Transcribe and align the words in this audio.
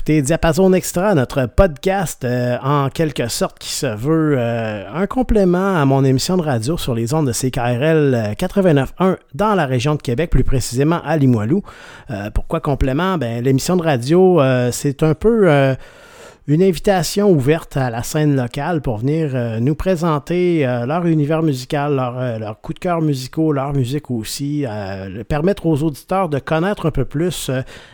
écoutez 0.00 0.22
Diapason 0.22 0.72
Extra, 0.72 1.14
notre 1.14 1.44
podcast 1.44 2.24
euh, 2.24 2.56
en 2.62 2.88
quelque 2.88 3.28
sorte 3.28 3.58
qui 3.58 3.68
se 3.68 3.84
veut 3.84 4.34
euh, 4.38 4.86
un 4.94 5.06
complément 5.06 5.76
à 5.76 5.84
mon 5.84 6.06
émission 6.06 6.38
de 6.38 6.42
radio 6.42 6.78
sur 6.78 6.94
les 6.94 7.12
ondes 7.12 7.26
de 7.26 7.32
CKRL 7.32 8.34
89.1 8.34 9.18
dans 9.34 9.54
la 9.54 9.66
région 9.66 9.96
de 9.96 10.00
Québec, 10.00 10.30
plus 10.30 10.42
précisément 10.42 11.02
à 11.04 11.18
Limoilou. 11.18 11.60
pourquoi 12.32 12.60
complément? 12.60 13.18
Ben, 13.18 13.44
l'émission 13.44 13.76
de 13.76 13.82
radio, 13.82 14.40
c'est 14.70 15.02
un 15.02 15.12
peu 15.12 15.76
une 16.50 16.64
invitation 16.64 17.30
ouverte 17.30 17.76
à 17.76 17.90
la 17.90 18.02
scène 18.02 18.34
locale 18.34 18.82
pour 18.82 18.98
venir 18.98 19.30
euh, 19.34 19.60
nous 19.60 19.76
présenter 19.76 20.66
euh, 20.66 20.84
leur 20.84 21.06
univers 21.06 21.44
musical, 21.44 21.94
leur, 21.94 22.18
euh, 22.18 22.52
coup 22.60 22.74
de 22.74 22.80
cœur 22.80 23.00
musicaux, 23.00 23.52
leur 23.52 23.72
musique 23.72 24.10
aussi, 24.10 24.64
permettre 25.28 25.66
aux 25.66 25.84
auditeurs 25.84 26.28
de 26.28 26.40
connaître 26.40 26.86
un 26.86 26.90
peu 26.90 27.04
plus 27.04 27.52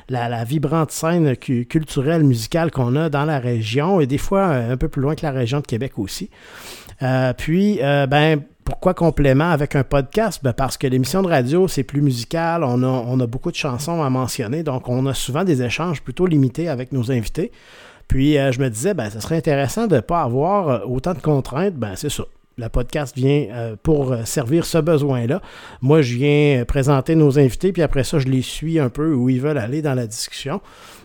la, 0.08 0.44
vibrante 0.44 0.90
scène 0.90 1.36
culturelle, 1.36 2.24
musicale 2.24 2.70
qu'on 2.70 2.96
a 2.96 3.10
dans 3.10 3.26
la 3.26 3.38
région 3.38 4.00
et 4.00 4.06
des 4.06 4.16
fois 4.16 4.46
un 4.46 4.76
peu 4.78 4.88
plus 4.88 5.02
loin 5.02 5.14
que 5.14 5.26
la 5.26 5.32
région 5.32 5.60
de 5.60 5.66
Québec 5.66 5.98
aussi. 5.98 6.30
puis, 7.36 7.80
ben, 7.82 8.40
pourquoi 8.64 8.94
complément 8.94 9.50
avec 9.50 9.76
un 9.76 9.84
podcast? 9.84 10.40
Ben 10.42 10.52
parce 10.52 10.78
que 10.78 10.86
l'émission 10.86 11.22
de 11.22 11.28
radio, 11.28 11.68
c'est 11.68 11.84
plus 11.84 12.00
musical, 12.00 12.64
on 12.64 12.82
a, 12.82 12.86
on 12.86 13.20
a 13.20 13.26
beaucoup 13.26 13.50
de 13.50 13.56
chansons 13.56 14.02
à 14.02 14.10
mentionner, 14.10 14.62
donc 14.62 14.88
on 14.88 15.04
a 15.06 15.14
souvent 15.14 15.44
des 15.44 15.62
échanges 15.62 16.02
plutôt 16.02 16.26
limités 16.26 16.68
avec 16.68 16.92
nos 16.92 17.10
invités. 17.10 17.52
Puis 18.08 18.38
euh, 18.38 18.52
je 18.52 18.60
me 18.60 18.70
disais, 18.70 18.94
ben, 18.94 19.10
ce 19.10 19.20
serait 19.20 19.36
intéressant 19.36 19.86
de 19.86 19.96
ne 19.96 20.00
pas 20.00 20.22
avoir 20.22 20.68
euh, 20.68 20.78
autant 20.86 21.14
de 21.14 21.20
contraintes. 21.20 21.74
Ben, 21.74 21.94
c'est 21.96 22.10
ça. 22.10 22.24
Le 22.58 22.68
podcast 22.70 23.14
vient 23.14 23.48
euh, 23.50 23.76
pour 23.82 24.16
servir 24.24 24.64
ce 24.64 24.78
besoin-là. 24.78 25.42
Moi, 25.82 26.00
je 26.00 26.14
viens 26.14 26.64
présenter 26.64 27.14
nos 27.14 27.38
invités, 27.38 27.72
puis 27.72 27.82
après 27.82 28.02
ça, 28.02 28.18
je 28.18 28.28
les 28.28 28.40
suis 28.40 28.78
un 28.78 28.88
peu 28.88 29.12
où 29.12 29.28
ils 29.28 29.40
veulent 29.40 29.58
aller 29.58 29.82
dans 29.82 29.92
la 29.92 30.06
discussion. 30.06 30.62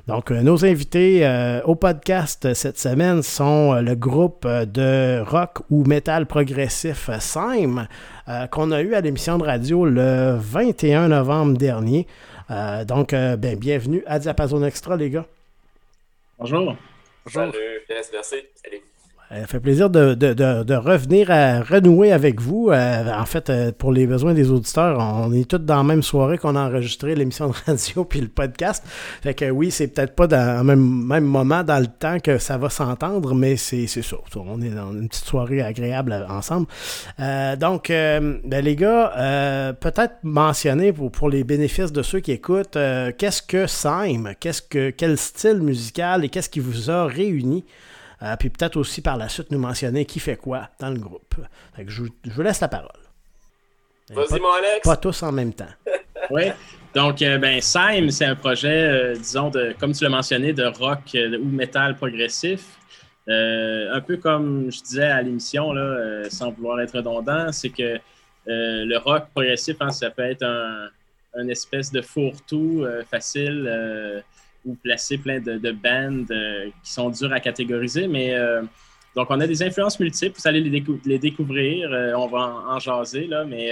Donc, 0.08 0.32
nos 0.32 0.66
invités 0.66 1.30
au 1.66 1.76
podcast 1.76 2.54
cette 2.56 2.80
semaine 2.80 3.22
sont 3.22 3.74
le 3.74 3.94
groupe 3.94 4.48
de 4.48 5.22
rock 5.22 5.60
ou 5.70 5.84
métal 5.86 6.26
progressif 6.26 7.12
Sime, 7.20 7.88
qu'on 8.50 8.72
a 8.72 8.82
eu 8.82 8.96
à 8.96 9.02
l'émission 9.02 9.38
de 9.38 9.44
radio 9.44 9.86
le 9.86 10.38
21 10.40 11.10
novembre 11.10 11.56
dernier. 11.56 12.08
donc, 12.88 13.12
ben, 13.12 13.60
bienvenue 13.60 14.04
à 14.08 14.18
Diapason 14.18 14.64
Extra, 14.64 14.98
les 14.98 15.12
gars. 15.12 15.26
Bonjour. 16.40 16.76
Salut, 17.28 17.86
merci. 18.14 18.48
Salut. 18.56 18.84
Ça 19.32 19.38
euh, 19.38 19.46
fait 19.46 19.60
plaisir 19.62 19.90
de, 19.90 20.76
revenir 20.76 21.32
à 21.32 21.62
renouer 21.62 22.12
avec 22.12 22.42
vous. 22.42 22.70
Euh, 22.70 23.14
en 23.14 23.26
fait, 23.26 23.50
euh, 23.50 23.72
pour 23.72 23.94
les 23.94 24.06
besoins 24.06 24.34
des 24.34 24.52
auditeurs, 24.52 25.00
on 25.00 25.32
est 25.32 25.50
tous 25.50 25.58
dans 25.58 25.78
la 25.78 25.84
même 25.84 26.04
soirée 26.04 26.38
qu'on 26.38 26.58
a 26.58 26.68
enregistré 26.68 27.16
l'émission 27.16 27.48
de 27.48 27.54
radio 27.66 28.04
puis 28.10 28.20
le 28.20 28.28
podcast. 28.28 28.84
Fait 29.24 29.34
que 29.34 29.50
oui, 29.50 29.72
c'est 29.72 29.88
peut-être 29.88 30.16
pas 30.16 30.28
dans 30.28 30.68
le 30.68 30.76
même, 30.76 31.24
moment 31.24 31.64
dans 31.64 31.80
le 31.80 31.88
temps 31.88 32.20
que 32.20 32.40
ça 32.40 32.58
va 32.58 32.70
s'entendre, 32.70 33.34
mais 33.34 33.56
c'est 33.56 33.88
ça. 33.88 34.18
On 34.36 34.62
est 34.62 34.70
dans 34.70 34.92
une 34.92 35.08
petite 35.08 35.26
soirée 35.26 35.62
agréable 35.62 36.26
ensemble. 36.30 36.68
donc, 37.18 37.88
ben, 37.88 38.42
les 38.44 38.76
gars, 38.76 39.74
peut-être 39.80 40.16
mentionner 40.24 40.92
pour, 40.92 41.10
pour 41.10 41.30
les 41.30 41.46
bénéfices 41.46 41.94
de 41.94 42.02
ceux 42.02 42.20
qui 42.20 42.34
écoutent, 42.34 42.78
qu'est-ce 43.18 43.42
que 43.42 43.66
Sime? 43.66 44.34
Qu'est-ce 44.40 44.62
que 44.62 44.90
quel 44.90 45.18
style 45.18 45.62
musical 45.62 46.26
et 46.26 46.30
qu'est-ce 46.30 46.50
qui 46.50 46.60
vous 46.60 46.90
a 46.90 47.06
réuni? 47.06 47.64
Euh, 48.24 48.36
puis 48.38 48.50
peut-être 48.50 48.78
aussi 48.78 49.02
par 49.02 49.18
la 49.18 49.30
suite 49.30 49.52
nous 49.52 49.60
mentionner 49.60 50.06
qui 50.06 50.20
fait 50.20 50.38
quoi 50.38 50.70
dans 50.80 50.90
le 50.90 51.00
groupe. 51.00 51.36
je, 51.88 52.04
vous 52.26 52.42
laisse 52.42 52.60
la 52.62 52.68
parole. 52.68 52.90
Vas-y, 54.12 54.40
mon 54.40 54.52
Alex. 54.52 54.82
Pas 54.84 54.98
tous 54.98 55.24
en 55.24 55.32
même 55.32 55.54
temps. 55.54 55.74
oui. 56.30 56.44
Donc, 56.94 57.22
euh, 57.22 57.38
ben, 57.38 57.62
Sime, 57.62 58.12
c'est 58.12 58.26
un 58.26 58.36
projet, 58.36 58.88
euh, 58.90 59.16
disons, 59.16 59.50
de, 59.50 59.74
comme 59.80 59.94
tu 59.94 60.04
l'as 60.04 60.10
mentionné, 60.10 60.54
de 60.54 60.66
rock 60.66 61.16
ou 61.16 61.46
métal 61.46 61.96
progressif. 61.96 62.78
un 63.28 64.02
peu 64.02 64.18
comme 64.18 64.70
je 64.72 64.82
disais 64.82 65.06
à 65.06 65.22
l'émission, 65.22 65.74
sans 66.30 66.52
vouloir 66.52 66.82
être 66.82 66.98
redondant, 66.98 67.52
c'est 67.52 67.70
que 67.70 67.98
le 68.46 68.98
rock 68.98 69.30
progressif, 69.34 69.78
hein, 69.80 69.90
ça 69.90 70.10
peut 70.10 70.24
être 70.24 70.44
un, 70.44 70.90
un 71.36 71.48
espèce 71.48 71.92
de 71.92 72.02
fourre-tout 72.02 72.86
facile 73.10 74.24
ou 74.66 74.76
placer 74.76 75.18
plein 75.18 75.40
de, 75.40 75.58
de 75.58 75.72
bands 75.72 76.26
euh, 76.32 76.70
qui 76.84 76.92
sont 76.92 77.10
durs 77.10 77.34
à 77.34 77.40
catégoriser, 77.40 78.08
mais 78.08 78.36
euh, 78.36 78.62
donc 79.16 79.28
on 79.30 79.40
a 79.40 79.48
des 79.48 79.64
influences 79.64 80.00
multiples, 80.00 80.40
vous 80.40 80.48
allez 80.48 80.62
les, 80.62 81.20
découvrir, 81.20 81.92
euh, 81.92 82.14
on 82.14 82.28
va 82.28 82.64
en, 82.68 82.80
jaser, 82.80 83.28
là, 83.28 83.44
mais 83.44 83.72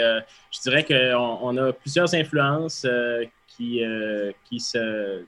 je 0.51 0.59
dirais 0.61 0.83
qu'on 0.83 1.39
on 1.41 1.57
a 1.57 1.71
plusieurs 1.71 2.13
influences 2.13 2.85
qui, 3.47 3.81
qui, 4.45 4.59
se, 4.59 5.23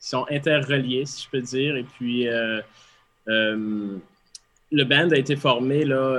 sont 0.00 0.26
interreliées, 0.30 1.06
si 1.06 1.24
je 1.24 1.30
peux 1.30 1.42
dire, 1.42 1.76
et 1.76 1.84
puis 1.84 2.26
le 3.26 4.84
band 4.84 5.10
a 5.10 5.16
été 5.16 5.36
formé 5.36 5.84
là, 5.84 6.18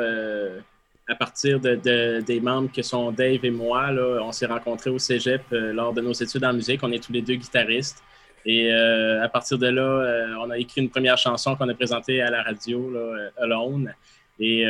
à 1.09 1.15
partir 1.15 1.59
de, 1.59 2.21
des 2.21 2.39
membres 2.39 2.71
que 2.71 2.81
sont 2.81 3.11
Dave 3.11 3.43
et 3.43 3.51
moi. 3.51 3.91
Là, 3.91 4.19
on 4.21 4.31
s'est 4.31 4.45
rencontrés 4.45 4.89
au 4.89 4.99
cégep 4.99 5.41
lors 5.51 5.91
de 5.91 5.99
nos 5.99 6.13
études 6.13 6.45
en 6.45 6.53
musique. 6.53 6.81
On 6.81 6.91
est 6.93 7.03
tous 7.03 7.11
les 7.11 7.21
deux 7.21 7.35
guitaristes. 7.35 8.01
Et 8.45 8.71
euh, 8.71 9.23
à 9.23 9.29
partir 9.29 9.57
de 9.57 9.67
là, 9.67 9.81
euh, 9.81 10.35
on 10.41 10.49
a 10.49 10.57
écrit 10.57 10.81
une 10.81 10.89
première 10.89 11.17
chanson 11.17 11.55
qu'on 11.55 11.69
a 11.69 11.73
présentée 11.73 12.21
à 12.21 12.29
la 12.29 12.43
radio, 12.43 12.91
là, 12.91 12.99
euh, 12.99 13.29
Alone. 13.37 13.93
Et 14.39 14.65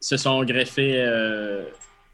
se 0.00 0.16
sont 0.18 0.44
greffés 0.44 1.02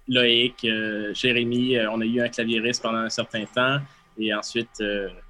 Loïc, 0.06 0.64
Jérémy, 1.12 1.80
on 1.90 2.00
a 2.00 2.04
eu 2.04 2.20
un 2.20 2.28
claviériste 2.28 2.82
pendant 2.82 2.98
un 2.98 3.08
certain 3.08 3.44
temps, 3.46 3.78
et 4.18 4.32
ensuite 4.32 4.82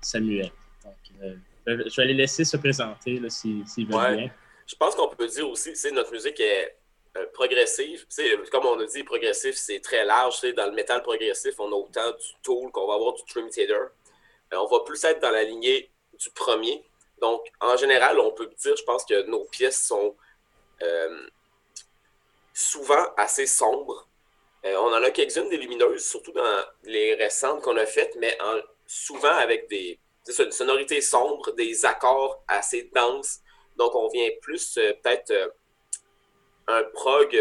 Samuel. 0.03 0.51
Donc, 0.85 1.33
je 1.67 1.97
vais 1.97 2.07
les 2.09 2.15
laisser 2.15 2.45
se 2.45 2.57
présenter 2.59 3.23
s'ils 3.31 3.67
si, 3.67 3.85
veulent 3.85 4.17
bien. 4.17 4.31
Je 4.67 4.75
pense 4.75 4.95
qu'on 4.95 5.09
peut 5.09 5.29
dire 5.29 5.49
aussi, 5.49 5.73
que 5.73 5.95
notre 5.95 6.13
musique 6.13 6.41
est 6.41 6.77
progressive. 7.33 8.07
comme 8.51 8.67
on 8.67 8.79
a 8.79 8.85
dit, 8.85 9.05
progressif, 9.05 9.55
c'est 9.55 9.81
très 9.81 10.05
large. 10.05 10.43
Dans 10.55 10.67
le 10.67 10.73
métal 10.73 11.01
progressif, 11.03 11.55
on 11.59 11.73
a 11.73 11.77
autant 11.77 12.11
du 12.11 12.27
Tool 12.43 12.71
qu'on 12.73 12.87
va 12.87 12.95
avoir 12.95 13.15
du 13.15 13.23
Trim 13.25 13.49
Theater. 13.49 13.91
Euh, 14.53 14.59
on 14.59 14.67
va 14.67 14.81
plus 14.85 15.03
être 15.05 15.21
dans 15.21 15.31
la 15.31 15.45
lignée 15.45 15.91
du 16.15 16.31
premier. 16.31 16.85
Donc, 17.21 17.47
en 17.61 17.77
général, 17.77 18.19
on 18.19 18.33
peut 18.33 18.47
dire, 18.47 18.77
je 18.77 18.85
pense 18.85 19.05
que 19.05 19.23
nos 19.23 19.45
pièces 19.45 19.87
sont 19.87 20.17
euh, 20.83 21.27
souvent 22.55 23.15
assez 23.17 23.47
sombres. 23.47 24.09
Euh, 24.65 24.77
on 24.77 24.93
en 24.93 25.03
a 25.03 25.11
quelques-unes 25.11 25.49
des 25.49 25.57
lumineuses, 25.57 26.05
surtout 26.05 26.33
dans 26.33 26.65
les 26.85 27.15
récentes 27.15 27.63
qu'on 27.63 27.77
a 27.77 27.87
faites, 27.87 28.17
mais 28.17 28.37
souvent 28.87 29.29
avec 29.29 29.69
des, 29.69 29.99
sonorités 30.51 31.01
sombres, 31.01 31.53
des 31.53 31.85
accords 31.85 32.43
assez 32.49 32.91
denses. 32.95 33.41
Donc, 33.77 33.95
on 33.95 34.09
vient 34.09 34.29
plus 34.43 34.75
peut-être 34.75 35.55
un 36.67 36.83
prog 36.85 37.37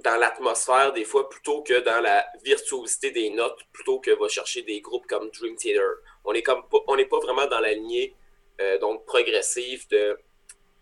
dans 0.00 0.16
l'atmosphère 0.16 0.92
des 0.92 1.04
fois 1.04 1.28
plutôt 1.28 1.62
que 1.62 1.80
dans 1.80 2.00
la 2.00 2.26
virtuosité 2.44 3.10
des 3.10 3.30
notes, 3.30 3.58
plutôt 3.72 3.98
que 3.98 4.10
va 4.10 4.28
chercher 4.28 4.62
des 4.62 4.80
groupes 4.80 5.06
comme 5.06 5.30
Dream 5.30 5.56
Theater. 5.56 5.96
On 6.24 6.32
n'est 6.32 6.44
on 6.86 6.96
n'est 6.96 7.06
pas 7.06 7.18
vraiment 7.18 7.46
dans 7.46 7.60
la 7.60 7.72
lignée 7.72 8.14
euh, 8.60 8.78
donc 8.78 9.04
progressive 9.04 9.86
de 9.88 10.18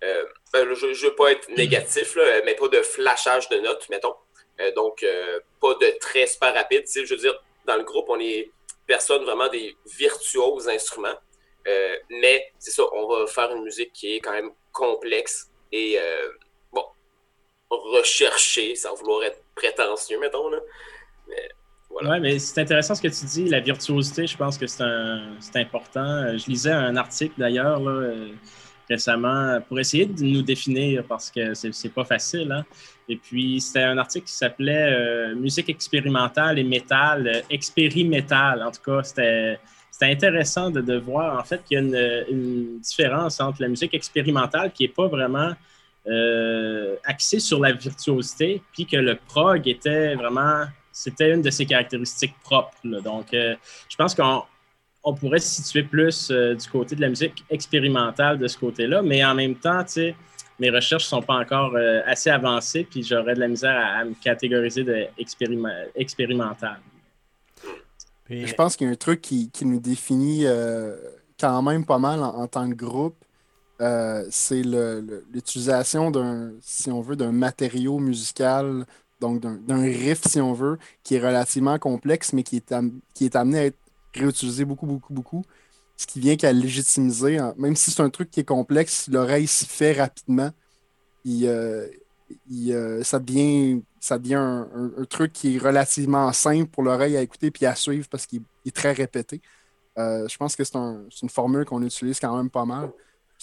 euh, 0.05 0.25
ben, 0.53 0.75
je 0.75 0.87
ne 0.87 0.95
veux 0.95 1.15
pas 1.15 1.33
être 1.33 1.49
négatif, 1.49 2.17
mais 2.45 2.55
pas 2.55 2.69
de 2.69 2.83
flashage 2.83 3.49
de 3.49 3.59
notes, 3.59 3.89
mettons. 3.89 4.15
Euh, 4.61 4.71
donc, 4.73 5.05
pas 5.61 5.75
de 5.75 5.99
très 5.99 6.27
super 6.27 6.53
rapide. 6.53 6.85
Je 6.87 7.01
veux 7.01 7.21
dire, 7.21 7.43
dans 7.65 7.77
le 7.77 7.85
groupe, 7.85 8.07
on 8.11 8.21
est 8.21 8.51
personne 8.87 9.25
vraiment 9.25 9.49
des 9.49 9.75
virtuoses 9.97 10.69
instruments. 10.69 11.19
mais 12.11 12.53
c'est 12.59 12.73
ça, 12.73 12.83
on 12.93 13.09
va 13.09 13.27
faire 13.27 13.51
une 13.53 13.63
musique 13.63 13.93
qui 13.95 14.17
est 14.17 14.21
quand 14.21 14.33
même 14.33 14.51
complexe 14.73 15.49
et 15.73 15.99
recherché, 17.79 18.75
sans 18.76 18.94
vouloir 18.94 19.25
être 19.25 19.41
prétentieux, 19.55 20.19
mettons. 20.21 20.49
Là. 20.49 20.59
Ouais, 22.03 22.19
mais 22.19 22.38
c'est 22.38 22.61
intéressant 22.61 22.94
ce 22.94 23.03
que 23.03 23.09
tu 23.09 23.25
dis, 23.26 23.49
la 23.49 23.61
virtuosité, 23.61 24.26
je 24.26 24.37
pense 24.37 24.59
que 24.59 24.67
c'est 24.67 24.82
important. 25.56 26.37
Je 26.37 26.47
lisais 26.49 26.73
un 26.73 26.97
article 26.97 27.35
d'ailleurs 27.38 27.88
euh, 27.88 28.31
récemment 28.91 29.61
pour 29.69 29.79
essayer 29.79 30.06
de 30.06 30.25
nous 30.25 30.43
définir 30.43 31.05
parce 31.05 31.31
que 31.31 31.55
c'est 31.55 31.94
pas 31.94 32.05
facile. 32.05 32.50
Hein. 32.50 32.65
Et 33.09 33.17
puis, 33.17 33.61
c'était 33.61 33.85
un 33.85 33.97
article 33.99 34.27
qui 34.27 34.32
s'appelait 34.32 34.93
euh, 34.93 35.35
Musique 35.37 35.69
expérimentale 35.69 36.59
et 36.59 36.65
métal, 36.65 37.29
euh, 37.29 37.41
expérimétal. 37.49 38.62
En 38.62 38.73
tout 38.73 38.82
cas, 38.82 39.05
c'était 39.05 39.59
intéressant 40.00 40.70
de, 40.70 40.81
de, 40.81 40.99
voir 40.99 41.38
en 41.38 41.44
fait 41.44 41.62
qu'il 41.65 41.77
y 41.77 41.81
a 41.81 41.85
une, 41.85 42.25
une, 42.29 42.81
différence 42.81 43.41
entre 43.41 43.62
la 43.62 43.69
musique 43.69 43.94
expérimentale 43.94 44.73
qui 44.73 44.82
n'est 44.82 44.88
pas 44.93 45.06
vraiment 45.06 45.53
euh, 46.06 46.97
axé 47.05 47.41
sur 47.41 47.61
la 47.61 47.73
virtuosité, 47.73 48.62
puis 48.73 48.85
que 48.85 48.97
le 48.97 49.17
prog 49.17 49.67
était 49.67 50.15
vraiment, 50.15 50.65
c'était 50.93 51.33
une 51.33 51.41
de 51.41 51.49
ses 51.51 51.65
caractéristiques 51.65 52.35
propres. 52.43 52.77
Donc, 52.85 53.33
euh, 53.33 53.55
je 53.89 53.97
pense 53.97 54.15
qu'on 54.15 54.43
on 55.03 55.15
pourrait 55.15 55.39
se 55.39 55.62
situer 55.62 55.83
plus 55.83 56.31
euh, 56.31 56.55
du 56.55 56.69
côté 56.69 56.95
de 56.95 57.01
la 57.01 57.09
musique 57.09 57.43
expérimentale 57.49 58.39
de 58.39 58.47
ce 58.47 58.59
côté-là, 58.59 59.01
mais 59.01 59.25
en 59.25 59.35
même 59.35 59.55
temps, 59.55 59.83
tu 59.85 59.93
sais, 59.93 60.17
mes 60.59 60.71
recherches 60.71 61.05
ne 61.05 61.09
sont 61.09 61.23
pas 61.23 61.35
encore 61.35 61.77
assez 62.06 62.31
avancées, 62.31 62.87
puis 62.89 63.03
j'aurais 63.03 63.35
de 63.35 63.41
la 63.41 63.49
misère 63.49 63.77
à, 63.77 64.05
me 64.05 64.15
catégoriser 64.23 64.85
d'expérimental. 64.85 66.79
Je 68.31 68.55
pense 68.55 68.77
qu'il 68.77 68.87
y 68.87 68.91
a 68.91 68.93
un 68.93 68.97
truc 68.97 69.21
qui, 69.21 69.51
qui 69.51 69.65
nous 69.65 69.81
définit 69.81 70.45
quand 71.41 71.62
même 71.62 71.85
pas 71.85 71.99
mal 71.99 72.23
en, 72.23 72.47
tant 72.47 72.69
que 72.69 72.75
groupe, 72.75 73.17
euh, 73.85 74.27
c'est 74.31 74.63
l'utilisation 74.63 76.11
d'un, 76.11 76.53
si 76.63 76.91
on 76.91 77.03
veut, 77.03 77.17
d'un 77.17 77.33
matériau 77.33 77.99
musical, 77.99 78.87
donc 79.21 79.41
d'un 79.41 79.83
riff, 79.83 80.23
si 80.27 80.41
on 80.41 80.55
veut, 80.55 80.79
qui 81.03 81.17
est 81.17 81.21
relativement 81.21 81.79
complexe, 81.79 82.33
mais 82.33 82.43
qui 82.43 82.57
est, 82.57 82.75
qui 83.13 83.27
est 83.27 83.37
amené 83.37 83.59
à 83.59 83.65
être 83.67 83.79
réutilisé 84.15 84.65
beaucoup, 84.65 84.87
beaucoup, 84.87 85.13
beaucoup. 85.13 85.45
Ce 85.97 86.07
qui 86.07 86.19
vient 86.19 86.37
qu'à 86.37 86.53
légitimiser, 86.53 87.39
même 87.59 87.77
si 87.77 87.91
c'est 87.91 88.03
un 88.03 88.11
truc 88.11 88.31
qui 88.31 88.41
est 88.41 88.45
complexe, 88.45 89.09
l'oreille 89.09 89.47
s'y 89.47 89.67
fait 89.67 89.93
rapidement. 89.93 90.51
Euh, 91.27 91.87
euh, 92.53 93.03
ça 93.03 93.19
devient, 93.19 93.83
ça 94.01 94.19
devient 94.19 94.35
un, 94.35 95.05
truc 95.09 95.33
qui 95.33 95.57
est 95.57 95.59
relativement 95.59 96.33
simple 96.33 96.71
pour 96.71 96.83
l'oreille 96.83 97.17
à 97.17 97.23
écouter 97.23 97.51
puis 97.51 97.67
à 97.67 97.75
suivre 97.75 98.09
parce 98.11 98.27
qu'il 98.27 98.43
est 98.67 98.75
très 98.75 98.93
répété. 98.93 99.43
Je 99.97 100.37
pense 100.39 100.57
que 100.57 100.65
c'est 100.65 100.77
une 100.77 101.29
formule 101.29 101.65
qu'on 101.65 101.83
utilise 101.83 102.19
quand 102.19 102.37
même 102.37 102.51
pas 102.51 102.65
mal, 102.65 102.91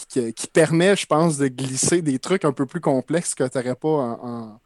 qui, 0.08 0.48
permet, 0.48 0.96
je 0.96 1.06
pense, 1.06 1.38
de 1.38 1.48
glisser 1.48 2.02
des 2.02 2.20
trucs 2.20 2.46
un 2.46 2.54
peu 2.54 2.66
plus 2.66 2.82
complexes 2.82 3.36
que 3.36 3.44
tu 3.44 3.58
n'aurais 3.58 3.76
pas 3.76 4.60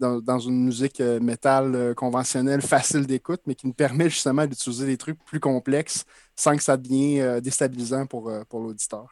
dans, 0.00 0.38
une 0.40 0.64
musique 0.64 1.00
euh, 1.00 1.20
métal 1.20 1.94
conventionnelle 1.94 2.60
facile 2.60 3.06
d'écoute, 3.06 3.40
mais 3.46 3.54
qui 3.54 3.68
nous 3.68 3.72
permet 3.72 4.10
justement 4.10 4.46
d'utiliser 4.46 4.86
des 4.86 4.96
trucs 4.96 5.24
plus 5.24 5.38
complexes 5.38 6.04
sans 6.34 6.56
que 6.56 6.62
ça 6.62 6.76
devienne 6.76 7.38
déstabilisant 7.40 8.06
pour, 8.06 8.32
pour 8.48 8.60
l'auditeur. 8.60 9.06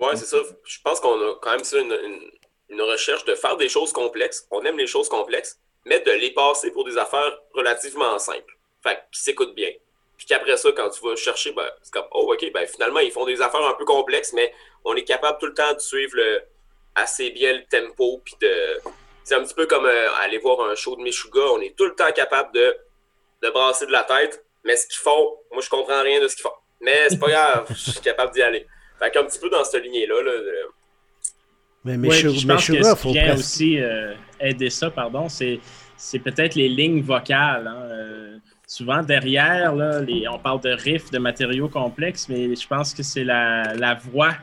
Oui, 0.00 0.08
c'est 0.14 0.24
ça. 0.24 0.38
Je 0.64 0.78
pense 0.82 0.98
qu'on 0.98 1.12
a 1.12 1.34
quand 1.42 1.50
même 1.50 1.64
ça 1.64 1.78
une 1.78 1.92
une 2.70 2.80
recherche 2.82 3.24
de 3.24 3.34
faire 3.34 3.56
des 3.56 3.68
choses 3.68 3.92
complexes. 3.92 4.46
On 4.50 4.62
aime 4.62 4.78
les 4.78 4.86
choses 4.86 5.08
complexes, 5.08 5.58
mais 5.84 6.00
de 6.00 6.12
les 6.12 6.30
passer 6.30 6.70
pour 6.70 6.84
des 6.84 6.96
affaires 6.96 7.38
relativement 7.52 8.18
simples. 8.18 8.56
Fait 8.82 9.02
qui 9.12 9.20
s'écoutent 9.20 9.54
bien. 9.54 9.70
Puis 10.16 10.26
qu'après 10.26 10.56
ça, 10.56 10.70
quand 10.72 10.88
tu 10.90 11.04
vas 11.04 11.16
chercher, 11.16 11.52
ben, 11.52 11.66
c'est 11.82 11.92
comme, 11.92 12.06
oh, 12.12 12.32
OK, 12.32 12.52
ben, 12.52 12.66
finalement, 12.66 13.00
ils 13.00 13.10
font 13.10 13.24
des 13.24 13.40
affaires 13.40 13.66
un 13.66 13.74
peu 13.74 13.84
complexes, 13.84 14.32
mais 14.32 14.52
on 14.84 14.94
est 14.94 15.04
capable 15.04 15.38
tout 15.38 15.46
le 15.46 15.54
temps 15.54 15.72
de 15.72 15.78
suivre 15.78 16.12
le, 16.16 16.42
assez 16.94 17.30
bien 17.30 17.52
le 17.52 17.64
tempo. 17.64 18.20
Puis 18.24 18.34
de. 18.40 18.80
C'est 19.24 19.34
un 19.34 19.44
petit 19.44 19.54
peu 19.54 19.66
comme 19.66 19.84
euh, 19.84 20.12
aller 20.22 20.38
voir 20.38 20.68
un 20.68 20.74
show 20.74 20.96
de 20.96 21.02
Meshuga. 21.02 21.40
On 21.52 21.60
est 21.60 21.76
tout 21.76 21.84
le 21.84 21.94
temps 21.94 22.10
capable 22.12 22.52
de, 22.54 22.76
de 23.42 23.50
brasser 23.50 23.86
de 23.86 23.92
la 23.92 24.04
tête, 24.04 24.44
mais 24.64 24.76
ce 24.76 24.86
qu'ils 24.86 24.98
font, 24.98 25.36
moi, 25.52 25.62
je 25.62 25.68
comprends 25.68 26.02
rien 26.02 26.20
de 26.20 26.28
ce 26.28 26.34
qu'ils 26.34 26.42
font. 26.42 26.54
Mais 26.80 27.08
c'est 27.08 27.18
pas 27.18 27.28
grave, 27.30 27.66
je 27.70 27.90
suis 27.92 28.00
capable 28.00 28.32
d'y 28.32 28.42
aller. 28.42 28.66
Fait 28.98 29.10
qu'un 29.10 29.24
petit 29.24 29.38
peu 29.38 29.48
dans 29.48 29.64
cette 29.64 29.82
lignée-là, 29.82 30.22
là 30.22 30.32
mais, 31.84 31.96
mais 31.96 32.10
je 32.10 32.46
pense 32.46 32.66
que 32.66 32.82
ce 32.82 33.02
qui 33.02 33.12
vient 33.12 33.34
aussi 33.34 33.80
euh, 33.80 34.12
aider 34.38 34.68
ça, 34.68 34.90
pardon, 34.90 35.28
c'est, 35.28 35.60
peut-être 36.18 36.54
les 36.54 36.68
lignes 36.68 37.00
vocales. 37.00 37.66
Hein. 37.66 37.88
Euh, 37.90 38.38
souvent, 38.66 39.02
derrière, 39.02 39.74
là, 39.74 40.02
on 40.30 40.38
parle 40.38 40.60
de 40.60 40.70
riffs, 40.70 41.10
de 41.10 41.18
matériaux 41.18 41.68
complexes, 41.68 42.28
mais 42.28 42.54
je 42.54 42.66
pense 42.66 42.92
que 42.92 43.02
c'est 43.02 43.24
la, 43.24 43.98
voix 44.10 44.34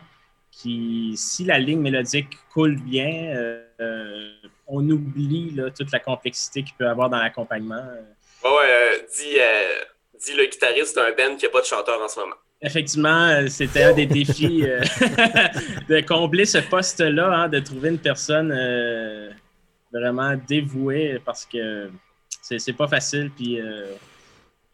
si 0.62 1.44
la 1.46 1.60
ligne 1.60 1.82
mélodique 1.82 2.38
coule 2.54 2.76
bien, 2.76 3.36
euh, 3.36 4.32
on 4.68 4.88
oublie 4.90 5.56
toute 5.76 5.92
la 5.92 6.00
complexité 6.00 6.64
qu'il 6.64 6.76
peut 6.76 6.88
avoir 6.88 7.10
dans 7.10 7.20
l'accompagnement. 7.20 7.84
ouais, 8.44 9.06
dit, 9.16 9.38
dit 10.20 10.36
le 10.36 10.46
guitariste 10.46 10.96
d'un 10.96 11.12
band 11.12 11.36
qui 11.36 11.46
n'a 11.46 11.52
pas 11.52 11.62
de 11.62 11.66
chanteur 11.66 12.02
en 12.02 12.08
ce 12.08 12.20
moment. 12.20 12.36
Effectivement, 12.62 13.28
euh, 13.28 13.48
c'était 13.48 13.84
un 13.84 13.94
des 13.94 14.08
défis 14.08 14.64
euh, 14.66 14.80
de 15.90 16.02
combler 16.02 16.46
ce 16.46 16.58
poste-là, 16.58 17.32
hein, 17.32 17.50
de 17.50 17.60
trouver 17.60 17.90
une 17.90 18.00
personne 18.00 18.52
euh, 18.52 19.30
vraiment 19.94 20.36
dévouée 20.48 21.22
parce 21.24 21.46
que 21.46 21.92
c'est 22.42 22.74
pas 22.74 22.88
facile. 22.88 23.30
Puis 23.36 23.60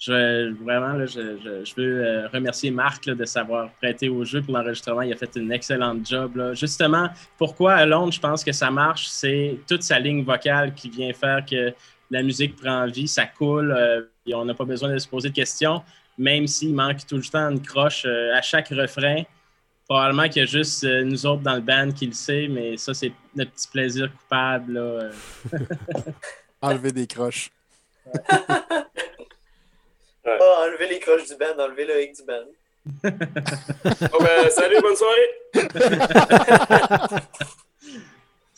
je, 0.06 0.54
vraiment, 0.64 0.94
là, 0.94 1.06
je, 1.06 1.76
veux 1.76 2.28
remercier 2.34 2.72
Marc 2.72 3.06
de 3.06 3.26
s'avoir 3.26 3.70
prêté 3.82 4.10
au 4.10 4.24
jeu 4.26 4.42
pour 4.42 4.54
l'enregistrement. 4.54 5.02
Il 5.02 5.14
a 5.14 5.16
fait 5.16 5.36
une 5.36 5.52
excellente 5.52 6.06
job. 6.06 6.54
Justement, 6.54 7.10
pourquoi 7.38 7.74
à 7.76 7.86
Londres, 7.86 8.12
je 8.12 8.20
pense 8.20 8.44
que 8.44 8.52
ça 8.52 8.70
marche, 8.72 9.08
c'est 9.08 9.60
toute 9.68 9.84
sa 9.84 10.00
ligne 10.00 10.24
vocale 10.24 10.74
qui 10.74 10.90
vient 10.90 11.14
faire 11.14 11.46
que 11.46 11.74
la 12.12 12.22
musique 12.22 12.56
prend 12.56 12.86
vie, 12.88 13.08
ça 13.08 13.26
coule, 13.26 13.76
et 14.26 14.36
on 14.36 14.46
n'a 14.46 14.54
pas 14.54 14.66
besoin 14.66 14.92
de 14.92 14.98
se 14.98 15.08
poser 15.08 15.30
de 15.30 15.36
questions 15.36 15.82
même 16.18 16.48
s'il 16.48 16.74
manque 16.74 17.06
tout 17.06 17.18
le 17.18 17.24
temps 17.24 17.50
une 17.50 17.62
croche 17.62 18.06
euh, 18.06 18.36
à 18.36 18.42
chaque 18.42 18.70
refrain. 18.70 19.24
Probablement 19.88 20.30
qu'il 20.30 20.42
y 20.42 20.44
a 20.44 20.46
juste 20.46 20.84
euh, 20.84 21.04
nous 21.04 21.26
autres 21.26 21.42
dans 21.42 21.56
le 21.56 21.62
band 21.62 21.92
qui 21.92 22.08
le 22.08 22.14
sait, 22.14 22.48
mais 22.50 22.78
ça, 22.78 22.94
c'est 22.94 23.12
notre 23.36 23.52
petit 23.52 23.68
plaisir 23.68 24.12
coupable. 24.16 24.78
Euh. 24.78 25.12
enlever 26.62 26.92
des 26.92 27.08
croches. 27.08 27.50
oh, 30.26 30.56
enlever 30.66 30.88
les 30.88 31.00
croches 31.00 31.28
du 31.28 31.36
band, 31.36 31.58
enlever 31.60 31.86
le 31.86 32.04
hic 32.04 32.16
du 32.16 32.24
band. 32.24 32.46
oh 34.14 34.18
ben, 34.20 34.50
salut, 34.50 34.82
bonne 34.82 34.96
soirée! 34.96 35.30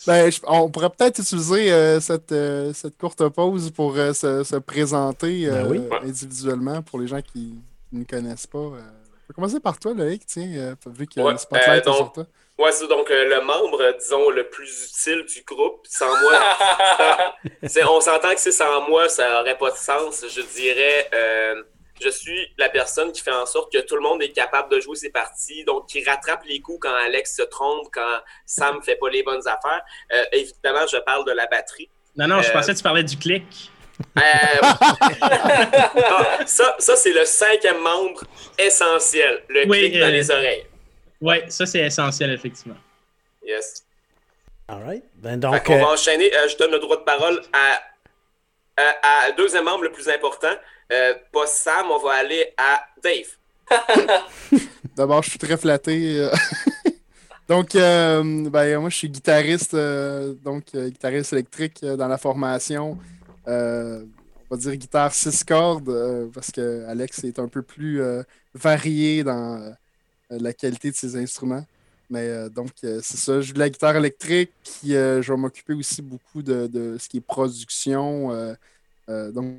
Ben, 0.05 0.29
on 0.47 0.69
pourrait 0.69 0.91
peut-être 0.91 1.19
utiliser 1.19 1.71
euh, 1.71 1.99
cette, 1.99 2.31
euh, 2.31 2.73
cette, 2.73 2.95
courte 2.97 3.27
pause 3.29 3.71
pour 3.71 3.95
euh, 3.95 4.13
se, 4.13 4.57
présenter 4.57 5.47
ben 5.47 5.89
individuellement 6.03 6.83
pour 6.83 6.99
les 6.99 7.07
gens 7.07 7.21
qui, 7.21 7.55
ne 7.91 8.03
connaissent 8.03 8.45
pas. 8.45 8.71
On 9.25 9.27
peut 9.27 9.33
commencer 9.33 9.59
par 9.59 9.79
toi, 9.79 9.93
Loïc, 9.93 10.25
tiens, 10.25 10.75
vu 10.85 11.07
que 11.07 11.19
le 11.19 11.37
spotlight 11.37 11.85
donc, 11.85 11.95
sur 11.95 12.11
toi. 12.11 12.25
Ouais, 12.57 12.71
c'est 12.71 12.87
donc 12.87 13.09
le 13.09 13.41
membre, 13.41 13.93
disons, 13.99 14.29
le 14.29 14.47
plus 14.47 14.85
utile 14.85 15.25
du 15.25 15.43
groupe. 15.43 15.85
Sans 15.89 16.07
moi, 16.21 16.39
on 17.89 17.99
s'entend 17.99 18.33
que 18.33 18.39
c'est 18.39 18.51
sans 18.51 18.87
moi, 18.87 19.09
ça 19.09 19.29
n'aurait 19.31 19.57
pas 19.57 19.71
de 19.71 19.77
sens. 19.77 20.23
Je 20.29 20.41
dirais 20.41 21.09
je 22.01 22.09
suis 22.09 22.47
la 22.57 22.69
personne 22.69 23.11
qui 23.11 23.21
fait 23.21 23.31
en 23.31 23.45
sorte 23.45 23.71
que 23.71 23.79
tout 23.79 23.95
le 23.95 24.01
monde 24.01 24.21
est 24.21 24.31
capable 24.31 24.69
de 24.71 24.79
jouer 24.79 24.95
ses 24.95 25.09
parties, 25.09 25.63
donc 25.63 25.87
qui 25.87 26.03
rattrape 26.03 26.43
les 26.45 26.59
coups 26.59 26.79
quand 26.81 26.93
Alex 26.93 27.35
se 27.35 27.43
trompe, 27.43 27.87
quand 27.93 28.19
Sam 28.45 28.77
ne 28.77 28.81
fait 28.81 28.95
pas 28.95 29.09
les 29.09 29.23
bonnes 29.23 29.47
affaires. 29.47 29.81
Euh, 30.13 30.23
évidemment, 30.33 30.85
je 30.91 30.97
parle 30.97 31.25
de 31.25 31.31
la 31.31 31.47
batterie. 31.47 31.89
Non, 32.17 32.27
non, 32.27 32.41
je 32.41 32.49
euh, 32.49 32.53
pensais 32.53 32.73
que 32.73 32.77
tu 32.77 32.83
parlais 32.83 33.03
du 33.03 33.17
clic. 33.17 33.71
Euh, 34.17 34.21
ah, 34.61 36.39
ça, 36.45 36.75
ça 36.79 36.95
c'est 36.95 37.13
le 37.13 37.25
cinquième 37.25 37.81
membre 37.81 38.23
essentiel, 38.57 39.43
le 39.49 39.65
clic 39.65 39.99
dans 39.99 40.11
les 40.11 40.29
oreilles. 40.31 40.65
Oui, 41.21 41.37
ça 41.47 41.65
c'est 41.65 41.79
essentiel, 41.79 42.31
effectivement. 42.31 42.77
Yes. 43.45 43.85
All 44.67 44.83
right. 44.83 45.03
Ben 45.15 45.39
donc, 45.39 45.61
on 45.69 45.77
va 45.77 45.91
enchaîner. 45.91 46.31
je 46.49 46.57
donne 46.57 46.71
le 46.71 46.79
droit 46.79 46.97
de 46.97 47.03
parole 47.03 47.41
à, 47.53 48.81
à, 48.81 49.27
à 49.27 49.31
deuxième 49.31 49.65
membre 49.65 49.83
le 49.83 49.91
plus 49.91 50.09
important, 50.09 50.53
euh, 50.91 51.13
pas 51.31 51.47
Sam, 51.47 51.87
on 51.89 51.99
va 51.99 52.13
aller 52.13 52.53
à 52.57 52.81
Dave. 53.03 54.19
D'abord, 54.95 55.23
je 55.23 55.31
suis 55.31 55.39
très 55.39 55.57
flatté. 55.57 56.19
Euh. 56.19 56.29
donc, 57.49 57.75
euh, 57.75 58.49
ben, 58.49 58.79
moi, 58.79 58.89
je 58.89 58.97
suis 58.97 59.09
guitariste, 59.09 59.75
donc 59.75 60.65
guitariste 60.73 61.33
électrique 61.33 61.83
dans 61.83 62.07
la 62.07 62.17
formation. 62.17 62.97
On 63.47 64.05
va 64.49 64.57
dire 64.57 64.75
guitare 64.75 65.13
6 65.13 65.43
cordes, 65.43 66.29
parce 66.33 66.51
que 66.51 66.85
Alex 66.85 67.23
est 67.23 67.39
un 67.39 67.47
peu 67.47 67.61
plus 67.61 68.01
varié 68.53 69.23
dans 69.23 69.75
la 70.29 70.53
qualité 70.53 70.91
de 70.91 70.95
ses 70.95 71.15
instruments. 71.15 71.65
Mais 72.09 72.49
donc, 72.49 72.71
c'est 72.81 73.01
ça. 73.01 73.41
Je 73.41 73.47
joue 73.47 73.53
de 73.53 73.59
la 73.59 73.69
guitare 73.69 73.95
électrique. 73.95 74.51
je 74.83 75.21
vais 75.21 75.37
m'occuper 75.37 75.73
aussi 75.73 76.01
beaucoup 76.01 76.41
de, 76.41 76.67
de, 76.67 76.97
ce 76.99 77.09
qui 77.09 77.17
est 77.17 77.21
production. 77.21 78.55
donc, 79.07 79.57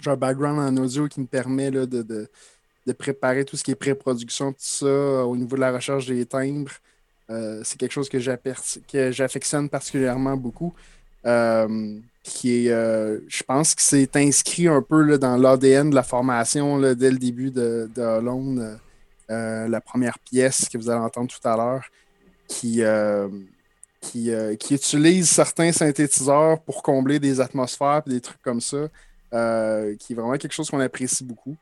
j'ai 0.00 0.10
un 0.10 0.16
background 0.16 0.58
en 0.58 0.82
audio 0.82 1.08
qui 1.08 1.20
me 1.20 1.26
permet 1.26 1.70
de, 1.70 1.84
de, 1.84 2.92
préparer 2.92 3.44
tout 3.44 3.56
ce 3.56 3.64
qui 3.64 3.70
est 3.70 3.74
pré-production, 3.74 4.52
tout 4.52 4.58
ça, 4.60 5.26
au 5.26 5.36
niveau 5.36 5.56
de 5.56 5.60
la 5.60 5.72
recherche 5.72 6.06
des 6.06 6.24
timbres. 6.24 6.72
Euh, 7.30 7.60
c'est 7.62 7.76
quelque 7.76 7.92
chose 7.92 8.08
que 8.08 8.18
j'affectionne 8.18 9.68
particulièrement 9.68 10.36
beaucoup. 10.36 10.74
Euh, 11.26 11.98
qui 12.22 12.66
est, 12.66 12.70
euh, 12.70 13.20
je 13.28 13.42
pense 13.42 13.74
que 13.74 13.82
c'est 13.82 14.14
inscrit 14.16 14.68
un 14.68 14.82
peu 14.82 15.18
dans 15.18 15.36
l'ADN 15.36 15.90
de 15.90 15.94
la 15.94 16.02
formation 16.02 16.78
dès 16.94 17.10
le 17.10 17.18
début 17.18 17.50
de, 17.50 17.90
de 17.94 18.02
Hollande, 18.02 18.78
la 19.28 19.80
première 19.80 20.18
pièce 20.18 20.68
que 20.68 20.78
vous 20.78 20.90
allez 20.90 21.00
entendre 21.00 21.28
tout 21.28 21.48
à 21.48 21.56
l'heure, 21.56 21.84
qui, 22.46 22.82
qui, 24.00 24.30
qui, 24.58 24.74
utilise 24.74 25.28
certains 25.28 25.72
synthétiseurs 25.72 26.60
pour 26.60 26.82
combler 26.82 27.18
des 27.18 27.40
atmosphères 27.40 28.02
et 28.06 28.10
des 28.10 28.20
trucs 28.20 28.42
comme 28.42 28.60
ça. 28.60 28.88
Euh, 29.34 29.94
qui 29.96 30.14
est 30.14 30.16
vraiment 30.16 30.38
quelque 30.38 30.52
chose 30.52 30.70
qu'on 30.70 30.80
apprécie 30.80 31.22
beaucoup. 31.22 31.54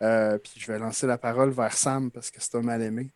Euh, 0.00 0.38
puis 0.38 0.52
je 0.56 0.70
vais 0.70 0.78
lancer 0.78 1.08
la 1.08 1.18
parole 1.18 1.50
vers 1.50 1.76
Sam 1.76 2.10
parce 2.10 2.30
que 2.30 2.36
c'est 2.40 2.54
un 2.54 2.62
mal 2.62 2.80
aimé. 2.82 3.08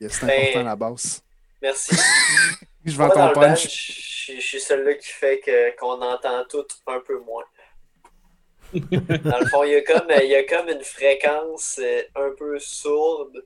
C'est 0.00 0.20
ben, 0.24 0.30
important 0.30 0.62
la 0.62 0.76
basse. 0.76 1.22
Merci. 1.60 1.96
je 2.84 2.96
vais 2.96 3.04
entendre 3.04 3.32
punch. 3.32 4.13
Je, 4.26 4.40
suis 4.40 4.60
celui-là 4.60 4.94
qui 4.94 5.08
fait 5.08 5.74
qu'on 5.78 6.00
entend 6.00 6.44
tout 6.48 6.66
un 6.86 7.00
peu 7.00 7.18
moins. 7.20 7.44
Dans 8.72 9.38
le 9.38 9.46
fond, 9.46 9.64
il 9.64 9.72
y, 9.72 9.74
a 9.76 9.82
comme, 9.82 10.08
il 10.22 10.28
y 10.28 10.34
a 10.34 10.44
comme 10.44 10.68
une 10.68 10.82
fréquence 10.82 11.78
euh, 11.82 12.02
un 12.16 12.30
peu 12.36 12.58
sourde 12.58 13.44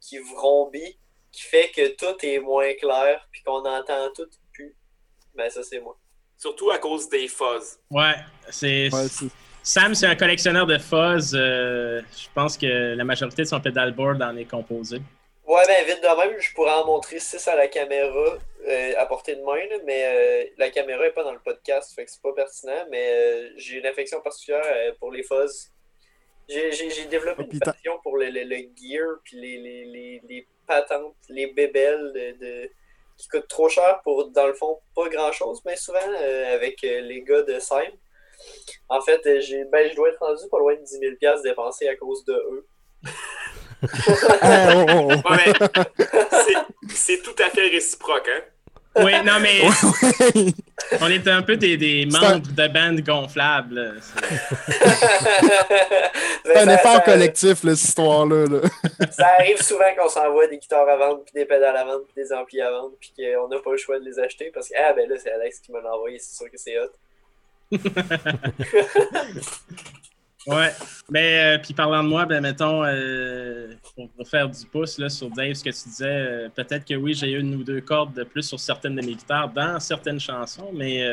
qui 0.00 0.18
vrombit, 0.18 0.98
qui 1.32 1.42
fait 1.42 1.70
que 1.74 1.88
tout 1.96 2.14
est 2.22 2.38
moins 2.38 2.74
clair, 2.74 3.26
puis 3.32 3.42
qu'on 3.42 3.64
entend 3.64 4.10
tout 4.14 4.28
plus. 4.52 4.76
Ben, 5.34 5.48
ça, 5.50 5.62
c'est 5.62 5.80
moi. 5.80 5.96
Surtout 6.36 6.70
à 6.70 6.78
cause 6.78 7.08
des 7.08 7.28
fuzz. 7.28 7.78
Ouais, 7.90 8.14
c'est. 8.50 8.90
Sam, 9.62 9.94
c'est 9.94 10.06
un 10.06 10.14
collectionneur 10.14 10.66
de 10.66 10.76
fuzz. 10.76 11.34
Euh, 11.34 12.02
je 12.14 12.26
pense 12.34 12.58
que 12.58 12.94
la 12.94 13.04
majorité 13.04 13.42
de 13.42 13.48
son 13.48 13.60
pedalboard 13.60 14.20
en 14.22 14.36
est 14.36 14.44
composé. 14.44 15.00
Ouais, 15.46 15.62
ben 15.66 15.84
vite 15.84 16.02
de 16.02 16.08
même, 16.08 16.40
je 16.40 16.54
pourrais 16.54 16.72
en 16.72 16.86
montrer 16.86 17.18
6 17.18 17.48
à 17.48 17.54
la 17.54 17.68
caméra 17.68 18.38
euh, 18.66 18.92
à 18.96 19.04
portée 19.04 19.36
de 19.36 19.42
main, 19.42 19.60
mais 19.84 20.04
euh, 20.06 20.50
la 20.56 20.70
caméra 20.70 21.02
n'est 21.04 21.10
pas 21.10 21.22
dans 21.22 21.34
le 21.34 21.38
podcast, 21.38 21.94
fait 21.94 22.06
que 22.06 22.10
c'est 22.10 22.22
pas 22.22 22.32
pertinent, 22.32 22.86
mais 22.90 23.52
j'ai 23.58 23.78
une 23.78 23.84
affection 23.84 24.22
particulière 24.22 24.94
pour 24.98 25.12
les 25.12 25.22
fuzz. 25.22 25.70
J'ai 26.48 27.04
développé 27.10 27.42
une 27.42 27.58
passion 27.58 27.98
pour 28.02 28.16
le, 28.16 28.26
gear, 28.26 29.18
puis 29.22 29.38
les, 29.38 29.58
les, 29.58 30.22
les, 30.26 30.46
patentes, 30.66 31.14
les 31.28 31.48
bébelles 31.48 32.36
de, 32.40 32.70
qui 33.18 33.28
coûtent 33.28 33.48
trop 33.48 33.68
cher 33.68 34.00
pour, 34.02 34.28
dans 34.30 34.46
le 34.46 34.54
fond, 34.54 34.78
pas 34.96 35.10
grand-chose, 35.10 35.60
mais 35.66 35.76
souvent 35.76 36.00
avec 36.54 36.80
les 36.80 37.22
gars 37.22 37.42
de 37.42 37.58
Sim. 37.58 37.92
En 38.88 39.02
fait, 39.02 39.20
j'ai 39.40 39.64
ben, 39.66 39.90
je 39.90 39.94
dois 39.94 40.08
être 40.08 40.20
rendu 40.20 40.48
pas 40.50 40.58
loin 40.58 40.74
de 40.74 40.80
10 40.80 40.98
000 41.20 41.42
dépensés 41.42 41.88
à 41.88 41.96
cause 41.96 42.24
de 42.24 42.32
eux. 42.32 42.66
c'est 46.88 47.22
tout 47.22 47.36
à 47.42 47.50
fait 47.50 47.68
réciproque, 47.68 48.28
hein? 48.28 48.40
Oui, 48.96 49.12
non, 49.24 49.40
mais 49.40 49.60
on 51.00 51.08
est 51.08 51.26
un 51.26 51.42
peu 51.42 51.56
des, 51.56 51.76
des 51.76 52.06
membres 52.06 52.46
de 52.46 52.68
bandes 52.68 53.00
gonflables. 53.00 54.00
C'est 56.44 56.56
un 56.56 56.68
effort 56.74 57.02
collectif, 57.02 57.62
cette 57.62 57.72
histoire-là. 57.72 58.60
Ça 59.10 59.26
arrive 59.38 59.60
souvent 59.60 59.92
qu'on 59.98 60.08
s'envoie 60.08 60.46
des 60.46 60.58
guitares 60.58 60.88
à 60.88 60.94
vendre, 60.96 61.24
puis 61.24 61.32
des 61.34 61.44
pédales 61.44 61.76
à 61.76 61.82
vendre, 61.84 62.04
puis 62.04 62.14
des 62.22 62.32
amplis 62.32 62.60
à 62.60 62.70
vendre, 62.70 62.92
puis 63.00 63.12
qu'on 63.16 63.48
n'a 63.48 63.58
pas 63.58 63.72
le 63.72 63.78
choix 63.78 63.98
de 63.98 64.04
les 64.04 64.20
acheter 64.20 64.52
parce 64.54 64.68
que, 64.68 64.74
ah 64.78 64.92
ben 64.92 65.08
là, 65.08 65.16
c'est 65.20 65.32
Alex 65.32 65.58
qui 65.58 65.72
m'a 65.72 65.80
envoyé, 65.80 66.20
c'est 66.20 66.36
sûr 66.36 66.48
que 66.48 66.56
c'est 66.56 66.78
hot. 66.78 66.92
Ouais. 70.46 70.72
Mais 71.10 71.56
euh, 71.56 71.58
puis 71.58 71.74
parlant 71.74 72.02
de 72.02 72.08
moi, 72.08 72.24
ben 72.26 72.40
mettons, 72.40 72.82
euh, 72.84 73.74
pour, 73.94 74.28
faire 74.28 74.48
du 74.48 74.64
pouce 74.66 74.98
là, 74.98 75.08
sur 75.08 75.30
Dave, 75.30 75.54
ce 75.54 75.64
que 75.64 75.70
tu 75.70 75.88
disais, 75.88 76.06
euh, 76.06 76.48
peut-être 76.48 76.84
que 76.86 76.94
oui, 76.94 77.14
j'ai 77.14 77.32
eu 77.32 77.40
une 77.40 77.54
ou 77.54 77.64
deux 77.64 77.80
cordes 77.80 78.14
de 78.14 78.24
plus 78.24 78.42
sur 78.42 78.58
certaines 78.58 78.96
de 78.96 79.02
mes 79.02 79.14
guitares 79.14 79.50
dans 79.50 79.78
certaines 79.80 80.20
chansons, 80.20 80.70
mais 80.72 81.04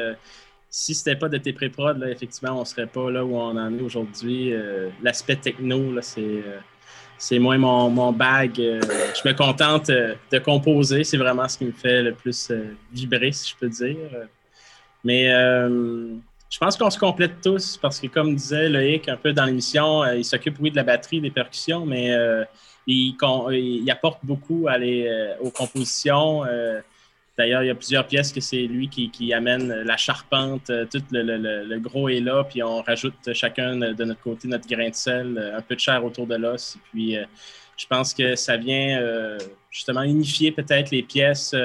si 0.70 0.96
c'était 0.96 1.18
pas 1.18 1.28
de 1.28 1.38
tes 1.38 1.52
pré-prod, 1.52 1.98
là, 1.98 2.10
effectivement, 2.10 2.62
on 2.62 2.66
serait 2.66 2.88
pas 2.88 3.12
là 3.12 3.26
où 3.26 3.36
on 3.36 3.58
en 3.58 3.78
est 3.78 3.82
aujourd'hui. 3.82 4.54
L'aspect 5.04 5.36
techno, 5.36 5.94
là, 5.94 6.02
c'est 6.02 6.44
c'est 7.18 7.38
moins 7.38 7.58
mon, 7.58 7.90
mon 7.90 8.12
bag. 8.12 8.56
je 8.56 9.28
me 9.28 9.34
contente 9.34 9.90
de 9.90 10.40
composer. 10.40 11.04
C'est 11.04 11.18
vraiment 11.18 11.48
ce 11.48 11.58
qui 11.58 11.66
me 11.66 11.72
fait 11.74 12.02
le 12.02 12.14
plus 12.14 12.52
vibrer, 12.94 13.32
si 13.34 13.52
je 13.52 13.56
peux 13.58 13.70
dire. 13.70 13.98
Mais 15.04 15.30
je 16.52 16.58
pense 16.58 16.78
qu'on 16.78 16.90
se 16.90 17.00
complète 17.00 17.40
tous 17.42 17.78
parce 17.78 18.00
que, 18.00 18.08
comme 18.08 18.36
disait 18.36 18.68
Loïc 18.68 19.08
un 19.08 19.16
peu 19.16 19.32
dans 19.32 19.46
l'émission, 19.46 20.04
euh, 20.04 20.18
il 20.18 20.26
s'occupe, 20.26 20.58
oui, 20.60 20.70
de 20.70 20.76
la 20.76 20.84
batterie, 20.84 21.22
des 21.22 21.32
percussions, 21.32 21.86
mais 21.86 22.12
euh, 22.12 22.44
il, 22.86 23.90
apporte 23.90 24.20
beaucoup 24.22 24.68
euh, 24.68 25.36
aux 25.40 25.50
compositions. 25.50 26.44
D'ailleurs, 27.38 27.64
il 27.64 27.68
y 27.68 27.70
a 27.70 27.76
plusieurs 27.76 28.06
pièces 28.06 28.34
que 28.34 28.42
c'est 28.42 28.64
lui 28.64 28.90
qui, 28.90 29.34
amène 29.34 29.70
la 29.70 29.96
charpente, 29.96 30.70
tout 30.92 31.02
le, 31.12 31.24
le, 31.24 31.64
le, 31.64 31.80
gros 31.80 32.10
est 32.10 32.20
là, 32.20 32.44
puis 32.44 32.62
on 32.62 32.82
rajoute 32.82 33.34
chacun 33.34 33.78
de 33.78 34.04
notre 34.04 34.22
côté 34.22 34.50
notre 34.50 34.68
grain 34.68 34.90
de 34.90 34.96
sel, 34.96 35.54
un 35.56 35.62
peu 35.62 35.76
de 35.76 35.80
chair 35.80 36.04
autour 36.04 36.28
de 36.28 36.36
l'os. 36.36 36.78
Puis 36.92 37.16
je 37.78 37.88
pense 37.88 38.14
que 38.14 38.36
ça 38.36 38.58
vient 38.58 39.38
justement 39.72 40.04
unifier 40.04 40.52
peut-être 40.52 40.92
les 40.92 41.02
pièces 41.02 41.56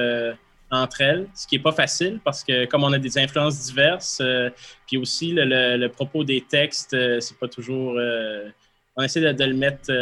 entre 0.70 1.00
elles, 1.00 1.28
ce 1.34 1.46
qui 1.46 1.56
n'est 1.56 1.62
pas 1.62 1.72
facile 1.72 2.20
parce 2.24 2.42
que 2.42 2.66
comme 2.66 2.84
on 2.84 2.92
a 2.92 2.98
des 2.98 3.18
influences 3.18 3.66
diverses, 3.66 4.18
euh, 4.20 4.50
puis 4.86 4.96
aussi 4.96 5.32
le, 5.34 5.86
propos 5.88 6.24
des 6.24 6.40
textes, 6.40 6.94
euh, 6.94 7.20
c'est 7.20 7.38
pas 7.38 7.48
toujours... 7.48 7.94
Euh, 7.98 8.48
on 8.96 9.02
essaie 9.02 9.20
de, 9.20 9.44
le 9.44 9.54
mettre 9.54 9.92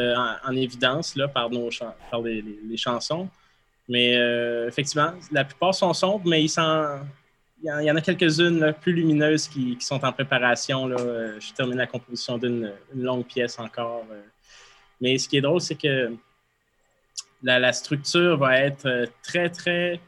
en, 0.44 0.54
évidence 0.54 1.16
là, 1.16 1.26
par, 1.26 1.50
nos 1.50 1.68
par 2.12 2.22
les, 2.22 2.76
chansons. 2.76 3.28
Mais 3.88 4.12
effectivement, 4.68 5.14
la 5.32 5.42
plupart 5.42 5.74
sont 5.74 5.92
sombres, 5.92 6.22
mais 6.24 6.44
il, 6.44 6.50
il 7.64 7.84
y 7.84 7.90
en 7.90 7.96
a 7.96 8.00
quelques-unes 8.00 8.72
plus 8.80 8.92
lumineuses 8.92 9.48
qui, 9.48 9.76
sont 9.80 10.04
en 10.04 10.12
préparation. 10.12 10.86
Là. 10.86 10.96
je 11.40 11.52
termine 11.54 11.78
la 11.78 11.88
composition 11.88 12.38
d'une 12.38 12.70
longue 12.94 13.26
pièce 13.26 13.58
encore. 13.58 14.04
Mais 15.00 15.18
ce 15.18 15.28
qui 15.28 15.38
est 15.38 15.40
drôle, 15.40 15.60
c'est 15.60 15.74
que 15.74 16.12
la 17.42 17.72
structure 17.72 18.36
va 18.36 18.60
être 18.60 19.08
très, 19.24 19.50
très 19.50 19.98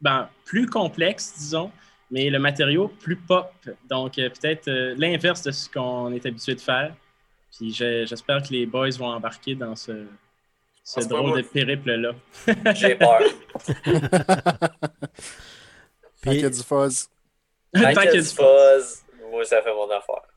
ben, 0.00 0.28
plus 0.44 0.66
complexe, 0.66 1.34
disons, 1.36 1.70
mais 2.10 2.30
le 2.30 2.38
matériau 2.38 2.88
plus 2.88 3.16
pop. 3.16 3.52
Donc, 3.88 4.18
euh, 4.18 4.30
peut-être 4.30 4.68
euh, 4.68 4.94
l'inverse 4.96 5.42
de 5.42 5.50
ce 5.50 5.68
qu'on 5.68 6.12
est 6.12 6.24
habitué 6.24 6.54
de 6.54 6.60
faire. 6.60 6.94
Puis 7.56 7.72
j'espère 7.72 8.42
que 8.42 8.52
les 8.52 8.66
boys 8.66 8.90
vont 8.90 9.08
embarquer 9.08 9.54
dans 9.54 9.74
ce, 9.74 10.06
ce 10.84 11.00
drôle 11.00 11.36
de 11.36 11.42
périple-là. 11.42 12.12
J'ai 12.74 12.94
peur. 12.94 13.20
Tant 16.22 16.30
qu'il 16.30 16.40
y 16.40 16.44
a 16.44 16.50
du 16.50 16.62
fuzz. 16.62 17.08
Tant 17.72 17.92
qu'il 17.92 18.04
y 18.04 18.08
a 18.08 18.12
du 18.12 18.22
fuzz, 18.22 19.02
moi, 19.30 19.44
ça 19.44 19.62
fait 19.62 19.74
mon 19.74 19.90
affaire. 19.90 20.27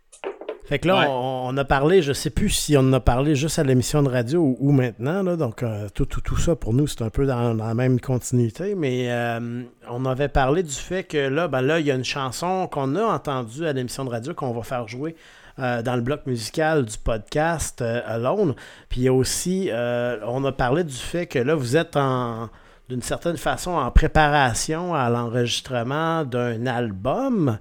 Fait 0.71 0.79
que 0.79 0.87
là, 0.87 1.09
on, 1.09 1.57
a 1.57 1.65
parlé, 1.65 2.01
je 2.01 2.13
sais 2.13 2.29
plus 2.29 2.47
si 2.47 2.77
on 2.77 2.79
en 2.79 2.93
a 2.93 3.01
parlé 3.01 3.35
juste 3.35 3.59
à 3.59 3.63
l'émission 3.63 4.01
de 4.03 4.07
radio 4.07 4.55
ou, 4.57 4.71
maintenant, 4.71 5.21
là, 5.21 5.35
donc 5.35 5.63
euh, 5.63 5.89
tout, 5.93 6.05
tout, 6.05 6.21
tout, 6.21 6.37
ça 6.37 6.55
pour 6.55 6.73
nous, 6.73 6.87
c'est 6.87 7.01
un 7.01 7.09
peu 7.09 7.25
dans, 7.25 7.53
la 7.53 7.73
même 7.73 7.99
continuité, 7.99 8.73
mais 8.73 9.11
euh, 9.11 9.63
on 9.89 10.05
avait 10.05 10.29
parlé 10.29 10.63
du 10.63 10.71
fait 10.71 11.03
que 11.03 11.17
là, 11.17 11.49
ben 11.49 11.61
là, 11.61 11.81
il 11.81 11.87
y 11.87 11.91
a 11.91 11.95
une 11.95 12.05
chanson 12.05 12.69
qu'on 12.71 12.95
a 12.95 13.03
entendue 13.03 13.67
à 13.67 13.73
l'émission 13.73 14.05
de 14.05 14.11
radio 14.11 14.33
qu'on 14.33 14.53
va 14.53 14.63
faire 14.63 14.87
jouer 14.87 15.17
euh, 15.59 15.81
dans 15.81 15.97
le 15.97 16.01
bloc 16.01 16.25
musical 16.25 16.85
du 16.85 16.97
podcast 16.97 17.81
Alone. 17.81 18.55
Puis 18.87 19.01
il 19.01 19.03
y 19.03 19.07
a 19.09 19.13
aussi, 19.13 19.69
on 19.73 20.45
a 20.45 20.51
parlé 20.53 20.85
du 20.85 20.95
fait 20.95 21.25
que 21.25 21.39
là, 21.39 21.53
vous 21.53 21.75
êtes 21.75 21.97
en 21.97 22.49
d'une 22.91 23.01
certaine 23.01 23.37
façon 23.37 23.71
en 23.71 23.89
préparation 23.89 24.93
à 24.93 25.09
l'enregistrement 25.09 26.25
d'un 26.25 26.65
album 26.65 27.57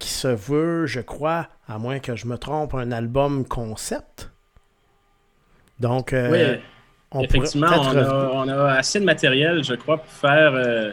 qui 0.00 0.08
se 0.08 0.28
veut, 0.28 0.86
je 0.86 1.00
crois, 1.00 1.48
à 1.68 1.78
moins 1.78 1.98
que 1.98 2.16
je 2.16 2.26
me 2.26 2.38
trompe, 2.38 2.74
un 2.74 2.90
album 2.90 3.44
concept. 3.46 4.32
Donc, 5.82 6.12
euh, 6.12 6.56
oui, 7.12 7.24
effectivement, 7.24 7.66
on 8.32 8.48
a, 8.48 8.72
assez 8.74 9.00
de 9.00 9.04
matériel, 9.04 9.64
je 9.64 9.74
crois, 9.74 9.98
pour 9.98 10.12
faire 10.12 10.54
euh, 10.54 10.92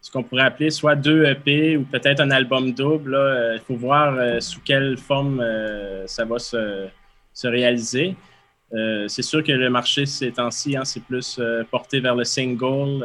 ce 0.00 0.10
qu'on 0.10 0.24
pourrait 0.24 0.42
appeler 0.42 0.70
soit 0.70 0.96
deux 0.96 1.24
EP 1.24 1.76
ou 1.76 1.84
peut-être 1.84 2.20
un 2.20 2.30
album 2.30 2.72
double. 2.72 3.14
Euh, 3.14 3.54
il 3.54 3.60
faut 3.60 3.76
voir 3.76 4.42
sous 4.42 4.60
quelle 4.60 4.96
forme 4.98 5.44
ça 6.06 6.24
va 6.24 6.38
se, 6.38 6.88
réaliser. 7.44 8.16
C'est 9.08 9.22
sûr 9.22 9.42
que 9.42 9.52
le 9.52 9.70
marché 9.70 10.06
ces 10.06 10.32
temps-ci, 10.32 10.76
hein, 10.76 10.84
c'est 10.84 11.02
plus 11.02 11.40
porté 11.70 12.00
vers 12.00 12.14
le 12.14 12.24
single. 12.24 13.04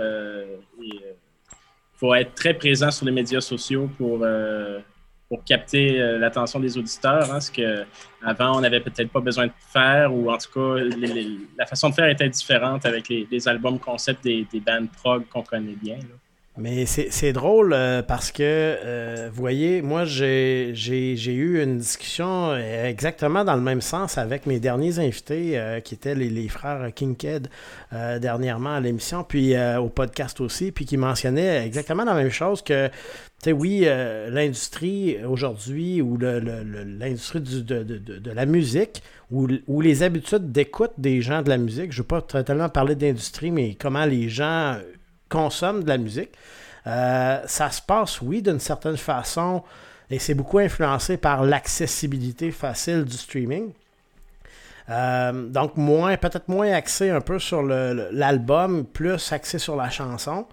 il 0.82 0.94
faut 1.96 2.14
être 2.16 2.34
très 2.34 2.54
présent 2.54 2.92
sur 2.92 3.06
les 3.06 3.12
médias 3.12 3.42
sociaux 3.42 3.90
pour 3.98 4.26
pour 5.30 5.44
capter 5.44 6.02
euh, 6.02 6.18
l'attention 6.18 6.60
des 6.60 6.78
auditeurs, 6.78 7.32
hein, 7.32 7.40
ce 7.40 7.52
qu'avant 7.52 8.58
on 8.58 8.62
n'avait 8.62 8.80
peut-être 8.80 9.12
pas 9.12 9.20
besoin 9.20 9.46
de 9.46 9.52
faire, 9.72 10.14
ou 10.14 10.32
en 10.32 10.38
tout 10.38 10.50
cas 10.52 10.84
la 11.58 11.66
façon 11.68 11.90
de 11.90 11.94
faire 11.94 12.10
était 12.10 12.28
différente 12.28 12.86
avec 12.86 13.08
les, 13.08 13.48
albums 13.48 13.80
concept 13.80 14.24
des, 14.24 14.48
des 14.52 14.60
bands 14.60 14.88
prog 14.98 15.24
qu'on 15.30 15.44
connaît 15.44 15.78
bien. 15.82 16.00
Mais 16.60 16.86
c'est 16.86 17.34
drôle 17.34 17.74
euh, 17.74 18.02
parce 18.02 18.32
que, 18.32 18.44
euh, 18.44 19.30
vous 19.32 19.40
voyez, 19.40 19.82
moi, 19.82 20.06
j'ai 20.06 20.74
eu 20.74 21.64
une 21.64 21.78
discussion 21.78 22.56
exactement 22.56 23.44
dans 23.44 23.56
le 23.56 23.62
même 23.62 23.82
sens 23.82 24.18
avec 24.18 24.46
mes 24.46 24.60
derniers 24.60 25.00
invités, 25.00 25.80
qui 25.84 25.96
étaient 25.96 26.16
les, 26.16 26.30
les 26.30 26.48
frères 26.48 26.94
Kinked, 26.94 27.50
dernièrement 27.92 28.76
à 28.76 28.80
l'émission, 28.80 29.24
puis 29.24 29.56
au 29.78 29.90
podcast 29.90 30.42
aussi, 30.42 30.72
puis 30.72 30.86
qui 30.86 30.98
mentionnaient 30.98 31.66
exactement 31.66 32.04
la 32.04 32.14
même 32.14 32.32
chose 32.32 32.62
que 32.62 32.90
sais, 33.44 33.52
oui, 33.52 33.84
euh, 33.86 34.30
l'industrie 34.30 35.18
aujourd'hui 35.24 36.02
ou 36.02 36.18
l'industrie 36.18 37.42
de, 37.42 37.62
de, 37.62 38.32
la 38.32 38.46
musique 38.46 39.02
ou, 39.32 39.48
les 39.82 40.04
habitudes 40.04 40.52
d'écoute 40.52 40.92
des 40.98 41.22
gens 41.22 41.42
de 41.42 41.50
la 41.50 41.58
musique, 41.58 41.92
je 41.92 42.02
ne 42.02 42.04
veux 42.04 42.22
pas 42.22 42.22
tellement 42.22 42.70
parler 42.70 42.96
d'industrie, 42.96 43.52
mais 43.52 43.76
comment 43.76 44.06
les 44.06 44.30
gens 44.30 44.78
consomment 45.30 45.84
de 45.84 45.90
la 45.90 45.98
musique, 45.98 46.32
euh, 46.88 47.42
ça 47.46 47.72
se 47.72 47.82
passe, 47.82 48.22
oui, 48.22 48.42
d'une 48.42 48.60
certaine 48.60 48.98
façon, 48.98 49.64
et 50.10 50.20
c'est 50.20 50.34
beaucoup 50.34 50.60
influencé 50.60 51.18
par 51.18 51.44
l'accessibilité 51.44 52.52
facile 52.52 53.06
du 53.06 53.16
streaming. 53.16 53.72
Euh, 54.90 55.48
donc, 55.48 55.78
moins, 55.78 56.18
peut-être 56.18 56.48
moins 56.48 56.72
axé 56.74 57.10
un 57.10 57.22
peu 57.22 57.38
sur 57.38 57.62
l'album, 57.62 58.86
plus 58.86 59.32
axé 59.32 59.60
sur 59.60 59.76
la 59.76 59.90
chanson, 59.90 60.48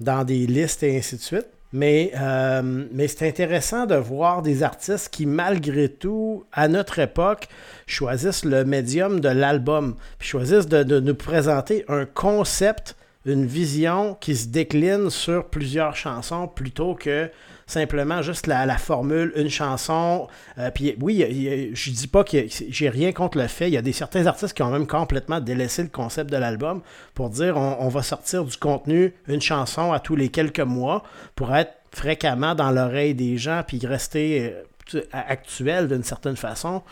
dans 0.00 0.24
des 0.24 0.46
listes 0.46 0.82
et 0.82 0.96
ainsi 0.96 1.16
de 1.16 1.20
suite. 1.20 1.46
Mais, 1.72 2.12
euh, 2.18 2.86
mais 2.92 3.08
c'est 3.08 3.28
intéressant 3.28 3.86
de 3.86 3.96
voir 3.96 4.40
des 4.40 4.62
artistes 4.62 5.10
qui, 5.10 5.26
malgré 5.26 5.88
tout, 5.88 6.44
à 6.52 6.68
notre 6.68 7.00
époque, 7.00 7.48
choisissent 7.86 8.44
le 8.44 8.64
médium 8.64 9.20
de 9.20 9.28
l'album, 9.28 9.96
choisissent 10.20 10.68
de, 10.68 11.00
nous 11.00 11.14
présenter 11.14 11.84
un 11.88 12.06
concept, 12.06 12.96
une 13.26 13.44
vision 13.44 14.16
qui 14.20 14.36
se 14.36 14.46
décline 14.46 15.10
sur 15.10 15.46
plusieurs 15.46 15.96
chansons 15.96 16.46
plutôt 16.46 16.94
que 16.94 17.28
simplement 17.66 18.22
juste 18.22 18.46
la, 18.46 18.78
formule, 18.78 19.32
une 19.34 19.50
chanson. 19.50 20.28
Euh, 20.58 20.70
puis 20.70 20.96
oui, 21.00 21.72
je 21.74 21.90
dis 21.90 22.06
pas 22.06 22.22
que 22.22 22.46
j'ai 22.48 22.88
rien 22.88 23.12
contre 23.12 23.38
le 23.38 23.48
fait. 23.48 23.68
Il 23.68 23.74
y 23.74 23.76
a 23.76 23.82
des 23.82 23.92
certains 23.92 24.26
artistes 24.26 24.54
qui 24.54 24.62
ont 24.62 24.70
même 24.70 24.86
complètement 24.86 25.40
délaissé 25.40 25.82
le 25.82 25.88
concept 25.88 26.30
de 26.30 26.36
l'album 26.36 26.82
pour 27.14 27.28
dire 27.28 27.56
on, 27.56 27.88
va 27.88 28.02
sortir 28.02 28.44
du 28.44 28.56
contenu, 28.56 29.12
une 29.26 29.40
chanson 29.40 29.92
à 29.92 29.98
tous 29.98 30.14
les 30.14 30.28
quelques 30.28 30.60
mois 30.60 31.02
pour 31.34 31.54
être 31.54 31.72
fréquemment 31.90 32.54
dans 32.54 32.70
l'oreille 32.70 33.14
des 33.14 33.36
gens 33.38 33.62
puis 33.66 33.84
rester 33.84 34.54
euh, 34.94 35.02
actuel 35.12 35.88
d'une 35.88 36.04
certaine 36.04 36.36
façon. 36.36 36.82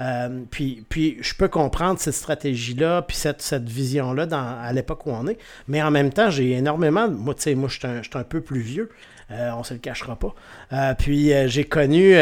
Euh, 0.00 0.40
puis, 0.50 1.18
je 1.20 1.34
peux 1.34 1.48
comprendre 1.48 1.98
cette 2.00 2.14
stratégie-là, 2.14 3.02
puis 3.02 3.16
cette, 3.16 3.42
cette 3.42 3.68
vision-là 3.68 4.26
à 4.62 4.72
l'époque 4.72 5.06
où 5.06 5.10
on 5.10 5.26
est. 5.26 5.38
Mais 5.68 5.82
en 5.82 5.90
même 5.90 6.12
temps, 6.12 6.30
j'ai 6.30 6.52
énormément. 6.52 7.08
Moi, 7.08 7.34
tu 7.34 7.42
sais, 7.42 7.54
moi, 7.54 7.68
je 7.68 7.78
suis 7.78 8.18
un, 8.18 8.24
peu 8.24 8.40
plus 8.40 8.60
vieux. 8.60 8.90
Euh, 9.30 9.50
on 9.56 9.64
se 9.64 9.74
le 9.74 9.80
cachera 9.80 10.16
pas. 10.16 10.34
Euh, 10.72 10.94
puis 10.94 11.32
euh, 11.32 11.48
j'ai 11.48 11.64
connu 11.64 12.14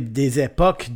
des 0.00 0.40
époques 0.40 0.90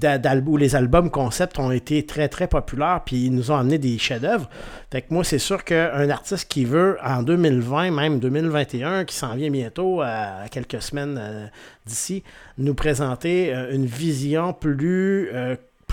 où 0.47 0.57
les 0.57 0.77
albums 0.77 1.11
concept 1.11 1.59
ont 1.59 1.71
été 1.71 2.05
très 2.05 2.29
très 2.29 2.49
populaires, 2.49 3.03
puis 3.05 3.27
ils 3.27 3.35
nous 3.35 3.51
ont 3.51 3.57
amené 3.57 3.79
des 3.79 3.99
chefs-d'œuvre. 3.99 4.49
Fait 4.93 5.11
moi, 5.11 5.25
c'est 5.25 5.39
sûr 5.39 5.65
qu'un 5.65 6.11
artiste 6.11 6.49
qui 6.49 6.65
veut 6.65 6.99
en 7.03 7.23
2020, 7.23 7.91
même 7.91 8.21
2021, 8.21 9.05
qui 9.05 9.17
s'en 9.17 9.35
vient 9.35 9.51
bientôt 9.51 10.03
à 10.03 10.49
quelques 10.51 10.83
semaines 10.83 11.51
d'ici, 11.87 12.23
nous 12.59 12.75
présenter 12.75 13.53
une 13.71 13.87
vision 13.87 14.53
plus 14.53 15.31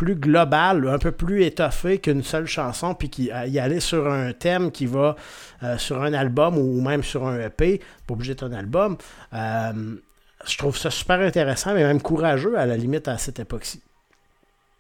plus 0.01 0.15
global, 0.15 0.87
un 0.87 0.97
peu 0.97 1.11
plus 1.11 1.43
étoffé 1.43 1.99
qu'une 1.99 2.23
seule 2.23 2.47
chanson, 2.47 2.95
puis 2.95 3.11
qui 3.11 3.25
y 3.25 3.59
aller 3.59 3.79
sur 3.79 4.07
un 4.07 4.33
thème 4.33 4.71
qui 4.71 4.87
va 4.87 5.15
euh, 5.61 5.77
sur 5.77 6.01
un 6.01 6.13
album 6.15 6.57
ou 6.57 6.81
même 6.81 7.03
sur 7.03 7.27
un 7.27 7.39
EP, 7.39 7.79
pas 8.07 8.13
obligé 8.15 8.33
d'être 8.33 8.45
un 8.45 8.53
album. 8.53 8.97
Euh, 9.31 9.71
je 10.43 10.57
trouve 10.57 10.75
ça 10.75 10.89
super 10.89 11.19
intéressant, 11.19 11.75
mais 11.75 11.83
même 11.83 12.01
courageux 12.01 12.57
à 12.57 12.65
la 12.65 12.77
limite 12.77 13.07
à 13.07 13.19
cette 13.19 13.37
époque-ci. 13.37 13.83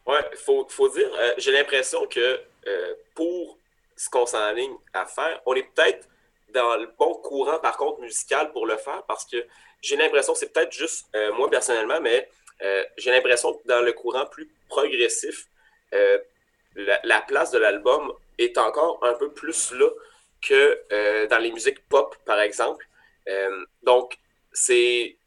Ouais, 0.07 0.25
il 0.31 0.39
faut, 0.39 0.89
dire, 0.89 1.07
euh, 1.19 1.33
j'ai 1.37 1.51
l'impression 1.51 2.07
que 2.07 2.39
pour 3.13 3.59
ce 3.95 4.09
qu'on 4.09 4.25
s'enligne 4.25 4.73
à 4.91 5.05
faire, 5.05 5.39
on 5.45 5.53
est 5.53 5.69
peut-être 5.75 6.07
dans 6.51 6.77
le 6.77 6.89
bon 6.97 7.13
courant, 7.13 7.59
par 7.59 7.77
contre, 7.77 8.01
musical 8.01 8.51
pour 8.53 8.65
le 8.65 8.75
faire, 8.77 9.03
parce 9.07 9.25
que 9.25 9.37
j'ai 9.83 9.97
l'impression, 9.97 10.33
c'est 10.33 10.51
peut-être 10.51 10.73
juste 10.73 11.05
moi 11.37 11.47
personnellement, 11.47 12.01
mais 12.01 12.27
j'ai 12.97 13.11
l'impression 13.11 13.53
que 13.53 13.67
dans 13.67 13.81
le 13.81 13.93
courant 13.93 14.25
plus 14.25 14.49
progressif, 14.69 15.47
euh, 15.93 16.17
la, 16.75 17.21
place 17.21 17.51
de 17.51 17.59
l'album 17.59 18.13
est 18.37 18.57
encore 18.57 18.99
un 19.01 19.13
peu 19.13 19.31
plus 19.31 19.71
là 19.73 19.89
que 20.41 20.79
euh, 20.91 21.27
dans 21.27 21.37
les 21.37 21.51
musiques 21.51 21.85
pop, 21.89 22.15
par 22.25 22.39
exemple. 22.39 22.85
Euh, 23.27 23.65
donc, 23.83 24.17
c'est. 24.53 25.17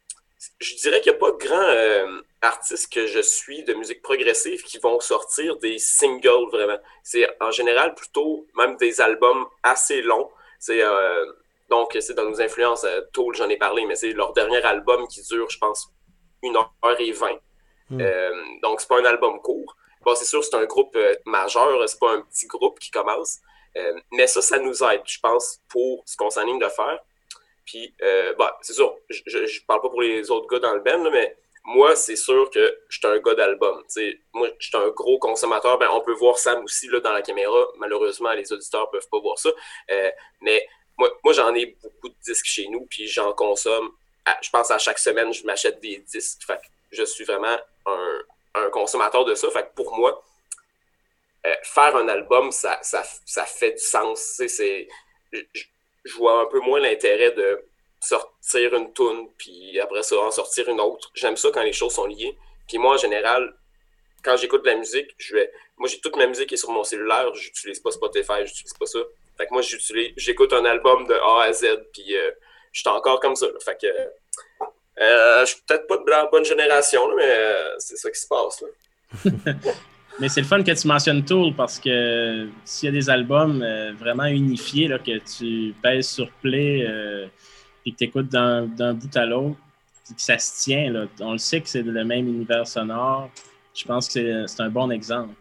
Je 0.59 0.75
dirais 0.75 1.01
qu'il 1.01 1.11
n'y 1.11 1.17
a 1.17 1.19
pas 1.19 1.31
grand 1.31 2.21
artiste 2.41 2.93
que 2.93 3.07
je 3.07 3.19
suis 3.19 3.63
de 3.63 3.73
musique 3.73 4.03
progressive 4.03 4.61
qui 4.63 4.77
vont 4.77 4.99
sortir 4.99 5.55
des 5.57 5.79
singles 5.79 6.49
vraiment. 6.51 6.77
C'est 7.03 7.27
en 7.41 7.49
général 7.49 7.95
plutôt 7.95 8.45
même 8.55 8.75
des 8.77 9.01
albums 9.01 9.47
assez 9.63 10.01
longs. 10.01 10.29
C'est 10.59 10.83
donc 11.69 11.97
c'est 11.99 12.13
dans 12.13 12.29
nos 12.29 12.41
influences. 12.41 12.85
Tool, 13.11 13.33
j'en 13.35 13.49
ai 13.49 13.57
parlé, 13.57 13.85
mais 13.85 13.95
c'est 13.95 14.11
leur 14.11 14.33
dernier 14.33 14.63
album 14.63 15.07
qui 15.07 15.23
dure, 15.23 15.49
je 15.49 15.57
pense, 15.57 15.89
une 16.45 16.57
heure 16.57 16.99
et 16.99 17.11
vingt. 17.11 17.39
Hmm. 17.89 18.01
Euh, 18.01 18.43
donc, 18.61 18.81
c'est 18.81 18.87
pas 18.87 18.99
un 18.99 19.05
album 19.05 19.39
court. 19.41 19.75
Bon, 20.01 20.15
c'est 20.15 20.25
sûr, 20.25 20.43
c'est 20.43 20.55
un 20.55 20.65
groupe 20.65 20.95
euh, 20.95 21.15
majeur, 21.25 21.87
c'est 21.87 21.99
pas 21.99 22.11
un 22.11 22.21
petit 22.21 22.47
groupe 22.47 22.79
qui 22.79 22.91
commence. 22.91 23.39
Euh, 23.77 23.93
mais 24.11 24.27
ça, 24.27 24.41
ça 24.41 24.59
nous 24.59 24.83
aide, 24.83 25.01
je 25.05 25.19
pense, 25.19 25.59
pour 25.69 26.03
ce 26.05 26.15
qu'on 26.15 26.29
s'anime 26.29 26.59
de 26.59 26.69
faire. 26.69 26.99
Puis, 27.65 27.95
bah, 28.37 28.57
c'est 28.61 28.73
sûr, 28.73 28.95
je, 29.09 29.21
ne 29.39 29.65
parle 29.65 29.81
pas 29.81 29.89
pour 29.89 30.01
les 30.01 30.29
autres 30.29 30.47
gars 30.47 30.59
dans 30.59 30.75
le 30.75 30.81
band, 30.81 31.09
mais 31.09 31.35
moi, 31.63 31.95
c'est 31.95 32.15
sûr 32.15 32.47
que 32.51 32.77
je 32.89 32.99
suis 32.99 33.07
un 33.07 33.17
gars 33.17 33.33
d'album. 33.33 33.83
Moi, 34.33 34.49
je 34.59 34.67
suis 34.67 34.77
un 34.77 34.89
gros 34.89 35.17
consommateur. 35.17 35.79
Ben, 35.79 35.89
on 35.91 36.01
peut 36.01 36.13
voir 36.13 36.37
Sam 36.37 36.63
aussi 36.63 36.87
là, 36.89 36.99
dans 36.99 37.11
la 37.11 37.23
caméra. 37.23 37.67
Malheureusement, 37.79 38.31
les 38.33 38.53
auditeurs 38.53 38.91
peuvent 38.91 39.07
pas 39.11 39.19
voir 39.19 39.39
ça. 39.39 39.49
mais 40.41 40.67
moi, 40.97 41.09
moi 41.23 41.33
j'en 41.33 41.53
ai 41.55 41.75
beaucoup 41.81 42.09
de 42.09 42.15
disques 42.23 42.45
chez 42.45 42.67
nous, 42.67 42.85
puis 42.85 43.07
j'en 43.07 43.33
consomme. 43.33 43.91
Je 44.41 44.49
pense 44.49 44.71
à 44.71 44.77
chaque 44.77 44.99
semaine, 44.99 45.33
je 45.33 45.45
m'achète 45.45 45.79
des 45.79 45.97
disques. 45.97 46.43
Fait 46.45 46.59
je 46.91 47.03
suis 47.03 47.25
vraiment 47.25 47.57
un, 47.85 48.69
consommateur 48.71 49.25
de 49.25 49.35
ça. 49.35 49.49
Fait 49.51 49.63
que 49.63 49.73
pour 49.75 49.95
moi, 49.97 50.23
euh, 51.45 51.53
faire 51.63 51.95
un 51.95 52.07
album, 52.07 52.51
ça, 52.51 52.79
fait 53.45 53.71
du 53.71 53.79
sens. 53.79 54.41
Je, 54.41 56.17
vois 56.17 56.41
un 56.41 56.45
peu 56.45 56.59
moins 56.59 56.79
l'intérêt 56.79 57.31
de 57.31 57.65
sortir 57.99 58.75
une 58.75 58.93
tune, 58.93 59.29
puis 59.37 59.79
après 59.79 60.03
ça, 60.03 60.17
en 60.19 60.31
sortir 60.31 60.69
une 60.69 60.79
autre. 60.79 61.11
J'aime 61.15 61.35
ça 61.35 61.49
quand 61.53 61.63
les 61.63 61.73
choses 61.73 61.93
sont 61.93 62.05
liées. 62.05 62.37
Puis 62.67 62.77
moi, 62.77 62.95
en 62.95 62.97
général, 62.97 63.55
quand 64.23 64.37
j'écoute 64.37 64.65
la 64.65 64.75
musique, 64.75 65.13
je 65.17 65.35
vais. 65.35 65.51
Moi, 65.77 65.89
j'ai 65.89 65.99
toute 65.99 66.15
ma 66.15 66.25
musique 66.25 66.47
qui 66.47 66.55
est 66.55 66.57
sur 66.57 66.71
mon 66.71 66.83
cellulaire, 66.83 67.33
j'utilise 67.35 67.79
pas 67.79 67.91
Spotify, 67.91 68.45
j'utilise 68.45 68.73
pas 68.73 68.85
ça. 68.85 68.99
Fait 69.37 69.47
que 69.47 69.53
moi, 69.53 69.61
j'écoute 70.15 70.53
un 70.53 70.63
album 70.65 71.05
de 71.07 71.13
A 71.13 71.43
à 71.43 71.53
Z, 71.53 71.65
puis 71.93 72.15
euh, 72.15 72.31
suis 72.79 72.89
encore 72.89 73.19
comme 73.19 73.35
ça. 73.35 73.47
Fait 73.63 73.77
que 73.81 73.87
euh, 75.01 75.41
je 75.41 75.45
suis 75.45 75.61
peut-être 75.67 75.87
pas 75.87 75.97
de 75.97 76.09
la 76.09 76.25
bonne 76.27 76.45
génération, 76.45 77.01
mais 77.15 77.27
euh, 77.27 77.75
c'est 77.79 77.97
ça 77.97 78.09
qui 78.09 78.19
se 78.19 78.27
passe. 78.27 78.63
mais 80.19 80.29
c'est 80.29 80.41
le 80.41 80.47
fun 80.47 80.63
que 80.63 80.71
tu 80.71 80.87
mentionnes 80.87 81.25
Tool 81.25 81.53
parce 81.53 81.79
que 81.79 82.47
s'il 82.63 82.87
y 82.87 82.89
a 82.89 82.91
des 82.93 83.09
albums 83.09 83.61
euh, 83.61 83.93
vraiment 83.97 84.25
unifiés, 84.25 84.87
là, 84.87 84.99
que 84.99 85.17
tu 85.19 85.73
pèses 85.81 86.07
sur 86.07 86.29
play 86.41 86.79
et 87.85 87.91
que 87.91 87.97
tu 87.97 88.03
écoutes 88.05 88.29
d'un 88.29 88.93
bout 88.93 89.17
à 89.17 89.25
l'autre, 89.25 89.57
que 90.07 90.21
ça 90.21 90.37
se 90.37 90.63
tient, 90.63 90.91
là, 90.91 91.05
on 91.19 91.33
le 91.33 91.37
sait 91.39 91.61
que 91.61 91.67
c'est 91.67 91.81
le 91.81 92.05
même 92.05 92.27
univers 92.27 92.67
sonore. 92.67 93.29
Je 93.73 93.83
pense 93.83 94.07
que 94.07 94.47
c'est 94.47 94.61
un 94.61 94.69
bon 94.69 94.91
exemple. 94.91 95.33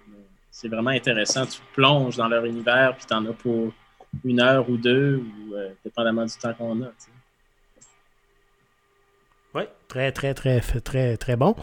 C'est 0.50 0.68
vraiment 0.68 0.90
intéressant. 0.90 1.46
Tu 1.46 1.60
plonges 1.74 2.16
dans 2.16 2.28
leur 2.28 2.44
univers, 2.44 2.96
puis 2.96 3.06
tu 3.06 3.14
en 3.14 3.24
as 3.26 3.32
pour 3.32 3.72
une 4.24 4.40
heure 4.40 4.68
ou 4.68 4.76
deux, 4.76 5.16
ou 5.16 5.54
dépendamment 5.84 6.24
du 6.24 6.34
temps 6.34 6.54
qu'on 6.54 6.82
a. 6.82 6.88
Oui, 9.54 9.62
très, 9.86 10.10
très, 10.10 10.34
très, 10.34 10.60
très, 10.60 11.16
très 11.16 11.36
bon. 11.36 11.54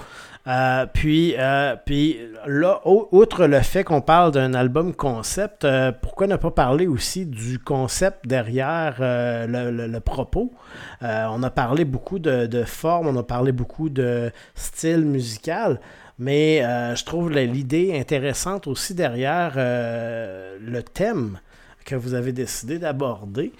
Euh, 0.48 0.86
puis, 0.92 1.36
euh, 1.38 1.76
puis 1.86 2.20
là, 2.48 2.80
outre 2.86 3.46
le 3.48 3.60
fait 3.60 3.84
qu'on 3.84 4.00
parle 4.00 4.32
d'un 4.32 4.54
album 4.54 4.94
concept, 4.94 5.66
euh, 5.66 5.92
pourquoi 5.92 6.28
ne 6.28 6.38
pas 6.38 6.52
parler 6.52 6.88
aussi 6.88 7.26
du 7.26 7.60
concept 7.60 8.28
derrière 8.28 8.96
le, 9.00 10.00
propos? 10.00 10.54
on 11.02 11.44
a 11.44 11.50
parlé 11.50 11.84
beaucoup 11.84 12.18
de, 12.20 12.64
forme, 12.64 13.08
on 13.08 13.18
a 13.18 13.24
parlé 13.24 13.52
beaucoup 13.52 13.90
de 13.90 14.32
style 14.56 15.06
musical, 15.06 15.82
mais 16.18 16.62
je 16.96 17.04
trouve 17.04 17.30
l'idée 17.30 18.00
intéressante 18.00 18.68
aussi 18.68 18.94
derrière 18.94 19.54
le 19.58 20.82
thème 20.82 21.40
que 21.86 21.96
vous 21.96 22.14
avez 22.14 22.32
décidé 22.32 22.80
d'aborder, 22.80 23.52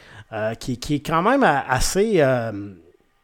qui, 0.60 0.74
est 0.74 1.06
quand 1.06 1.22
même 1.22 1.44
assez 1.44 2.24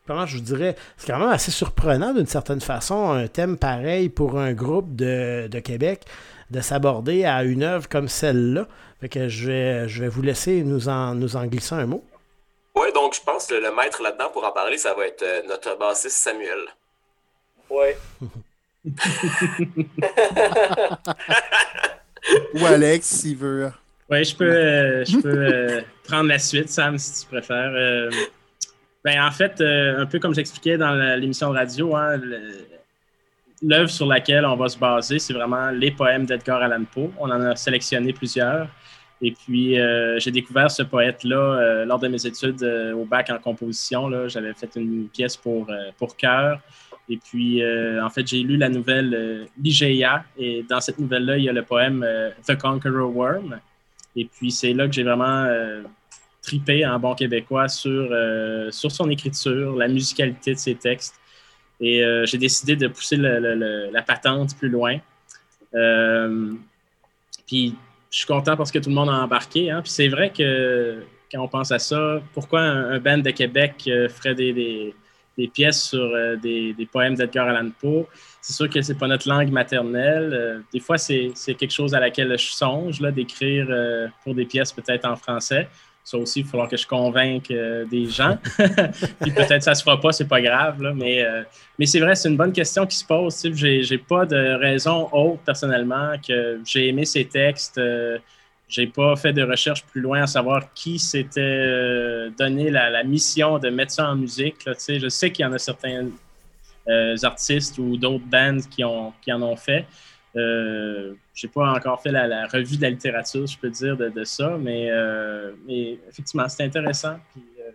comment 0.08 0.26
je 0.26 0.38
vous 0.38 0.44
dirais, 0.44 0.76
c'est 0.98 1.12
quand 1.12 1.20
même 1.20 1.30
assez 1.30 1.52
surprenant 1.52 2.14
d'une 2.14 2.28
certaine 2.28 2.62
façon, 2.62 3.12
un 3.12 3.28
thème 3.28 3.58
pareil 3.58 4.08
pour 4.10 4.40
un 4.40 4.54
groupe 4.54 4.96
de, 4.96 5.60
Québec, 5.60 6.06
de 6.50 6.62
s'aborder 6.62 7.26
à 7.26 7.44
une 7.44 7.64
œuvre 7.64 7.90
comme 7.90 8.08
celle-là. 8.08 8.68
Fait 9.02 9.10
que 9.10 9.28
je 9.28 9.48
vais, 9.48 9.90
je 9.90 10.02
vais 10.02 10.10
vous 10.10 10.24
laisser 10.24 10.64
nous 10.64 10.90
en, 10.90 11.14
nous 11.14 11.36
en 11.36 11.46
glisser 11.46 11.76
un 11.76 11.86
mot. 11.86 12.04
Oui, 12.76 12.92
donc 12.94 13.14
je 13.16 13.22
pense 13.22 13.46
que 13.48 13.56
le 13.56 13.76
maître 13.76 14.02
là-dedans 14.02 14.30
pour 14.32 14.46
en 14.46 14.52
parler, 14.52 14.78
ça 14.78 14.94
va 14.94 15.06
être 15.06 15.24
euh, 15.24 15.42
notre 15.48 15.78
bassiste 15.78 16.18
Samuel. 16.18 16.60
Oui. 17.70 17.88
Ou 22.54 22.66
Alex, 22.66 23.06
s'il 23.06 23.36
veut. 23.38 23.70
Oui, 24.10 24.24
je 24.24 24.34
peux, 24.36 24.46
euh, 24.46 25.06
je 25.06 25.18
peux 25.18 25.28
euh, 25.28 25.82
prendre 26.06 26.30
la 26.30 26.40
suite, 26.40 26.70
Sam, 26.70 26.98
si 26.98 27.22
tu 27.22 27.28
préfères. 27.28 28.10
Ben, 29.08 29.26
en 29.26 29.32
fait, 29.32 29.62
euh, 29.62 30.02
un 30.02 30.06
peu 30.06 30.20
comme 30.20 30.36
j'expliquais 30.36 30.78
dans 30.78 30.94
l'émission 31.18 31.50
de 31.54 31.58
radio, 31.58 31.96
hein, 31.96 32.20
l'œuvre 33.62 33.90
sur 33.90 34.06
laquelle 34.06 34.46
on 34.46 34.58
va 34.58 34.68
se 34.68 34.78
baser, 34.78 35.18
c'est 35.18 35.32
vraiment 35.32 35.70
les 35.70 35.92
poèmes 35.92 36.26
d'Edgar 36.26 36.62
Allan 36.62 36.84
Poe. 36.84 37.10
On 37.18 37.32
en 37.32 37.40
a 37.40 37.56
sélectionné 37.56 38.12
plusieurs. 38.12 38.68
Et 39.22 39.32
puis, 39.32 39.80
euh, 39.80 40.20
j'ai 40.20 40.32
découvert 40.32 40.70
ce 40.70 40.84
poète-là 40.84 41.38
euh, 41.38 41.86
lors 41.86 42.00
de 42.00 42.10
mes 42.10 42.26
études 42.26 42.62
au 42.94 43.06
bac 43.06 43.30
en 43.30 43.38
composition. 43.38 44.28
J'avais 44.28 44.54
fait 44.54 44.76
une 44.76 45.08
pièce 45.08 45.38
pour, 45.38 45.72
pour 45.98 46.18
chœur. 46.18 46.60
Et 47.08 47.16
puis, 47.16 47.64
en 48.04 48.10
fait, 48.10 48.28
j'ai 48.28 48.40
lu 48.40 48.58
la 48.58 48.68
nouvelle 48.68 49.48
Ligeia. 49.58 50.26
Et 50.38 50.66
dans 50.70 50.82
cette 50.82 51.00
nouvelle-là, 51.00 51.38
il 51.38 51.46
y 51.46 51.50
a 51.50 51.54
le 51.54 51.64
poème 51.64 52.06
The 52.46 52.58
Conqueror 52.58 53.16
Worm. 53.16 53.58
Et 54.18 54.26
puis, 54.26 54.52
c'est 54.52 54.74
là 54.74 54.86
que 54.86 54.92
j'ai 54.92 55.04
vraiment 55.04 55.48
tripé 56.48 56.86
en 56.86 56.98
bon 56.98 57.14
québécois 57.14 57.68
sur, 57.68 58.10
euh, 58.12 58.72
sur 58.72 58.90
son 58.90 59.10
écriture, 59.10 59.76
la 59.76 59.88
musicalité 59.90 60.54
de 60.54 60.60
ses 60.60 60.76
textes. 60.76 61.16
Et 61.82 62.04
euh, 62.04 62.26
j'ai 62.26 62.38
décidé 62.38 62.76
de 62.76 62.88
pousser 62.88 63.18
la 63.18 64.02
patente 64.02 64.58
plus 64.58 64.70
loin. 64.70 64.98
Euh, 65.76 66.54
puis 67.46 67.76
je 68.10 68.18
suis 68.20 68.26
content 68.26 68.56
parce 68.56 68.72
que 68.72 68.80
tout 68.80 68.90
le 68.90 68.96
monde 68.96 69.10
a 69.10 69.24
embarqué. 69.24 69.70
Hein. 69.70 69.82
Puis 69.82 69.92
c'est 69.92 70.08
vrai 70.08 70.32
que 70.32 71.04
quand 71.32 71.42
on 71.44 71.50
pense 71.50 71.72
à 71.72 71.80
ça, 71.80 72.22
pourquoi 72.34 72.62
un, 72.62 73.00
band 73.00 73.18
de 73.18 73.32
Québec 73.32 73.90
ferait 74.10 74.34
des, 74.34 74.94
des 75.38 75.48
pièces 75.50 75.84
sur 75.84 76.10
des, 76.42 76.74
des, 76.74 76.86
poèmes 76.86 77.16
d'Edgar 77.16 77.50
Allan 77.50 77.70
Poe? 77.82 78.08
C'est 78.42 78.54
sûr 78.54 78.70
que 78.70 78.82
c'est 78.82 78.98
pas 78.98 79.08
notre 79.08 79.28
langue 79.28 79.52
maternelle. 79.52 80.64
des 80.72 80.80
fois, 80.80 80.98
c'est 80.98 81.34
quelque 81.60 81.74
chose 81.74 81.94
à 81.94 82.00
laquelle 82.00 82.40
je 82.40 82.52
songe, 82.52 83.02
d'écrire 83.02 83.68
pour 84.24 84.34
des 84.34 84.46
pièces 84.46 84.72
peut-être 84.72 85.06
en 85.06 85.18
français. 85.18 85.68
Ça 86.08 86.18
aussi, 86.18 86.40
il 86.40 86.46
va 86.46 86.52
falloir 86.52 86.70
que 86.70 86.78
je 86.78 86.88
convainque 86.88 87.52
euh, 87.52 87.84
des 87.84 88.06
gens. 88.06 88.38
Puis 89.20 89.32
peut-être 89.32 89.62
ça 89.62 89.72
ne 89.72 89.76
se 89.76 89.84
fera 89.84 90.00
pas, 90.00 90.14
c'est 90.14 90.30
pas 90.30 90.40
grave. 90.40 90.82
mais 90.96 91.22
euh, 91.22 91.44
mais 91.78 91.86
c'est 91.86 92.00
vrai, 92.00 92.16
c'est 92.16 92.30
une 92.30 92.38
bonne 92.38 92.54
question 92.54 92.88
qui 92.88 92.96
se 92.96 93.04
pose. 93.04 93.46
J'ai, 93.54 93.84
j'ai 93.84 93.98
pas 93.98 94.26
de 94.26 94.56
raison 94.58 95.10
autre 95.12 95.42
personnellement 95.44 96.14
que 96.26 96.62
j'ai 96.64 96.88
aimé 96.88 97.04
ces 97.04 97.26
textes. 97.26 97.78
Euh, 97.78 98.20
j'ai 98.70 98.88
pas 98.88 99.18
fait 99.18 99.34
de 99.34 99.44
recherche 99.44 99.84
plus 99.84 100.00
loin 100.00 100.22
à 100.22 100.28
savoir 100.28 100.74
qui 100.74 100.98
s'était 100.98 102.30
donné 102.40 102.70
la, 102.70 103.04
mission 103.04 103.60
de 103.60 103.68
mettre 103.68 103.92
ça 103.92 104.10
en 104.10 104.16
musique. 104.16 104.64
Là, 104.64 104.76
je 104.78 105.10
sais 105.10 105.32
qu'il 105.32 105.44
y 105.44 105.46
en 105.46 105.52
a 105.52 105.60
certains 105.60 106.08
artistes 107.24 107.80
ou 107.80 107.98
d'autres 107.98 108.26
bands 108.26 108.60
qui, 108.72 108.86
ont, 108.86 109.12
qui 109.22 109.34
en 109.34 109.42
ont 109.42 109.58
fait. 109.58 109.86
Euh, 110.36 111.14
je 111.34 111.48
n'ai 111.48 111.54
pas 111.54 111.72
encore 111.72 112.02
fait 112.02 112.12
la, 112.12 112.48
revue 112.48 112.78
de 112.78 112.82
la 112.82 112.90
littérature, 112.90 113.48
je 113.48 113.58
peux 113.58 113.70
dire, 113.70 113.98
de, 113.98 114.24
ça, 114.24 114.58
mais, 114.60 114.90
euh, 114.92 115.54
mais 115.66 115.98
effectivement, 116.10 116.48
c'est 116.50 116.64
intéressant. 116.64 117.16
Euh, 117.38 117.72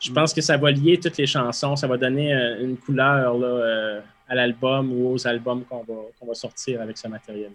je 0.00 0.12
pense 0.12 0.32
que 0.32 0.40
ça 0.40 0.56
va 0.56 0.70
lier 0.70 0.98
toutes 0.98 1.16
les 1.16 1.26
chansons, 1.26 1.76
ça 1.76 1.86
va 1.86 1.96
donner 1.96 2.32
une 2.60 2.76
couleur 2.76 3.38
là, 3.38 4.02
à 4.28 4.34
l'album 4.34 4.92
ou 4.92 5.14
aux 5.14 5.26
albums 5.26 5.64
qu'on 5.64 5.84
va, 5.84 6.26
va, 6.26 6.34
sortir 6.34 6.80
avec 6.82 6.98
ce 6.98 7.08
matériel. 7.08 7.52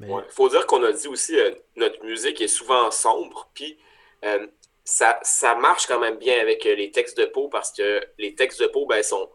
Il 0.00 0.08
faut 0.30 0.48
dire 0.48 0.66
qu'on 0.66 0.82
a 0.84 0.92
dit 0.92 1.08
aussi 1.08 1.36
notre 1.76 2.04
musique 2.04 2.40
est 2.40 2.48
souvent 2.48 2.90
sombre, 2.90 3.48
puis 3.54 3.76
ça, 4.84 5.18
ça, 5.22 5.54
marche 5.54 5.86
quand 5.86 6.00
même 6.00 6.16
bien 6.16 6.40
avec 6.40 6.64
les 6.64 6.90
textes 6.90 7.18
de 7.18 7.26
peau 7.26 7.48
parce 7.48 7.70
que 7.70 8.00
les 8.18 8.34
textes 8.34 8.60
de 8.60 8.66
peau 8.66 8.86
ben, 8.86 9.02
sont 9.02 9.28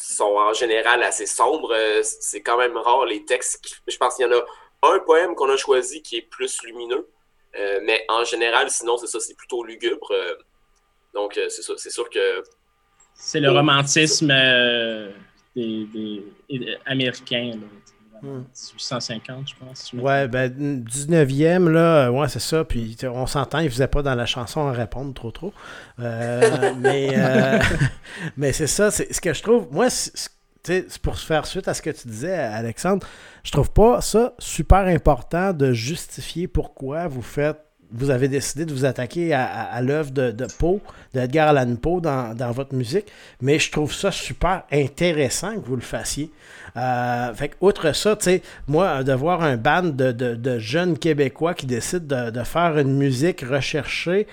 sont 0.00 0.36
en 0.36 0.52
général 0.52 1.02
assez 1.02 1.26
sombres. 1.26 1.72
Euh, 1.74 2.02
c'est 2.02 2.40
quand 2.40 2.56
même 2.56 2.76
rare 2.76 3.04
les 3.04 3.24
textes. 3.24 3.80
je 3.86 3.96
pense 3.96 4.16
qu'il 4.16 4.26
y 4.26 4.28
en 4.28 4.32
a 4.32 4.44
un 4.94 4.98
poème 5.00 5.34
qu'on 5.34 5.50
a 5.50 5.56
choisi 5.56 6.02
qui 6.02 6.16
est 6.16 6.22
plus 6.22 6.62
lumineux, 6.64 7.08
euh, 7.58 7.80
mais 7.84 8.04
en 8.08 8.24
général, 8.24 8.70
sinon, 8.70 8.96
c'est 8.96 9.06
ça, 9.06 9.20
c'est 9.20 9.34
plutôt 9.34 9.64
lugubre. 9.64 10.10
Euh, 10.12 10.34
donc, 11.14 11.34
c'est 11.34 11.62
ça, 11.62 11.74
c'est 11.76 11.90
sûr 11.90 12.08
que. 12.08 12.42
C'est 13.14 13.40
le 13.40 13.50
romantisme 13.50 14.28
des, 15.56 16.24
américain. 16.86 17.52
1850, 18.22 19.48
je 19.48 19.54
pense. 19.54 19.92
ouais, 19.92 20.28
ben, 20.28 20.84
19e, 20.84 21.68
là, 21.68 22.10
ouais, 22.10 22.28
c'est 22.28 22.40
ça. 22.40 22.64
Puis 22.64 22.96
on 23.04 23.26
s'entend, 23.26 23.58
il 23.58 23.66
ne 23.66 23.70
faisait 23.70 23.88
pas 23.88 24.02
dans 24.02 24.14
la 24.14 24.26
chanson 24.26 24.60
en 24.60 24.72
répondre 24.72 25.14
trop, 25.14 25.30
trop. 25.30 25.52
Euh, 26.00 26.74
mais 26.78 27.10
euh, 27.14 27.58
mais 28.36 28.52
c'est 28.52 28.66
ça, 28.66 28.90
c'est 28.90 29.12
ce 29.12 29.20
que 29.20 29.32
je 29.32 29.42
trouve. 29.42 29.68
Moi, 29.70 29.88
c'est 29.90 30.98
pour 31.00 31.18
faire 31.18 31.46
suite 31.46 31.68
à 31.68 31.74
ce 31.74 31.82
que 31.82 31.90
tu 31.90 32.08
disais, 32.08 32.34
Alexandre, 32.34 33.06
je 33.42 33.52
trouve 33.52 33.70
pas 33.70 34.00
ça 34.00 34.34
super 34.38 34.86
important 34.86 35.52
de 35.52 35.72
justifier 35.72 36.48
pourquoi 36.48 37.08
vous 37.08 37.22
faites 37.22 37.67
vous 37.92 38.10
avez 38.10 38.28
décidé 38.28 38.64
de 38.64 38.72
vous 38.72 38.84
attaquer 38.84 39.32
à, 39.32 39.80
l'œuvre 39.80 40.10
de, 40.10 40.30
de, 40.30 40.46
Poe, 40.58 40.80
d'Edgar 41.14 41.48
Allan 41.48 41.76
Poe 41.76 42.00
dans, 42.00 42.52
votre 42.52 42.74
musique, 42.74 43.06
mais 43.40 43.58
je 43.58 43.70
trouve 43.70 43.92
ça 43.92 44.10
super 44.10 44.64
intéressant 44.70 45.54
que 45.54 45.66
vous 45.66 45.76
le 45.76 45.82
fassiez. 45.82 46.30
Euh, 46.76 47.32
fait 47.34 47.52
outre 47.60 47.94
ça, 47.94 48.16
tu 48.16 48.24
sais, 48.24 48.42
moi, 48.66 49.02
de 49.02 49.12
voir 49.12 49.42
un 49.42 49.56
band 49.56 49.82
de, 49.82 50.58
jeunes 50.58 50.98
Québécois 50.98 51.54
qui 51.54 51.66
décident 51.66 52.30
de, 52.30 52.42
faire 52.42 52.78
une 52.78 52.96
musique 52.96 53.40
recherchée 53.40 54.26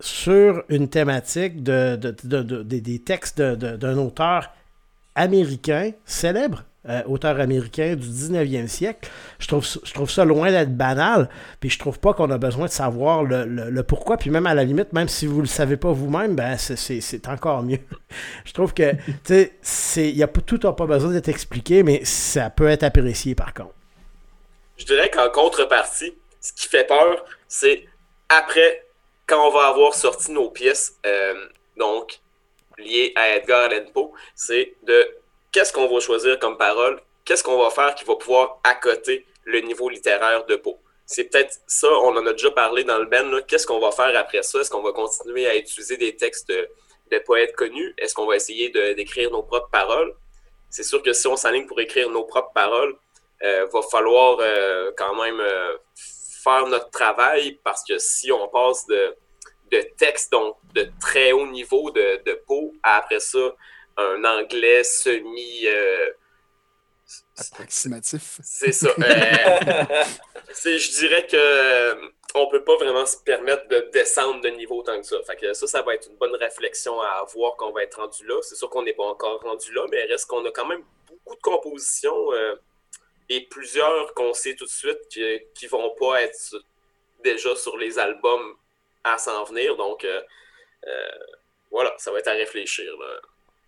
sur 0.00 0.64
une 0.68 0.88
thématique 0.88 1.62
de, 1.62 1.96
des 1.96 2.98
textes 3.00 3.40
d'un 3.40 3.98
auteur 3.98 4.50
américain 5.14 5.92
célèbre, 6.04 6.64
euh, 6.88 7.02
auteur 7.06 7.38
américain 7.38 7.94
du 7.94 8.08
19e 8.08 8.66
siècle. 8.66 9.08
Je 9.38 9.46
trouve, 9.46 9.64
je 9.64 9.92
trouve 9.92 10.10
ça 10.10 10.24
loin 10.24 10.50
d'être 10.50 10.76
banal, 10.76 11.28
puis 11.60 11.70
je 11.70 11.78
trouve 11.78 12.00
pas 12.00 12.12
qu'on 12.12 12.30
a 12.30 12.38
besoin 12.38 12.66
de 12.66 12.72
savoir 12.72 13.22
le, 13.22 13.82
pourquoi, 13.82 14.16
puis 14.16 14.30
même 14.30 14.46
à 14.46 14.54
la 14.54 14.64
limite, 14.64 14.92
même 14.92 15.06
si 15.06 15.26
vous 15.26 15.40
le 15.40 15.46
savez 15.46 15.76
pas 15.76 15.92
vous-même, 15.92 16.34
ben 16.34 16.56
c'est 16.58 17.28
encore 17.28 17.62
mieux. 17.62 17.78
je 18.44 18.52
trouve 18.52 18.74
que, 18.74 18.94
tu 19.24 19.48
sais, 19.62 20.10
y 20.10 20.24
a, 20.24 20.26
tout 20.26 20.58
n'a 20.62 20.72
pas 20.72 20.86
besoin 20.86 21.12
d'être 21.12 21.28
expliqué, 21.28 21.84
mais 21.84 22.04
ça 22.04 22.50
peut 22.50 22.66
être 22.66 22.82
apprécié 22.82 23.36
par 23.36 23.54
contre. 23.54 23.74
Je 24.76 24.84
dirais 24.84 25.08
qu'en 25.08 25.30
contrepartie, 25.30 26.14
ce 26.40 26.52
qui 26.52 26.66
fait 26.66 26.86
peur, 26.88 27.24
c'est 27.46 27.86
après, 28.28 28.86
quand 29.26 29.48
on 29.48 29.52
va 29.52 29.68
avoir 29.68 29.94
sorti 29.94 30.32
nos 30.32 30.50
pièces, 30.50 30.98
euh, 31.06 31.46
donc 31.76 32.20
liées 32.78 33.12
à 33.14 33.36
Edgar 33.36 33.70
Allan 33.70 33.84
Poe, 33.94 34.10
c'est 34.34 34.74
de 34.82 35.21
qu'est-ce 35.52 35.72
qu'on 35.72 35.86
va 35.86 36.00
choisir 36.00 36.38
comme 36.38 36.56
parole, 36.56 37.00
qu'est-ce 37.24 37.44
qu'on 37.44 37.62
va 37.62 37.70
faire 37.70 37.94
qui 37.94 38.04
va 38.04 38.16
pouvoir 38.16 38.58
accoter 38.64 39.26
le 39.44 39.60
niveau 39.60 39.88
littéraire 39.88 40.44
de 40.46 40.56
Poe. 40.56 40.78
C'est 41.06 41.24
peut-être 41.24 41.58
ça, 41.66 41.88
on 41.88 42.16
en 42.16 42.26
a 42.26 42.32
déjà 42.32 42.50
parlé 42.50 42.84
dans 42.84 42.98
le 42.98 43.06
Ben, 43.06 43.42
qu'est-ce 43.42 43.66
qu'on 43.66 43.80
va 43.80 43.90
faire 43.90 44.16
après 44.16 44.42
ça? 44.42 44.60
Est-ce 44.60 44.70
qu'on 44.70 44.82
va 44.82 44.92
continuer 44.92 45.46
à 45.46 45.56
utiliser 45.56 45.96
des 45.96 46.16
textes 46.16 46.48
de, 46.48 46.68
poètes 47.26 47.54
connus? 47.54 47.94
Est-ce 47.98 48.14
qu'on 48.14 48.26
va 48.26 48.36
essayer 48.36 48.70
d'écrire 48.70 49.30
nos 49.30 49.42
propres 49.42 49.68
paroles? 49.70 50.14
C'est 50.70 50.82
sûr 50.82 51.02
que 51.02 51.12
si 51.12 51.26
on 51.26 51.36
s'aligne 51.36 51.66
pour 51.66 51.78
écrire 51.80 52.08
nos 52.08 52.24
propres 52.24 52.52
paroles, 52.54 52.96
il 53.42 53.48
euh, 53.48 53.66
va 53.66 53.82
falloir 53.82 54.38
euh, 54.40 54.92
quand 54.96 55.22
même 55.22 55.38
euh, 55.40 55.76
faire 56.42 56.66
notre 56.68 56.90
travail 56.90 57.58
parce 57.62 57.84
que 57.84 57.98
si 57.98 58.32
on 58.32 58.48
passe 58.48 58.86
de, 58.86 59.14
de 59.70 59.82
textes 59.98 60.32
donc 60.32 60.56
de 60.74 60.88
très 61.00 61.32
haut 61.32 61.46
niveau 61.48 61.90
de, 61.90 62.22
de 62.24 62.40
à 62.82 62.96
après 62.98 63.20
ça 63.20 63.54
un 63.96 64.24
anglais 64.24 64.84
semi. 64.84 65.66
Euh, 65.66 66.10
Approximatif. 67.38 68.38
C'est 68.42 68.72
ça. 68.72 68.88
Euh, 68.88 68.94
je 70.48 70.98
dirais 70.98 71.26
que 71.26 71.36
euh, 71.36 72.08
on 72.34 72.48
peut 72.48 72.64
pas 72.64 72.76
vraiment 72.76 73.04
se 73.04 73.16
permettre 73.18 73.68
de 73.68 73.90
descendre 73.92 74.40
de 74.40 74.48
niveau 74.50 74.82
tant 74.82 74.98
que 74.98 75.06
ça. 75.06 75.16
Fait 75.26 75.36
que 75.36 75.52
ça, 75.52 75.66
ça 75.66 75.82
va 75.82 75.94
être 75.94 76.08
une 76.08 76.16
bonne 76.16 76.34
réflexion 76.36 77.00
à 77.00 77.24
avoir 77.26 77.56
qu'on 77.56 77.72
va 77.72 77.82
être 77.82 78.00
rendu 78.00 78.26
là. 78.26 78.40
C'est 78.42 78.54
sûr 78.54 78.70
qu'on 78.70 78.82
n'est 78.82 78.92
pas 78.94 79.04
encore 79.04 79.40
rendu 79.42 79.72
là, 79.72 79.86
mais 79.90 80.04
reste 80.04 80.26
qu'on 80.26 80.44
a 80.44 80.50
quand 80.50 80.66
même 80.66 80.84
beaucoup 81.08 81.36
de 81.36 81.42
compositions 81.42 82.28
et 83.28 83.46
plusieurs 83.48 84.14
qu'on 84.14 84.32
sait 84.32 84.54
tout 84.54 84.64
de 84.64 84.70
suite 84.70 85.08
qui, 85.10 85.40
qui 85.54 85.66
vont 85.66 85.94
pas 85.98 86.22
être 86.22 86.56
déjà 87.22 87.54
sur 87.56 87.76
les 87.76 87.98
albums 87.98 88.56
à 89.04 89.18
s'en 89.18 89.44
venir. 89.44 89.76
Donc 89.76 90.06
voilà, 91.70 91.94
ça 91.98 92.12
va 92.12 92.18
être 92.18 92.28
à 92.28 92.32
réfléchir. 92.32 92.96
Là. 92.98 93.20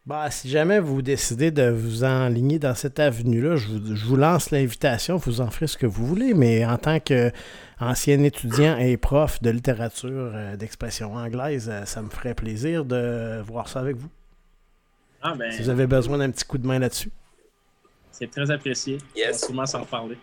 Bah, 0.07 0.31
si 0.31 0.51
jamais 0.51 0.81
vous 0.81 1.01
décidez 1.01 1.51
de 1.51 1.71
vous 1.71 2.05
enligner 2.05 2.59
dans 2.59 2.75
cette 2.75 3.01
avenue-là, 3.01 3.57
je 3.57 3.69
vous, 4.05 4.17
lance 4.17 4.51
l'invitation, 4.51 5.17
vous 5.17 5.41
en 5.41 5.51
ferez 5.51 5.67
ce 5.67 5.79
que 5.79 5.87
vous 5.87 6.05
voulez, 6.05 6.35
mais 6.35 6.63
en 6.67 6.77
tant 6.77 7.01
qu'ancien 7.01 8.23
étudiant 8.23 8.77
et 8.77 8.99
prof 8.99 9.41
de 9.41 9.49
littérature 9.49 10.31
euh, 10.35 10.57
d'expression 10.57 11.15
anglaise, 11.15 11.71
euh, 11.73 11.87
ça 11.87 12.03
me 12.03 12.11
ferait 12.11 12.35
plaisir 12.35 12.85
de 12.85 13.41
voir 13.47 13.67
ça 13.67 13.81
avec 13.81 13.97
vous. 13.97 14.11
Ah, 15.23 15.33
ben, 15.39 15.51
si 15.51 15.63
vous 15.63 15.71
avez 15.71 15.87
besoin 15.87 16.19
d'un 16.19 16.31
petit 16.31 16.45
coup 16.45 16.59
de 16.59 16.67
main 16.67 16.79
là-dessus. 16.79 17.11
C'est 18.13 18.31
très 18.31 18.51
apprécié. 18.51 18.99
Yes. 19.17 19.27
On 19.49 19.55
va 19.57 19.65
sûrement 19.65 19.67
s'en 19.67 19.85
parler. 19.87 20.19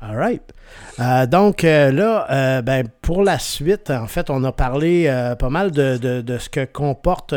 All 0.00 0.16
right. 0.16 0.54
Euh, 1.00 1.26
donc 1.26 1.62
là, 1.62 2.62
ben, 2.62 2.88
pour 3.02 3.24
la 3.24 3.40
suite, 3.40 3.90
en 3.90 4.06
fait, 4.06 4.30
on 4.30 4.44
a 4.44 4.52
parlé 4.52 5.34
pas 5.38 5.50
mal 5.50 5.72
de, 5.72 5.98
de, 5.98 6.38
ce 6.38 6.48
que 6.48 6.64
comporte 6.64 7.34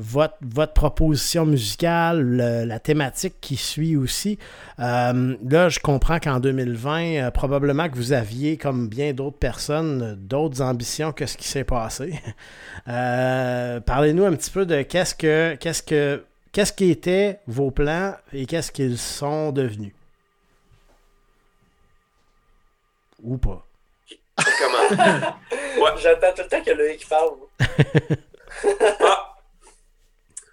votre, 0.00 0.36
votre 0.40 0.72
proposition 0.72 1.44
musicale, 1.44 2.64
la 2.66 2.78
thématique 2.78 3.34
qui 3.40 3.56
suit 3.56 3.96
aussi. 3.96 4.38
Euh, 4.78 5.36
là, 5.46 5.68
je 5.68 5.78
comprends 5.78 6.18
qu'en 6.18 6.40
2020, 6.40 7.02
euh, 7.02 7.30
probablement 7.30 7.88
que 7.88 7.96
vous 7.96 8.12
aviez, 8.12 8.56
comme 8.56 8.88
bien 8.88 9.12
d'autres 9.12 9.36
personnes, 9.36 10.16
d'autres 10.18 10.62
ambitions 10.62 11.12
que 11.12 11.26
ce 11.26 11.36
qui 11.36 11.46
s'est 11.48 11.64
passé. 11.64 12.14
Euh, 12.88 13.78
parlez-nous 13.80 14.24
un 14.24 14.34
petit 14.34 14.50
peu 14.50 14.64
de 14.64 14.80
qu'est-ce 14.82 15.14
que 15.14 15.54
qu'est-ce 15.60 15.82
que 15.82 16.24
qu'est-ce 16.50 16.72
qui 16.72 16.90
étaient 16.90 17.38
vos 17.46 17.70
plans 17.70 18.14
et 18.32 18.46
qu'est-ce 18.46 18.72
qu'ils 18.72 18.96
sont 18.96 19.52
devenus? 19.52 19.92
Ou 23.22 23.36
pas. 23.36 23.66
Comment? 24.36 25.36
J'attends 26.02 26.32
tout 26.34 26.42
le 26.42 26.48
temps 26.48 26.62
que 26.64 26.70
Loïc 26.70 27.06
parle. 27.06 27.30
ah, 29.00 29.29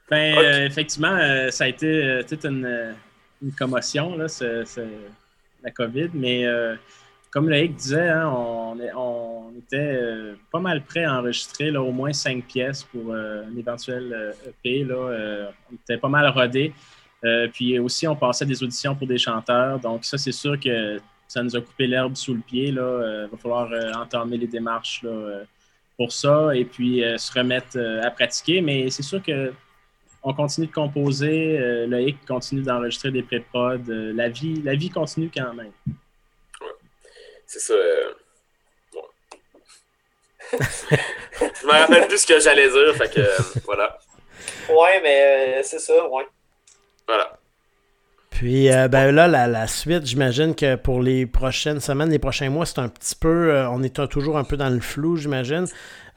ben, 0.10 0.38
euh, 0.38 0.66
effectivement, 0.66 1.18
euh, 1.20 1.50
ça 1.52 1.66
a 1.66 1.68
été 1.68 1.86
euh, 1.86 2.24
toute 2.24 2.46
une, 2.46 2.96
commotion, 3.58 4.18
là, 4.18 4.28
la 5.64 5.72
COVID, 5.72 6.10
mais 6.14 6.46
comme 7.30 7.50
Loïc 7.50 7.76
disait, 7.76 8.10
hein, 8.10 8.30
on, 8.30 8.78
on, 8.96 9.52
était 9.60 10.00
pas 10.52 10.60
mal 10.60 10.84
prêt 10.84 11.04
à 11.04 11.20
enregistrer 11.20 11.70
là, 11.70 11.82
au 11.82 11.92
moins 11.92 12.14
cinq 12.14 12.46
pièces 12.46 12.84
pour 12.84 13.14
un 13.14 13.56
éventuel 13.56 14.34
EP. 14.48 14.86
Là, 14.86 15.52
on 15.70 15.76
était 15.76 15.98
pas 15.98 16.08
mal 16.08 16.28
rodé. 16.30 16.74
puis 17.54 17.78
aussi, 17.78 18.08
on 18.08 18.16
passait 18.16 18.46
des 18.46 18.64
auditions 18.64 18.96
pour 18.96 19.06
des 19.06 19.20
chanteurs. 19.20 19.80
Donc, 19.80 20.06
ça, 20.06 20.18
c'est 20.18 20.32
sûr 20.32 20.60
que 20.60 21.00
ça 21.28 21.44
nous 21.44 21.56
a 21.56 21.62
coupé 21.62 21.86
l'herbe 21.86 22.16
sous 22.16 22.34
le 22.34 22.42
pied. 22.42 22.70
Il 22.70 22.80
va 22.80 23.38
falloir 23.38 23.70
entamer 23.96 24.38
les 24.38 24.48
démarches 24.48 25.06
pour 25.96 26.12
ça 26.12 26.56
et 26.56 26.66
puis 26.66 27.04
se 27.18 27.38
remettre 27.38 27.78
à 28.04 28.10
pratiquer. 28.10 28.62
Mais 28.62 28.90
c'est 28.90 29.04
sûr 29.04 29.22
que 29.22 29.54
on 30.24 30.34
continue 30.34 30.68
de 30.68 30.72
composer, 30.72 31.58
euh, 31.60 31.88
Loïc 31.88 32.26
continue 32.26 32.62
d'enregistrer 32.62 33.12
des 33.12 33.24
pré-prod. 33.24 33.90
Euh, 33.90 34.14
la, 34.14 34.30
vie, 34.30 34.62
la 34.64 34.76
vie 34.76 34.90
continue 34.90 35.32
quand 35.34 35.54
même. 35.54 35.72
C'est 37.46 37.60
ça. 37.60 37.74
Euh, 37.74 38.14
je 40.52 41.66
me 41.66 41.72
rappelle 41.72 42.08
plus 42.08 42.20
ce 42.20 42.28
que 42.28 42.40
j'allais 42.40 42.70
dire, 42.70 42.96
fait 42.96 43.14
que 43.14 43.62
voilà. 43.64 43.98
Ouais, 44.70 45.02
mais 45.02 45.62
c'est 45.64 45.80
ça, 45.80 46.08
ouais. 46.08 46.28
Voilà. 47.06 47.38
Puis 48.38 48.70
ben 48.92 49.12
là, 49.12 49.28
la, 49.28 49.68
suite, 49.68 50.06
j'imagine 50.06 50.54
que 50.54 50.76
pour 50.76 51.02
les 51.02 51.26
prochaines 51.26 51.80
semaines, 51.80 52.12
les 52.12 52.20
prochains 52.20 52.52
mois, 52.52 52.68
c'est 52.68 52.78
un 52.78 52.88
petit 52.88 53.16
peu. 53.16 53.66
on 53.72 53.82
est 53.82 54.08
toujours 54.08 54.38
un 54.38 54.44
peu 54.44 54.58
dans 54.58 54.70
le 54.70 54.80
flou, 54.80 55.16
j'imagine. 55.18 55.66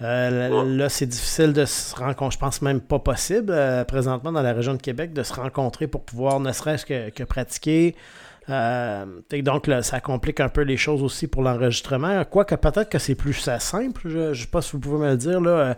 Euh, 0.03 0.65
là, 0.65 0.89
c'est 0.89 1.07
difficile 1.07 1.53
de 1.53 1.65
se 1.65 1.95
rencontrer. 1.95 2.35
Je 2.35 2.39
pense 2.39 2.63
même 2.63 2.81
pas 2.81 2.99
possible 2.99 3.53
euh, 3.53 3.85
présentement 3.85 4.33
dans 4.33 4.43
la 4.43 4.53
région 4.53 4.73
de 4.75 4.81
Québec 4.81 5.13
de 5.13 5.23
se 5.23 5.35
rencontrer 5.35 5.87
pour 5.87 6.03
pouvoir 6.03 6.41
ne 6.41 6.53
serait-ce 6.53 6.87
que, 6.87 7.25
pratiquer. 7.25 7.95
Euh, 8.49 9.05
donc, 9.43 9.71
ça 9.83 10.01
complique 10.01 10.41
un 10.41 10.49
peu 10.49 10.63
les 10.63 10.77
choses 10.77 11.03
aussi 11.03 11.29
pour 11.29 11.43
l'enregistrement. 11.43 12.25
Quoique 12.25 12.55
peut-être 12.55 12.89
que 12.89 12.99
c'est 12.99 13.15
plus 13.15 13.35
simple, 13.35 14.01
je 14.05 14.19
ne 14.19 14.35
sais 14.35 14.47
pas 14.47 14.63
si 14.63 14.73
vous 14.73 14.81
pouvez 14.81 14.99
me 14.99 15.11
le 15.11 15.17
dire, 15.17 15.41
là, 15.41 15.77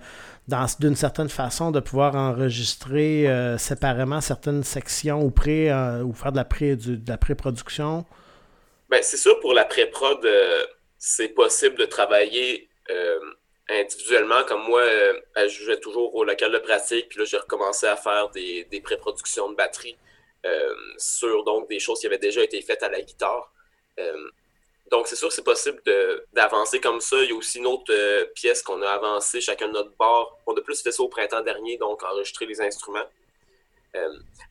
d'une 0.80 0.96
certaine 0.96 1.28
façon, 1.28 1.70
de 1.70 1.80
pouvoir 1.80 2.14
enregistrer 2.14 3.26
séparément 3.58 4.20
certaines 4.20 4.62
sections 4.62 5.22
ou, 5.22 5.30
pré, 5.30 5.70
ou 6.02 6.12
faire 6.14 6.32
de 6.32 6.36
la, 6.38 7.16
pré-production. 7.16 8.06
Ben, 8.88 9.00
c'est 9.02 9.16
sûr, 9.16 9.38
pour 9.40 9.54
la 9.54 9.64
pré-prod, 9.64 10.26
c'est 10.98 11.28
possible 11.28 11.76
de 11.76 11.84
travailler 11.84 12.68
individuellement, 13.80 14.42
comme 14.46 14.62
moi, 14.64 14.82
euh, 14.82 15.12
je 15.36 15.64
jouais 15.64 15.78
toujours 15.78 16.14
au 16.14 16.24
local 16.24 16.52
de 16.52 16.58
pratique, 16.58 17.08
puis 17.08 17.18
là, 17.18 17.24
j'ai 17.24 17.36
recommencé 17.36 17.86
à 17.86 17.96
faire 17.96 18.28
des, 18.30 18.66
des 18.70 18.80
pré-productions 18.80 19.50
de 19.50 19.56
batterie 19.56 19.96
euh, 19.96 20.21
sur 20.96 21.44
donc 21.44 21.68
des 21.68 21.78
choses 21.78 22.00
qui 22.00 22.06
avaient 22.06 22.18
déjà 22.18 22.42
été 22.42 22.60
faites 22.62 22.82
à 22.82 22.88
la 22.88 23.00
guitare. 23.00 23.52
Euh, 23.98 24.30
donc, 24.90 25.06
c'est 25.06 25.16
sûr 25.16 25.28
que 25.28 25.34
c'est 25.34 25.44
possible 25.44 25.82
d'avancer 26.32 26.80
comme 26.80 27.00
ça. 27.00 27.16
Il 27.22 27.30
y 27.30 27.32
a 27.32 27.36
aussi 27.36 27.58
une 27.58 27.66
autre 27.66 27.92
pièce 28.34 28.62
qu'on 28.62 28.82
a 28.82 28.90
avancée 28.90 29.40
chacun 29.40 29.68
de 29.68 29.72
notre 29.72 29.96
bord. 29.96 30.38
On 30.46 30.54
a 30.54 30.60
plus 30.60 30.82
fait 30.82 30.92
ça 30.92 31.02
au 31.02 31.08
printemps 31.08 31.40
dernier, 31.40 31.78
donc 31.78 32.02
enregistrer 32.02 32.46
les 32.46 32.60
instruments. 32.60 33.06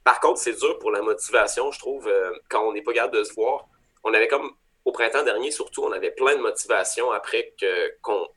par 0.04 0.20
contre, 0.20 0.40
c'est 0.40 0.58
dur 0.58 0.80
pour 0.80 0.92
la 0.92 1.02
motivation, 1.02 1.72
je 1.72 1.80
trouve, 1.80 2.12
quand 2.50 2.68
on 2.68 2.74
n'est 2.74 2.82
pas 2.82 2.94
capable 2.94 3.18
de 3.18 3.24
se 3.24 3.34
voir. 3.34 3.68
On 4.04 4.14
avait 4.14 4.28
comme, 4.28 4.52
au 4.84 4.92
printemps 4.92 5.24
dernier 5.24 5.52
surtout, 5.52 5.84
on 5.84 5.92
avait 5.92 6.12
plein 6.12 6.36
de 6.36 6.42
motivation 6.42 7.12
après 7.12 7.54
qu'on 8.02 8.28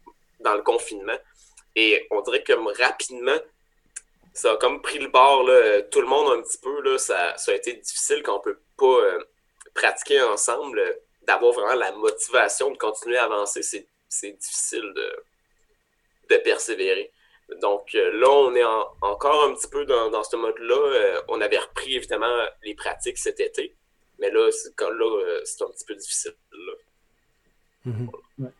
dans 0.41 0.55
le 0.55 0.63
confinement. 0.63 1.17
Et 1.75 2.07
on 2.11 2.21
dirait 2.21 2.43
que 2.43 2.53
rapidement, 2.83 3.39
ça 4.35 4.53
a 4.53 4.57
comme 4.57 4.83
pris 4.83 4.99
le 4.99 5.09
bord. 5.09 5.45
Là. 5.45 5.83
Tout 5.83 6.01
le 6.01 6.07
monde 6.07 6.39
un 6.39 6.43
petit 6.43 6.59
peu, 6.59 6.83
là, 6.83 6.99
ça, 6.99 7.37
ça 7.37 7.53
a 7.53 7.55
été 7.55 7.73
difficile 7.75 8.23
quand 8.23 8.37
on 8.37 8.41
peut 8.41 8.59
pas 8.77 8.87
euh, 8.87 9.19
pratiquer 9.75 10.21
ensemble, 10.23 10.83
d'avoir 11.27 11.53
vraiment 11.53 11.75
la 11.75 11.93
motivation 11.93 12.71
de 12.71 12.77
continuer 12.77 13.17
à 13.17 13.25
avancer. 13.25 13.63
C'est 13.63 14.33
difficile 14.33 14.93
de, 14.95 15.17
de 16.31 16.37
persévérer. 16.43 17.11
Donc 17.61 17.95
euh, 17.95 18.13
là, 18.19 18.31
on 18.31 18.55
est 18.55 18.65
encore 19.03 19.45
un 19.45 19.55
petit 19.55 19.69
peu 19.69 19.85
dans, 19.85 20.11
dans 20.11 20.25
ce 20.25 20.37
mode-là. 20.37 20.75
Euh, 20.75 21.21
on 21.29 21.41
avait 21.41 21.59
repris 21.59 21.95
évidemment 21.95 22.45
les 22.63 22.75
pratiques 22.75 23.19
cet 23.19 23.41
été, 23.41 23.75
mais 24.19 24.31
là, 24.31 24.51
c'est 24.51 24.71
un 25.63 25.71
petit 25.71 25.85
peu 25.87 25.95
difficile. 25.95 26.35
Mm-hmm. 27.87 28.51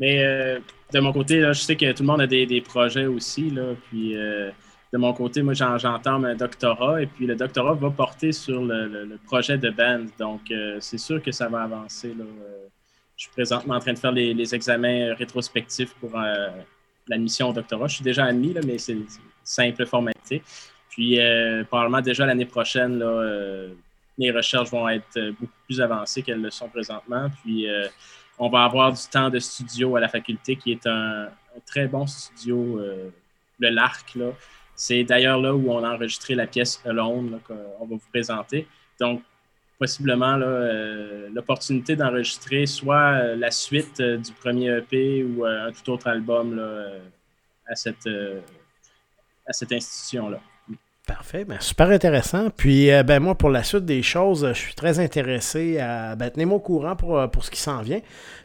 Mais 0.00 0.24
euh, 0.24 0.58
de 0.92 1.00
mon 1.00 1.12
côté, 1.12 1.40
je 1.40 1.52
sais 1.52 1.76
que 1.76 1.92
tout 1.92 2.02
le 2.02 2.06
monde 2.06 2.22
a 2.22 2.26
des, 2.26 2.60
projets 2.62 3.06
aussi. 3.06 3.50
Là, 3.50 3.74
puis 3.88 4.16
euh, 4.16 4.50
de 4.92 4.98
mon 4.98 5.12
côté, 5.12 5.42
moi, 5.42 5.54
j'entends 5.54 6.24
un 6.24 6.34
doctorat 6.34 7.02
et 7.02 7.06
puis 7.06 7.26
le 7.26 7.36
doctorat 7.36 7.74
va 7.74 7.90
porter 7.90 8.32
sur 8.32 8.64
le, 8.64 9.18
projet 9.24 9.56
de 9.56 9.70
band. 9.70 10.06
Donc, 10.18 10.50
euh, 10.50 10.78
c'est 10.80 10.98
sûr 10.98 11.22
que 11.22 11.30
ça 11.30 11.48
va 11.48 11.62
avancer. 11.62 12.14
je 13.16 13.22
suis 13.22 13.30
présentement 13.30 13.74
en 13.74 13.80
train 13.80 13.92
de 13.92 13.98
faire 13.98 14.12
les, 14.12 14.54
examens 14.54 15.14
rétrospectifs 15.14 15.94
pour 15.94 16.12
l'admission 17.06 17.50
au 17.50 17.52
doctorat. 17.52 17.86
Je 17.86 17.96
suis 17.96 18.04
déjà 18.04 18.24
admis, 18.24 18.52
là, 18.52 18.60
mais 18.66 18.78
c'est 18.78 18.98
simple 19.44 19.86
formalité. 19.86 20.42
Puis, 20.88 21.18
probablement 21.68 22.00
déjà 22.00 22.26
l'année 22.26 22.46
prochaine, 22.46 22.98
là, 22.98 23.68
les 24.18 24.32
recherches 24.32 24.70
vont 24.70 24.88
être 24.88 25.30
beaucoup 25.38 25.60
plus 25.66 25.80
avancées 25.80 26.22
qu'elles 26.22 26.42
le 26.42 26.50
sont 26.50 26.68
présentement. 26.68 27.28
Puis, 27.42 27.68
on 28.40 28.48
va 28.48 28.64
avoir 28.64 28.90
du 28.90 29.02
temps 29.10 29.28
de 29.28 29.38
studio 29.38 29.96
à 29.96 30.00
la 30.00 30.08
faculté 30.08 30.56
qui 30.56 30.72
est 30.72 30.86
un, 30.86 31.28
très 31.66 31.86
bon 31.86 32.06
studio, 32.06 32.78
euh, 32.78 33.10
le 33.58 33.68
LARC. 33.68 34.16
C'est 34.82 35.04
d'ailleurs 35.04 35.38
là 35.38 35.54
où 35.54 35.70
on 35.70 35.84
a 35.84 35.94
enregistré 35.94 36.34
la 36.34 36.46
pièce 36.46 36.80
Alone 36.86 37.38
qu'on 37.46 37.54
va 37.54 37.86
vous 37.86 38.00
présenter. 38.10 38.66
Donc, 38.98 39.22
possiblement 39.78 40.38
euh, 40.40 41.28
l'opportunité 41.34 41.96
d'enregistrer 41.96 42.64
soit 42.64 43.12
euh, 43.12 43.36
la 43.36 43.50
suite 43.50 44.00
du 44.00 44.32
premier 44.32 44.78
EP 44.78 45.22
ou 45.22 45.44
un 45.44 45.70
tout 45.70 45.92
autre 45.92 46.06
album 46.06 46.58
à 47.66 47.74
cette, 47.74 48.08
à 49.46 49.52
cette 49.52 49.72
institution-là. 49.72 50.40
Parfait, 51.10 51.44
ben, 51.44 51.56
super 51.58 51.90
intéressant. 51.90 52.50
Puis 52.56 52.92
euh, 52.92 53.02
ben 53.02 53.18
moi, 53.18 53.34
pour 53.34 53.50
la 53.50 53.64
suite 53.64 53.84
des 53.84 54.00
choses, 54.00 54.46
je 54.46 54.52
suis 54.52 54.74
très 54.76 55.00
intéressé 55.00 55.80
à 55.80 56.14
ben, 56.14 56.30
tenez-moi 56.30 56.58
au 56.58 56.60
courant 56.60 56.94
pour, 56.94 57.18
euh, 57.18 57.26
pour 57.26 57.44
ce 57.44 57.50
qui 57.50 57.60
s'en 57.60 57.82
vient. 57.82 57.98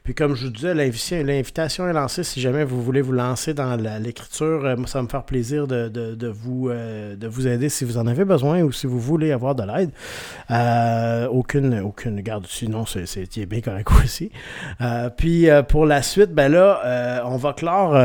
Puis 0.03 0.15
comme 0.15 0.33
je 0.33 0.47
vous 0.47 0.51
disais, 0.51 0.73
l'invitation 0.73 1.87
est 1.87 1.93
lancée. 1.93 2.23
Si 2.23 2.41
jamais 2.41 2.63
vous 2.63 2.81
voulez 2.81 3.01
vous 3.01 3.11
lancer 3.11 3.53
dans 3.53 3.75
l'écriture, 3.99 4.65
euh, 4.65 4.75
ça 4.87 4.97
va 4.97 5.03
me 5.03 5.07
faire 5.07 5.25
plaisir 5.25 5.67
de, 5.67 6.27
vous, 6.27 6.69
de 6.69 7.27
vous 7.27 7.47
aider 7.47 7.69
si 7.69 7.85
vous 7.85 7.99
en 7.99 8.07
avez 8.07 8.25
besoin 8.25 8.63
ou 8.63 8.71
si 8.71 8.87
vous 8.87 8.99
voulez 8.99 9.31
avoir 9.31 9.53
de 9.53 9.61
l'aide. 9.61 11.29
aucune, 11.29 11.79
aucune 11.81 12.19
garde 12.21 12.47
sinon 12.47 12.85
c'est 12.87 13.45
bien 13.45 13.61
correct 13.61 13.91
aussi. 14.03 14.31
puis 15.17 15.47
pour 15.69 15.85
la 15.85 16.01
suite, 16.01 16.31
ben 16.31 16.51
là, 16.51 17.21
on 17.25 17.37
va 17.37 17.53
clore 17.53 17.95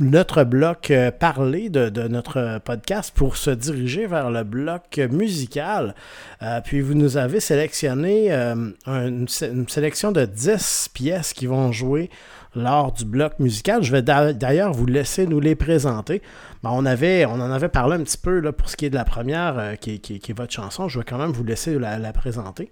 notre 0.00 0.42
bloc 0.44 0.90
euh, 0.90 1.10
parlé 1.10 1.68
de, 1.68 2.08
notre 2.08 2.58
podcast 2.64 3.12
pour 3.14 3.36
se 3.36 3.50
diriger 3.50 4.06
vers 4.06 4.30
le 4.30 4.42
bloc 4.42 4.98
musical. 5.10 5.94
Euh, 6.42 6.60
puis 6.62 6.80
vous 6.80 6.94
nous 6.94 7.16
avez 7.16 7.40
sélectionné 7.40 8.32
euh, 8.32 8.72
une, 8.86 9.28
sélection 9.68 10.12
de 10.12 10.24
10 10.24 10.90
pièces 10.92 11.32
qui 11.32 11.46
vont 11.46 11.70
jouer 11.70 12.10
lors 12.56 12.92
du 12.92 13.04
bloc 13.04 13.38
musical. 13.38 13.82
Je 13.82 13.92
vais 13.92 14.02
d'ailleurs 14.02 14.72
vous 14.72 14.86
laisser 14.86 15.26
nous 15.26 15.40
les 15.40 15.54
présenter. 15.54 16.22
Ben, 16.62 16.70
on, 16.72 16.86
avait, 16.86 17.24
on 17.26 17.34
en 17.34 17.50
avait 17.50 17.68
parlé 17.68 17.96
un 17.96 18.02
petit 18.02 18.18
peu 18.18 18.40
là, 18.40 18.52
pour 18.52 18.68
ce 18.68 18.76
qui 18.76 18.86
est 18.86 18.90
de 18.90 18.94
la 18.94 19.04
première, 19.04 19.78
qui, 19.80 19.94
est 19.94 20.32
votre 20.32 20.52
chanson. 20.52 20.88
Je 20.88 20.98
vais 20.98 21.04
quand 21.04 21.18
même 21.18 21.32
vous 21.32 21.44
laisser 21.44 21.78
la, 21.78 21.98
la 21.98 22.12
présenter. 22.12 22.70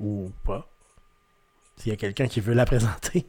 Ou 0.00 0.30
pas. 0.44 0.66
S'il 1.76 1.90
y 1.90 1.92
a 1.92 1.96
quelqu'un 1.96 2.26
qui 2.26 2.40
veut 2.40 2.54
la 2.54 2.66
présenter. 2.66 3.26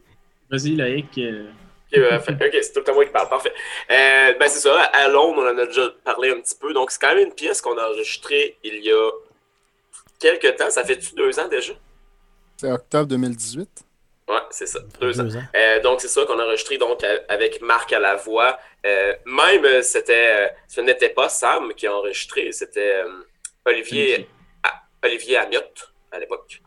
Vas-y, 0.52 0.76
Loïc. 0.76 1.16
Euh. 1.16 2.18
ok, 2.18 2.58
c'est 2.60 2.72
tout 2.74 2.90
à 2.90 2.92
moi 2.92 3.06
qui 3.06 3.10
parle. 3.10 3.30
Parfait. 3.30 3.54
Euh, 3.90 4.34
ben, 4.38 4.48
c'est 4.48 4.60
ça. 4.60 4.82
À 4.82 5.08
Londres, 5.08 5.42
on 5.42 5.48
en 5.48 5.58
a 5.58 5.66
déjà 5.66 5.88
parlé 6.04 6.30
un 6.30 6.40
petit 6.40 6.54
peu. 6.54 6.74
Donc, 6.74 6.90
c'est 6.90 7.00
quand 7.00 7.14
même 7.14 7.26
une 7.26 7.34
pièce 7.34 7.62
qu'on 7.62 7.78
a 7.78 7.88
enregistrée 7.88 8.58
il 8.62 8.84
y 8.84 8.92
a 8.92 9.10
quelques 10.20 10.56
temps. 10.56 10.68
Ça 10.68 10.84
fait-tu 10.84 11.14
deux 11.14 11.40
ans 11.40 11.48
déjà? 11.48 11.72
C'est 12.58 12.70
octobre 12.70 13.06
2018. 13.06 13.66
Ouais, 14.28 14.36
c'est 14.50 14.66
ça. 14.66 14.80
Deux, 15.00 15.18
ans. 15.22 15.28
Euh, 15.56 15.80
donc, 15.80 16.02
c'est 16.02 16.08
ça 16.08 16.22
qu'on 16.26 16.38
a 16.38 16.44
enregistré 16.44 16.76
donc, 16.76 17.02
avec 17.30 17.62
Marc 17.62 17.90
à 17.94 17.98
la 17.98 18.16
voix. 18.16 18.58
même, 18.84 19.82
c'était, 19.82 20.54
ce 20.68 20.82
n'était 20.82 21.08
pas 21.08 21.30
Sam 21.30 21.72
qui 21.74 21.86
a 21.86 21.94
enregistré, 21.94 22.52
c'était 22.52 23.02
Olivier, 23.64 24.28
Olivier 25.02 25.38
Amiotte 25.38 25.92
à 26.10 26.18
l'époque. 26.18 26.60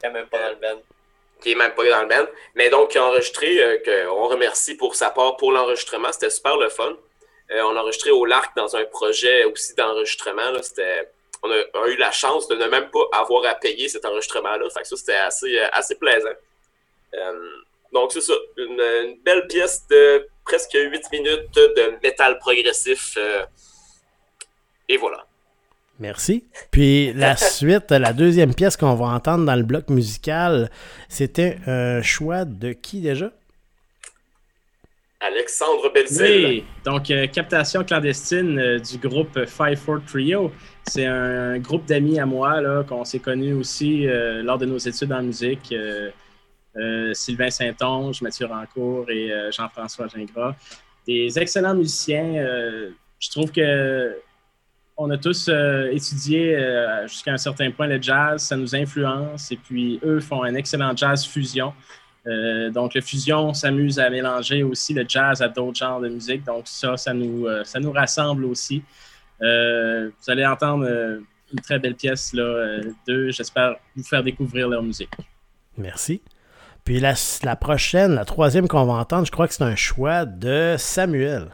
Quand 0.00 0.12
même 0.12 0.26
pas 0.26 0.40
dans 0.40 0.50
le 0.50 0.56
band 0.56 0.82
qui 1.40 1.52
est 1.52 1.54
même 1.54 1.74
pas 1.74 1.88
dans 1.88 2.02
le 2.02 2.08
band, 2.08 2.26
mais 2.54 2.70
donc 2.70 2.90
qui 2.90 2.98
a 2.98 3.04
enregistré, 3.04 3.62
euh, 3.62 3.78
qu'on 3.84 4.26
remercie 4.28 4.74
pour 4.74 4.94
sa 4.94 5.10
part 5.10 5.36
pour 5.36 5.52
l'enregistrement. 5.52 6.10
C'était 6.12 6.30
super 6.30 6.56
le 6.56 6.68
fun. 6.68 6.96
Euh, 7.50 7.62
on 7.62 7.76
a 7.76 7.80
enregistré 7.80 8.10
au 8.10 8.24
LARC 8.24 8.54
dans 8.56 8.76
un 8.76 8.84
projet 8.84 9.44
aussi 9.44 9.74
d'enregistrement. 9.74 10.52
On 11.42 11.50
a, 11.50 11.88
eu 11.88 11.96
la 11.96 12.10
chance 12.10 12.48
de 12.48 12.56
ne 12.56 12.66
même 12.66 12.90
pas 12.90 13.04
avoir 13.12 13.44
à 13.46 13.54
payer 13.54 13.88
cet 13.88 14.04
enregistrement-là. 14.04 14.68
Fait 14.70 14.82
que 14.82 14.88
ça, 14.88 14.96
c'était 14.96 15.14
assez, 15.14 15.58
euh, 15.58 15.68
assez 15.72 15.94
plaisant. 15.94 16.34
donc, 17.92 18.12
c'est 18.12 18.20
ça. 18.20 18.34
Une, 18.56 19.18
belle 19.22 19.46
pièce 19.46 19.86
de 19.88 20.28
presque 20.44 20.74
8 20.74 21.12
minutes 21.12 21.54
de 21.54 21.94
métal 22.02 22.38
progressif. 22.38 23.16
et 24.88 24.96
voilà. 24.96 25.27
Merci. 25.98 26.44
Puis 26.70 27.12
la 27.12 27.36
suite, 27.36 27.90
la 27.90 28.12
deuxième 28.12 28.54
pièce 28.54 28.76
qu'on 28.76 28.94
va 28.94 29.06
entendre 29.06 29.44
dans 29.44 29.56
le 29.56 29.64
bloc 29.64 29.90
musical, 29.90 30.70
c'était 31.08 31.58
un 31.66 32.02
choix 32.02 32.44
de 32.44 32.72
qui 32.72 33.00
déjà? 33.00 33.32
Alexandre 35.20 35.92
Belzil. 35.92 36.46
Oui, 36.46 36.64
donc 36.84 37.10
euh, 37.10 37.26
captation 37.26 37.82
clandestine 37.82 38.58
euh, 38.58 38.78
du 38.78 38.98
groupe 38.98 39.44
Five 39.46 39.76
Four 39.76 39.98
Trio. 40.06 40.52
C'est 40.86 41.06
un, 41.06 41.58
groupe 41.58 41.86
d'amis 41.86 42.20
à 42.20 42.26
moi 42.26 42.60
là, 42.60 42.84
qu'on 42.84 43.04
s'est 43.04 43.18
connus 43.18 43.52
aussi 43.52 44.06
euh, 44.06 44.42
lors 44.42 44.58
de 44.58 44.66
nos 44.66 44.78
études 44.78 45.12
en 45.12 45.22
musique. 45.22 45.74
Sylvain 47.12 47.50
Saint-Onge, 47.50 48.22
Mathieu 48.22 48.46
Rancourt 48.46 49.10
et 49.10 49.32
Jean-François 49.50 50.06
Gingras. 50.06 50.54
des 51.04 51.36
excellents 51.36 51.74
musiciens. 51.74 52.34
je 53.18 53.30
trouve 53.30 53.50
que 53.50 54.14
on 54.98 55.10
a 55.10 55.16
tous 55.16 55.48
étudié 55.92 56.58
jusqu'à 57.06 57.32
un 57.32 57.36
certain 57.38 57.70
point 57.70 57.86
le 57.86 58.02
jazz, 58.02 58.42
ça 58.42 58.56
nous 58.56 58.74
influence, 58.74 59.50
et 59.52 59.56
puis 59.56 60.00
eux 60.02 60.20
font 60.20 60.42
un 60.42 60.54
excellent 60.54 60.94
jazz 60.96 61.24
fusion. 61.24 61.72
donc, 62.26 62.94
le 62.94 63.00
fusion 63.00 63.54
s'amuse 63.54 63.98
à 63.98 64.10
mélanger 64.10 64.62
aussi 64.64 64.92
le 64.92 65.04
jazz 65.08 65.40
à 65.40 65.48
d'autres 65.48 65.78
genres 65.78 66.00
de 66.00 66.08
musique. 66.08 66.44
Donc, 66.44 66.62
ça, 66.66 66.96
ça 66.96 67.14
nous, 67.14 67.46
ça 67.64 67.78
nous 67.78 67.92
rassemble 67.92 68.44
aussi. 68.44 68.82
vous 69.40 70.30
allez 70.30 70.44
entendre 70.44 70.86
une 71.52 71.60
très 71.60 71.78
belle 71.78 71.94
pièce 71.94 72.32
là, 72.32 72.42
euh, 72.42 72.92
d'eux. 73.06 73.30
J'espère 73.30 73.76
vous 73.96 74.02
faire 74.02 74.22
découvrir 74.22 74.68
leur 74.68 74.82
musique. 74.82 75.10
Merci. 75.76 76.22
Puis 76.84 77.00
la 77.00 77.56
prochaine, 77.56 78.14
la 78.14 78.24
troisième 78.24 78.66
qu'on 78.66 78.84
va 78.84 78.94
entendre, 78.94 79.26
je 79.26 79.30
crois 79.30 79.46
que 79.46 79.54
c'est 79.54 79.64
un 79.64 79.76
choix 79.76 80.24
de 80.24 80.76
Samuel. 80.78 81.48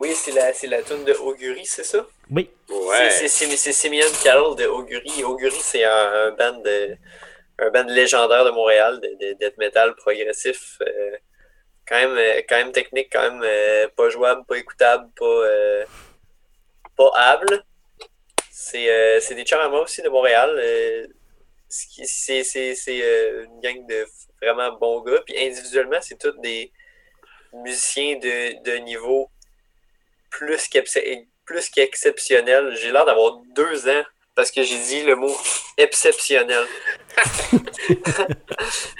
Oui, 0.00 0.14
c'est 0.14 0.32
la, 0.32 0.52
c'est 0.52 0.66
la 0.66 0.82
tune 0.82 1.04
de 1.04 1.12
Augury, 1.14 1.64
c'est 1.64 1.84
ça? 1.84 2.06
Oui. 2.30 2.50
Ouais. 2.68 3.10
C'est, 3.10 3.28
c'est, 3.28 3.72
Simeon 3.72 4.10
Carroll 4.22 4.56
de 4.56 4.66
Augury. 4.66 5.22
Augury, 5.24 5.56
c'est 5.60 5.84
un, 5.84 6.30
band 6.32 6.60
de, 6.60 6.96
un 7.58 7.70
band 7.70 7.86
légendaire 7.88 8.44
de 8.44 8.50
Montréal, 8.50 9.00
de, 9.00 9.32
death 9.34 9.56
metal 9.58 9.94
progressif. 9.94 10.78
Euh, 10.82 11.16
quand, 11.86 11.96
même, 11.96 12.16
euh, 12.16 12.42
quand 12.48 12.56
même 12.56 12.72
technique, 12.72 13.08
quand 13.12 13.30
même 13.30 13.88
pas 13.96 14.08
jouable, 14.08 14.44
pas 14.46 14.56
écoutable, 14.56 15.08
pas, 15.16 15.44
pas 16.96 17.10
hable. 17.14 17.64
Euh, 18.74 19.18
c'est 19.20 19.34
des 19.34 19.44
chums 19.44 19.60
à 19.60 19.68
moi 19.68 19.82
aussi 19.82 20.02
de 20.02 20.08
Montréal. 20.08 20.50
Euh, 20.58 21.06
c'est 21.68 22.42
euh, 22.88 23.44
une 23.46 23.60
gang 23.60 23.86
de 23.86 24.06
vraiment 24.40 24.76
bons 24.78 25.00
gars. 25.02 25.22
Puis 25.26 25.36
individuellement, 25.38 25.98
c'est 26.00 26.18
tous 26.18 26.38
des 26.40 26.72
musiciens 27.52 28.16
de, 28.16 28.62
de 28.62 28.76
niveau 28.78 29.30
plus 30.38 31.68
qu'exceptionnel. 31.70 32.76
J'ai 32.80 32.92
l'air 32.92 33.04
d'avoir 33.04 33.40
deux 33.54 33.88
ans 33.88 34.02
parce 34.34 34.50
que 34.50 34.62
j'ai 34.62 34.78
dit 34.78 35.02
le 35.04 35.16
mot 35.16 35.36
exceptionnel. 35.76 36.64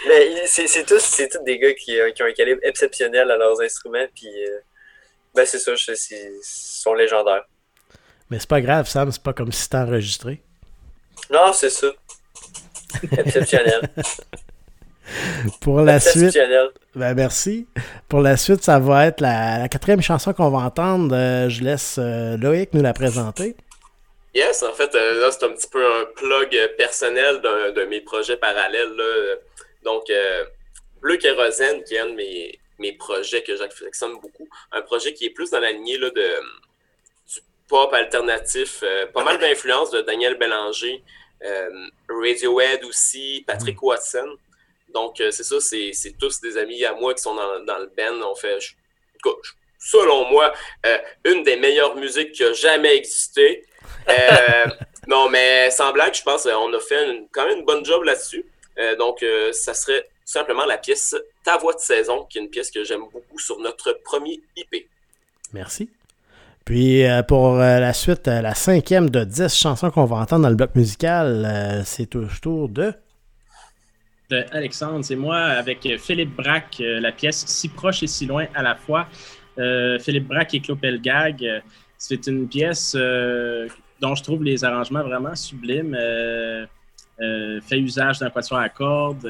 Mais 0.06 0.46
c'est 0.46 0.86
tous, 0.86 1.16
tous 1.16 1.38
des 1.44 1.58
gars 1.58 1.74
qui, 1.74 1.98
qui, 2.14 2.22
ont 2.22 2.26
un 2.26 2.32
calibre 2.32 2.60
exceptionnel 2.62 3.30
à 3.30 3.36
leurs 3.36 3.60
instruments. 3.60 4.06
Puis, 4.14 4.30
ben 5.34 5.44
c'est 5.44 5.58
ça, 5.58 5.72
ils 5.72 6.40
sont 6.42 6.94
légendaires. 6.94 7.44
Mais 8.30 8.38
c'est 8.38 8.48
pas 8.48 8.60
grave, 8.60 8.88
Sam, 8.88 9.10
c'est 9.10 9.22
pas 9.22 9.32
comme 9.32 9.52
si 9.52 9.62
c'était 9.62 9.76
enregistré. 9.78 10.42
Non, 11.30 11.52
c'est 11.52 11.70
ça. 11.70 11.88
Exceptionnel. 13.18 13.90
Pour 15.60 15.80
la 15.80 16.00
suite. 16.00 16.38
Ben 16.94 17.14
merci. 17.14 17.66
Pour 18.08 18.20
la 18.20 18.36
suite, 18.36 18.62
ça 18.62 18.78
va 18.78 19.06
être 19.06 19.20
la, 19.20 19.68
quatrième 19.68 20.02
chanson 20.02 20.32
qu'on 20.32 20.50
va 20.50 20.58
entendre. 20.58 21.14
Euh, 21.14 21.48
je 21.48 21.62
laisse 21.62 21.96
euh, 21.98 22.36
Loïc 22.36 22.72
nous 22.72 22.82
la 22.82 22.92
présenter. 22.92 23.56
Yes, 24.34 24.62
en 24.62 24.72
fait, 24.72 24.94
euh, 24.94 25.20
là, 25.20 25.30
c'est 25.30 25.44
un 25.44 25.50
petit 25.50 25.68
peu 25.68 25.84
un 25.84 26.04
plug 26.16 26.56
personnel 26.76 27.40
d'un 27.40 27.72
de 27.72 27.84
mes 27.84 28.00
projets 28.00 28.36
parallèles. 28.36 28.96
Donc, 29.84 30.04
Bleu 31.00 31.16
Kérosène, 31.16 31.82
qui 31.84 31.94
est 31.94 32.00
un 32.00 32.06
de 32.06 32.14
mes, 32.14 32.58
mes 32.78 32.92
projets 32.92 33.42
que 33.42 33.56
j'affectionne 33.56 34.14
beaucoup. 34.20 34.48
Un 34.72 34.82
projet 34.82 35.12
qui 35.12 35.26
est 35.26 35.30
plus 35.30 35.50
dans 35.50 35.60
la 35.60 35.70
lignée 35.70 35.98
là, 35.98 36.10
de 36.10 36.26
pop 37.68 37.92
alternatif, 37.92 38.82
euh, 38.82 39.06
pas 39.06 39.24
mal 39.24 39.38
d'influence 39.38 39.90
de 39.90 40.00
Daniel 40.02 40.36
Bélanger, 40.36 41.02
euh, 41.44 41.86
Radiohead 42.08 42.84
aussi, 42.84 43.44
Patrick 43.46 43.76
mm. 43.80 43.84
Watson. 43.84 44.36
Donc, 44.94 45.20
euh, 45.20 45.30
c'est 45.30 45.44
ça, 45.44 45.56
c'est 45.60 46.18
tous 46.18 46.40
des 46.40 46.56
amis 46.56 46.84
à 46.84 46.94
moi 46.94 47.14
qui 47.14 47.22
sont 47.22 47.34
dans, 47.34 47.64
dans 47.64 47.78
le 47.78 47.90
band. 47.96 48.30
On 48.30 48.34
fait, 48.34 48.58
selon 49.78 50.30
moi, 50.30 50.52
une 51.24 51.42
des 51.42 51.56
meilleures 51.56 51.96
musiques 51.96 52.32
qui 52.32 52.44
a 52.44 52.52
jamais 52.52 52.96
existé. 52.96 53.66
non, 55.08 55.28
mais 55.28 55.70
sans 55.70 55.92
blague, 55.92 56.14
je 56.14 56.22
pense 56.22 56.44
qu'on 56.44 56.72
a 56.72 56.80
fait 56.80 57.26
quand 57.32 57.46
même 57.46 57.58
une 57.58 57.64
bonne 57.64 57.84
job 57.84 58.04
là-dessus. 58.04 58.44
donc, 58.98 59.24
ça 59.52 59.74
serait 59.74 60.08
simplement 60.24 60.64
la 60.64 60.78
pièce 60.78 61.14
Ta 61.44 61.58
voix 61.58 61.74
de 61.74 61.80
saison, 61.80 62.24
qui 62.24 62.38
est 62.38 62.40
une 62.40 62.48
pièce 62.48 62.70
que 62.70 62.84
j'aime 62.84 63.02
beaucoup 63.12 63.38
sur 63.38 63.58
notre 63.58 63.92
premier 64.02 64.40
IP. 64.56 64.88
Merci. 65.52 65.90
Puis 66.64 67.04
euh, 67.04 67.22
pour 67.22 67.56
euh, 67.60 67.78
la 67.78 67.92
suite, 67.92 68.26
euh, 68.28 68.40
la 68.40 68.54
cinquième 68.54 69.10
de 69.10 69.24
dix 69.24 69.54
chansons 69.54 69.90
qu'on 69.90 70.06
va 70.06 70.16
entendre 70.16 70.44
dans 70.44 70.48
le 70.48 70.56
bloc 70.56 70.74
musical, 70.74 71.82
c'est 71.84 72.06
toujours 72.06 72.68
de... 72.68 72.94
Alexandre, 74.30 75.04
c'est 75.04 75.16
moi 75.16 75.36
avec 75.36 75.86
Philippe 75.98 76.34
Braque, 76.34 76.76
la 76.80 77.12
pièce 77.12 77.44
Si 77.46 77.68
proche 77.68 78.02
et 78.02 78.06
si 78.06 78.26
loin 78.26 78.46
à 78.54 78.62
la 78.62 78.74
fois. 78.74 79.06
Philippe 80.00 80.26
Braque 80.26 80.54
et 80.54 80.60
Clopelgag, 80.60 81.62
c'est 81.98 82.26
une 82.26 82.48
pièce 82.48 82.94
dont 84.00 84.14
je 84.14 84.22
trouve 84.22 84.42
les 84.42 84.64
arrangements 84.64 85.02
vraiment 85.02 85.34
sublimes. 85.34 85.96
fait 87.18 87.78
usage 87.78 88.18
d'un 88.18 88.30
quatuor 88.30 88.58
à 88.58 88.68
cordes. 88.70 89.28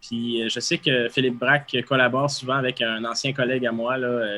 puis 0.00 0.48
je 0.48 0.60
sais 0.60 0.78
que 0.78 1.08
Philippe 1.08 1.38
Braque 1.38 1.76
collabore 1.88 2.30
souvent 2.30 2.56
avec 2.56 2.82
un 2.82 3.04
ancien 3.04 3.32
collègue 3.32 3.66
à 3.66 3.72
moi, 3.72 3.96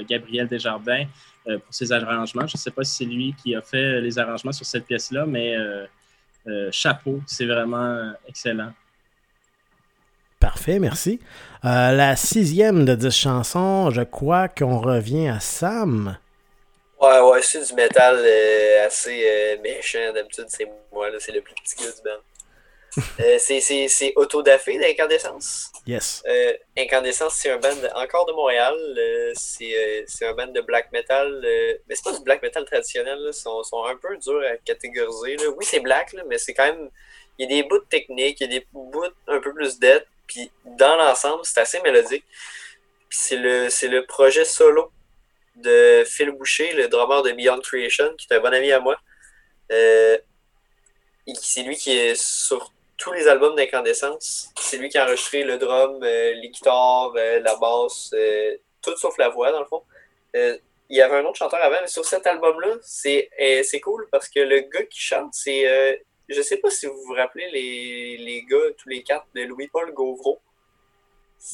Gabriel 0.09 0.47
Desjardins. 0.47 1.07
Euh, 1.49 1.59
pour 1.59 1.73
ses 1.73 1.93
arrangements. 1.93 2.47
Je 2.47 2.57
ne 2.57 2.59
sais 2.59 2.71
pas 2.71 2.85
si 2.85 2.97
c'est 2.97 3.05
lui 3.05 3.35
qui 3.43 3.55
a 3.55 3.63
fait 3.63 4.01
les 4.03 4.19
arrangements 4.19 4.53
sur 4.53 4.67
cette 4.67 4.85
pièce-là, 4.85 5.25
mais 5.25 5.57
euh, 5.57 5.87
euh, 6.47 6.69
chapeau, 6.71 7.23
c'est 7.27 7.47
vraiment 7.47 8.13
excellent. 8.27 8.73
Parfait, 10.41 10.79
merci. 10.79 11.21
la 11.63 12.17
sixième 12.17 12.85
de 12.85 12.95
10 12.95 13.11
chansons, 13.11 13.91
je 13.91 14.03
crois 14.03 14.49
qu'on 14.49 14.81
revient 14.81 15.29
à 15.29 15.41
Sam. 15.41 16.17
Ouais, 17.01 17.21
ouais, 17.21 17.43
c'est 17.43 17.67
du 17.67 17.75
métal 17.75 18.25
assez 18.87 19.59
méchant. 19.63 20.13
D'habitude, 20.13 20.47
c'est 20.49 20.69
moi, 20.93 21.09
c'est 21.19 21.33
le 21.33 21.41
plus 21.41 21.55
petit 21.55 21.77
gars 21.77 21.91
du 21.91 22.03
band. 22.03 22.23
Euh, 23.21 23.39
c'est 23.39 24.13
Autodafé 24.17 24.79
d'Incandescence. 24.79 25.71
Yes. 25.87 26.23
Euh, 26.27 26.53
Incandescence, 26.77 27.35
c'est 27.35 27.51
un 27.51 27.59
band 27.59 27.77
encore 27.95 28.27
de 28.27 28.33
Montréal. 28.33 28.75
Euh, 28.77 29.33
c'est 29.35 30.27
un 30.27 30.33
band 30.35 30.49
de 30.49 30.61
black 30.61 30.91
metal. 30.93 31.41
mais 31.89 31.95
c'est 31.95 32.05
pas 32.05 32.17
du 32.17 32.23
black 32.25 32.43
metal 32.43 32.65
traditionnel. 32.65 33.19
Ils 33.27 33.33
sont, 33.33 33.63
sont, 33.63 33.85
un 33.85 33.97
peu 33.97 34.17
durs 34.17 34.43
à 34.43 34.57
catégoriser. 34.57 35.37
Oui, 35.57 35.65
c'est 35.65 35.81
black, 35.81 36.15
mais 36.27 36.39
c'est 36.39 36.55
quand 36.55 36.65
même. 36.65 36.91
Il 37.39 37.49
y 37.49 37.53
a 37.53 37.63
des 37.63 37.69
bouts 37.69 37.79
techniques, 37.89 38.41
il 38.41 38.51
y 38.51 38.57
a 38.57 38.59
des 38.61 38.67
bouts 38.73 39.05
un 39.29 39.41
peu 39.41 39.53
plus 39.55 39.79
dead. 39.79 40.05
Puis 40.29 40.51
dans 40.65 40.97
l'ensemble, 40.97 41.41
c'est 41.45 41.61
assez 41.61 41.81
mélodique. 41.81 42.25
Puis 43.09 43.19
c'est 43.21 43.37
le, 43.37 43.67
le 43.67 44.07
projet 44.07 44.45
solo 44.45 44.93
de 45.57 46.05
Phil 46.07 46.31
Boucher, 46.31 46.73
le 46.75 46.89
drummer 46.89 47.23
de 47.23 47.33
Beyond 47.33 47.61
Creation, 47.61 48.15
qui 48.17 48.29
est 48.31 48.37
un 48.37 48.41
bon 48.41 48.55
ami 48.55 48.71
à 48.71 48.79
moi. 48.79 48.97
c'est 49.69 51.63
lui 51.63 51.77
qui 51.77 51.97
est 51.97 52.15
sur 52.15 52.73
tous 52.99 53.13
les 53.13 53.29
albums 53.29 53.55
d'Incandescence. 53.55 54.51
C'est 54.61 54.77
lui 54.77 54.89
qui 54.89 54.99
a 54.99 55.05
enregistré 55.05 55.45
le 55.45 55.57
drum, 55.57 56.03
euh, 56.03 56.35
les 56.35 56.51
guitares, 56.51 57.13
euh, 57.17 57.41
la 57.41 57.57
basse, 57.57 58.11
euh, 58.13 58.57
tout 58.83 58.97
sauf 58.97 59.17
la 59.19 59.29
voix, 59.29 59.53
dans 59.53 59.61
le 59.61 59.67
fond. 59.67 59.83
il 60.35 60.97
y 60.97 61.01
avait 61.03 61.17
un 61.17 61.25
autre 61.25 61.37
chanteur 61.37 61.63
avant, 61.63 61.81
mais 61.81 61.87
sur 61.87 62.05
cet 62.05 62.27
album-là, 62.27 62.77
c'est 62.83 63.81
cool 63.83 64.09
parce 64.11 64.29
que 64.29 64.41
le 64.41 64.61
gars 64.61 64.85
qui 64.85 65.01
chante, 65.01 65.33
c'est. 65.33 66.05
Je 66.29 66.43
sais 66.43 66.59
pas 66.59 66.71
si 66.71 66.87
vous 66.87 67.01
vous 67.07 67.15
rappelez 67.15 67.51
les, 67.53 68.17
les 68.19 68.43
gars, 68.45 68.57
tous 68.77 68.89
les 68.89 69.03
quatre, 69.03 69.27
de 69.35 69.43
Louis-Paul 69.43 69.93
Gauvreau. 69.93 70.41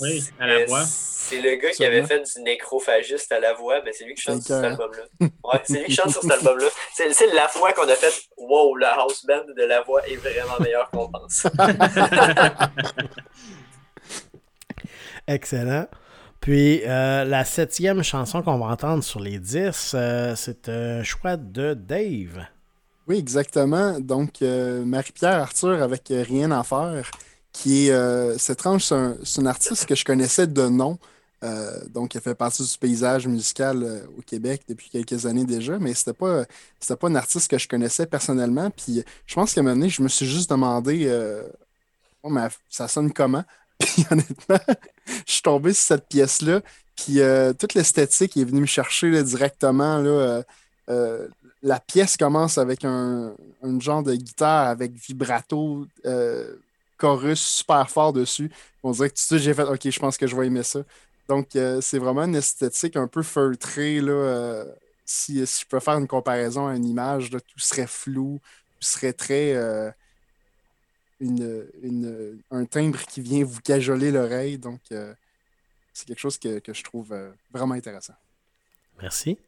Oui, 0.00 0.24
à 0.40 0.46
la 0.46 0.64
voix. 0.64 0.82
C'est 0.84 1.40
le 1.40 1.56
gars 1.56 1.70
qui 1.70 1.84
avait 1.84 2.04
fait 2.04 2.20
du 2.20 2.42
nécrophagiste 2.42 3.30
à 3.32 3.38
la 3.38 3.52
voix, 3.52 3.80
mais 3.84 3.92
c'est 3.92 4.04
lui 4.04 4.14
qui 4.14 4.22
chante 4.22 4.42
sur 4.42 4.56
cet 4.56 4.64
album-là. 4.64 5.04
Ouais, 5.20 5.60
c'est 5.64 5.78
lui 5.80 5.84
qui 5.86 5.94
chante 5.94 6.10
sur 6.10 6.22
cet 6.22 6.30
album-là. 6.38 6.66
C'est 6.92 7.32
la 7.32 7.48
fois 7.48 7.72
qu'on 7.72 7.88
a 7.88 7.94
fait 7.94 8.12
Wow, 8.36 8.76
la 8.76 8.94
house 8.94 9.24
band 9.24 9.44
de 9.56 9.62
la 9.62 9.82
voix 9.82 10.06
est 10.08 10.16
vraiment 10.16 10.58
meilleure 10.60 10.90
qu'on 10.90 11.08
pense. 11.10 11.46
Excellent. 15.26 15.86
Puis 16.40 16.82
euh, 16.84 17.24
la 17.24 17.44
septième 17.44 18.02
chanson 18.02 18.42
qu'on 18.42 18.58
va 18.58 18.66
entendre 18.66 19.02
sur 19.02 19.20
les 19.20 19.38
dix, 19.38 19.92
euh, 19.94 20.34
c'est 20.36 20.68
un 20.68 21.02
choix 21.02 21.36
de 21.36 21.72
Dave. 21.72 22.46
Oui, 23.06 23.16
exactement. 23.18 24.00
Donc, 24.00 24.40
euh, 24.42 24.84
Marie-Pierre 24.84 25.40
Arthur 25.40 25.82
avec 25.82 26.04
Rien 26.08 26.50
à 26.50 26.62
faire 26.62 27.10
qui 27.54 27.86
est 27.86 27.92
euh, 27.92 28.36
c'est 28.36 28.52
étrange, 28.54 28.84
c'est 28.84 29.40
un, 29.40 29.46
artiste 29.46 29.86
que 29.86 29.94
je 29.94 30.04
connaissais 30.04 30.46
de 30.46 30.68
nom. 30.68 30.98
Euh, 31.42 31.84
donc, 31.88 32.14
il 32.14 32.20
fait 32.20 32.34
partie 32.34 32.62
du 32.62 32.78
paysage 32.78 33.26
musical 33.26 33.82
euh, 33.82 34.00
au 34.18 34.22
Québec 34.22 34.62
depuis 34.68 34.90
quelques 34.90 35.24
années 35.26 35.44
déjà, 35.44 35.78
mais 35.78 35.94
c'était 35.94 36.12
pas, 36.12 36.44
pas 36.44 37.08
un 37.08 37.14
artiste 37.14 37.50
que 37.50 37.58
je 37.58 37.68
connaissais 37.68 38.06
personnellement. 38.06 38.70
Puis, 38.70 39.04
je 39.26 39.34
pense 39.34 39.54
qu'à 39.54 39.60
un 39.60 39.64
moment 39.64 39.76
donné, 39.76 39.88
je 39.88 40.02
me 40.02 40.08
suis 40.08 40.26
juste 40.26 40.50
demandé, 40.50 41.08
oh, 42.22 42.28
mais 42.28 42.48
ça 42.68 42.88
sonne 42.88 43.12
comment? 43.12 43.44
Puis, 43.78 44.04
honnêtement, 44.10 44.76
je 45.26 45.32
suis 45.32 45.42
tombé 45.42 45.72
sur 45.74 45.84
cette 45.84 46.08
pièce-là. 46.08 46.60
Puis, 46.96 47.20
toute 47.58 47.74
l'esthétique 47.74 48.36
est 48.36 48.44
venue 48.44 48.62
me 48.62 48.66
chercher 48.66 49.22
directement. 49.22 49.98
Là, 49.98 50.42
la 51.64 51.80
pièce 51.80 52.16
commence 52.16 52.58
avec 52.58 52.84
un, 52.84 53.34
genre 53.80 54.04
de 54.04 54.14
guitare 54.14 54.68
avec 54.68 54.92
vibrato 54.92 55.88
chorus 56.96 57.40
super 57.40 57.90
fort 57.90 58.12
dessus. 58.12 58.50
On 58.82 58.92
dirait 58.92 59.10
que 59.10 59.14
tout 59.14 59.22
suite, 59.22 59.38
j'ai 59.38 59.54
fait 59.54 59.64
OK, 59.64 59.90
je 59.90 59.98
pense 59.98 60.16
que 60.16 60.26
je 60.26 60.36
vais 60.36 60.46
aimer 60.46 60.62
ça. 60.62 60.80
Donc, 61.28 61.56
euh, 61.56 61.80
c'est 61.80 61.98
vraiment 61.98 62.24
une 62.24 62.36
esthétique 62.36 62.96
un 62.96 63.08
peu 63.08 63.22
feutrée. 63.22 64.00
Là, 64.00 64.12
euh, 64.12 64.64
si, 65.04 65.44
je 65.44 65.66
peux 65.66 65.80
faire 65.80 65.98
une 65.98 66.06
comparaison 66.06 66.66
à 66.66 66.76
une 66.76 66.84
image, 66.84 67.30
là, 67.32 67.40
tout 67.40 67.58
serait 67.58 67.86
flou, 67.86 68.40
tout 68.78 68.86
serait 68.86 69.12
très. 69.12 69.54
Euh, 69.54 69.90
une, 71.20 72.42
un 72.50 72.64
timbre 72.66 73.00
qui 73.06 73.22
vient 73.22 73.44
vous 73.44 73.60
cajoler 73.60 74.10
l'oreille. 74.10 74.58
Donc, 74.58 74.80
c'est 74.90 76.06
quelque 76.06 76.18
chose 76.18 76.36
que 76.38 76.60
je 76.66 76.82
trouve 76.82 77.14
vraiment 77.50 77.74
intéressant. 77.74 78.14
Merci. 79.00 79.38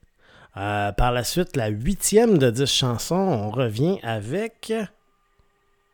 Par 0.56 1.12
la 1.12 1.22
suite, 1.22 1.54
la 1.56 1.68
huitième 1.68 2.38
de 2.38 2.50
dix 2.50 2.72
chansons, 2.72 3.14
on 3.14 3.50
revient 3.50 4.00
avec. 4.02 4.72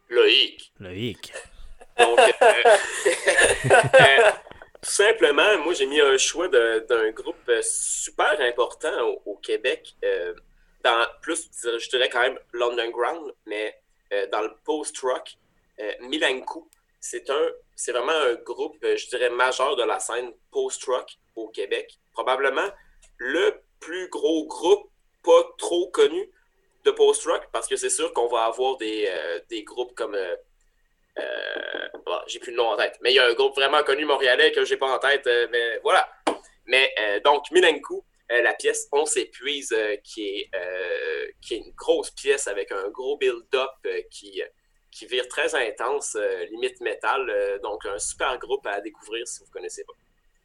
Loïc. 0.09 0.73
Loïc. 0.79 1.33
Donc, 1.99 2.19
tout 4.83 4.91
simplement, 4.91 5.59
moi, 5.59 5.75
j'ai 5.75 5.87
mis 5.87 6.01
un 6.01 6.17
choix 6.19 6.49
d'un 6.49 7.11
groupe 7.13 7.37
euh, 7.49 7.61
super 7.63 8.41
important 8.41 9.17
au, 9.25 9.37
Québec, 9.37 9.95
euh, 10.05 10.35
dans 10.85 11.07
plus, 11.21 11.49
je 11.63 11.89
dirais 11.89 12.09
quand 12.09 12.21
même 12.21 12.39
l'underground, 12.53 13.33
mais 13.47 13.81
euh, 14.13 14.27
dans 14.31 14.43
le 14.43 14.53
post-rock, 14.65 15.37
Milankou. 16.01 16.69
C'est 17.01 17.29
un, 17.29 17.49
c'est 17.75 17.91
vraiment 17.91 18.13
un 18.13 18.35
groupe, 18.35 18.77
je 18.83 19.09
dirais, 19.09 19.31
majeur 19.31 19.75
de 19.75 19.83
la 19.83 19.99
scène 19.99 20.33
post-rock 20.53 21.11
au 21.35 21.49
Québec. 21.49 21.99
Probablement 22.13 22.69
le 23.19 23.61
plus 23.83 24.09
gros 24.09 24.47
groupe 24.47 24.91
pas 25.23 25.45
trop 25.59 25.91
connu 25.91 26.31
de 26.85 26.91
post-rock, 26.91 27.49
parce 27.53 27.69
que 27.69 27.77
c'est 27.77 27.91
sûr 27.91 28.13
qu'on 28.13 28.27
va 28.27 28.45
avoir 28.45 28.77
des, 28.77 29.09
des 29.49 29.63
groupes 29.63 29.95
comme 29.95 30.17
euh, 31.19 31.89
j'ai 32.27 32.39
plus 32.39 32.53
le 32.53 32.57
nom 32.57 32.69
en 32.69 32.77
tête. 32.77 32.99
Mais 33.03 33.13
il 33.13 33.17
y 33.17 33.19
a 33.19 33.27
un 33.27 33.35
groupe 33.35 33.55
vraiment 33.55 33.83
connu 33.83 34.05
montréalais 34.05 34.53
que 34.53 34.65
j'ai 34.65 34.77
pas 34.77 34.95
en 34.95 34.99
tête. 34.99 35.27
Euh, 35.27 35.49
mais 35.51 35.79
voilà. 35.83 36.09
Mais 36.67 36.93
euh, 37.01 37.21
donc, 37.21 37.51
Milenko, 37.51 38.05
la 38.31 38.55
pièce 38.55 38.89
On 38.93 39.05
s'épuise, 39.05 39.77
qui, 40.05 40.27
est, 40.27 40.51
qui 41.43 41.55
est 41.55 41.59
une 41.59 41.73
grosse 41.73 42.11
pièce 42.13 42.47
avec 42.47 42.73
un 42.73 42.89
gros 42.89 43.19
build-up 43.19 43.71
qui, 44.11 44.43
qui 44.91 45.05
vire 45.05 45.29
très 45.29 45.55
intense, 45.55 46.17
limite 46.51 46.81
métal. 46.81 47.61
donc, 47.63 47.85
un 47.85 47.99
super 47.99 48.39
groupe 48.39 48.67
à 48.67 48.81
découvrir 48.81 49.29
si 49.29 49.41
vous 49.41 49.49
ne 49.49 49.53
connaissez 49.53 49.85
pas. 49.85 49.93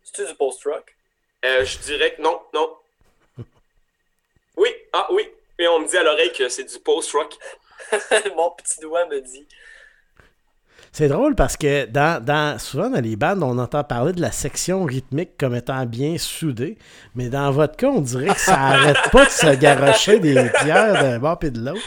C'est-tu 0.03 0.27
du 0.27 0.35
post-rock? 0.35 0.97
je 1.43 1.77
dirais 1.85 2.13
que 2.15 2.21
non, 2.21 2.41
non. 2.53 2.75
Oui, 4.57 4.69
ah 4.93 5.07
oui. 5.11 5.23
Et 5.59 5.67
on 5.67 5.79
me 5.79 5.87
dit 5.87 5.97
à 5.97 6.03
l'oreille 6.03 6.31
que 6.33 6.49
c'est 6.49 6.63
du 6.63 6.79
post-rock. 6.79 7.33
Mon 8.35 8.51
petit 8.51 8.79
doigt 8.81 9.05
me 9.07 9.21
dit. 9.21 9.47
C'est 10.91 11.09
drôle 11.09 11.35
parce 11.35 11.57
que 11.57 11.85
dans, 11.85 12.23
dans, 12.23 12.57
souvent 12.57 12.89
dans 12.89 13.01
les 13.01 13.15
bandes, 13.15 13.43
on 13.43 13.57
entend 13.59 13.83
parler 13.83 14.13
de 14.13 14.21
la 14.21 14.31
section 14.31 14.83
rythmique 14.83 15.37
comme 15.37 15.53
étant 15.53 15.85
bien 15.85 16.17
soudée, 16.17 16.77
mais 17.13 17.29
dans 17.29 17.51
votre 17.51 17.75
cas, 17.75 17.87
on 17.87 18.01
dirait 18.01 18.33
que 18.33 18.39
ça 18.39 18.55
arrête 18.55 19.11
pas 19.11 19.25
de 19.25 19.29
se 19.29 19.55
garrocher 19.55 20.19
des 20.19 20.49
pierres 20.61 20.93
d'un 20.93 21.19
bord 21.19 21.37
et 21.43 21.51
de 21.51 21.59
l'autre. 21.59 21.81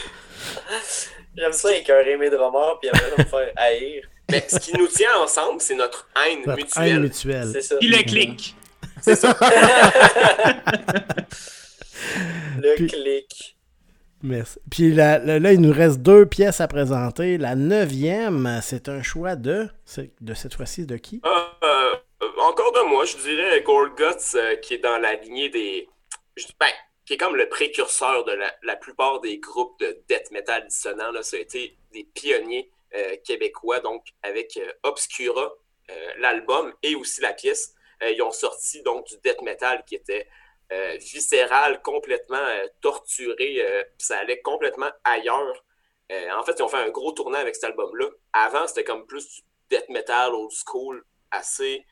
J'aime 1.35 1.51
ça 1.51 1.75
écœurer 1.75 2.15
mes 2.17 2.29
drummers 2.29 2.77
puis 2.79 2.89
après 2.89 3.11
me 3.17 3.23
faire 3.23 3.51
haïr. 3.57 4.03
Mais 4.29 4.45
ce 4.47 4.59
qui 4.59 4.77
nous 4.77 4.87
tient 4.87 5.17
ensemble, 5.21 5.59
c'est 5.59 5.75
notre 5.75 6.07
haine 6.25 6.43
notre 6.45 6.61
mutuelle. 6.61 6.87
Haine 6.87 7.01
mutuelle. 7.01 7.49
C'est 7.51 7.61
ça. 7.61 7.75
Puis 7.77 7.89
le 7.89 8.03
clic. 8.03 8.55
C'est 9.01 9.15
ça. 9.15 9.35
le 12.77 12.87
clic. 12.87 13.57
Merci. 14.23 14.59
Puis 14.69 14.91
là, 14.91 15.17
là, 15.17 15.51
il 15.51 15.61
nous 15.61 15.73
reste 15.73 15.99
deux 15.99 16.25
pièces 16.25 16.61
à 16.61 16.67
présenter. 16.67 17.37
La 17.37 17.55
neuvième, 17.55 18.59
c'est 18.61 18.87
un 18.87 19.01
choix 19.01 19.35
de. 19.35 19.67
De 20.19 20.33
cette 20.33 20.53
fois-ci, 20.53 20.85
de 20.85 20.97
qui? 20.97 21.21
Euh, 21.25 21.95
Encore 22.37 22.71
de 22.71 22.87
moi, 22.87 23.05
je 23.05 23.17
dirais 23.17 23.61
Gorguts, 23.63 24.35
euh, 24.35 24.55
qui 24.57 24.75
est 24.75 24.79
dans 24.79 24.97
la 24.99 25.15
lignée 25.15 25.49
des. 25.49 25.89
Ben, 26.59 26.67
qui 27.05 27.13
est 27.13 27.17
comme 27.17 27.35
le 27.35 27.49
précurseur 27.49 28.23
de 28.25 28.37
la, 28.63 28.75
plupart 28.75 29.19
des 29.21 29.39
groupes 29.39 29.79
de 29.79 30.01
death 30.07 30.31
metal 30.31 30.65
dissonant. 30.67 31.11
Là. 31.11 31.23
Ça 31.23 31.37
a 31.37 31.39
été 31.39 31.77
des 31.91 32.03
pionniers 32.13 32.71
euh, 32.95 33.15
québécois, 33.25 33.79
donc 33.79 34.05
avec 34.21 34.59
Obscura, 34.83 35.53
l'album 36.19 36.73
et 36.83 36.95
aussi 36.95 37.19
la 37.19 37.33
pièce. 37.33 37.73
ils 38.01 38.21
ont 38.21 38.31
sorti 38.31 38.81
donc 38.81 39.07
du 39.07 39.15
death 39.25 39.41
metal 39.41 39.83
qui 39.85 39.95
était 39.95 40.25
euh, 40.71 40.95
viscéral, 40.97 41.81
complètement 41.81 42.37
euh, 42.37 42.65
torturé, 42.79 43.57
euh, 43.59 43.83
ça 43.97 44.19
allait 44.19 44.41
complètement 44.41 44.89
ailleurs. 45.03 45.65
en 46.09 46.43
fait, 46.43 46.55
ils 46.59 46.63
ont 46.63 46.69
fait 46.69 46.77
un 46.77 46.89
gros 46.89 47.11
tournant 47.11 47.39
avec 47.39 47.55
cet 47.55 47.65
album-là. 47.65 48.07
Avant, 48.31 48.67
c'était 48.67 48.85
comme 48.85 49.05
plus 49.05 49.27
du 49.27 49.41
death 49.69 49.89
metal 49.89 50.33
old 50.33 50.51
school, 50.51 51.03
assez 51.31 51.85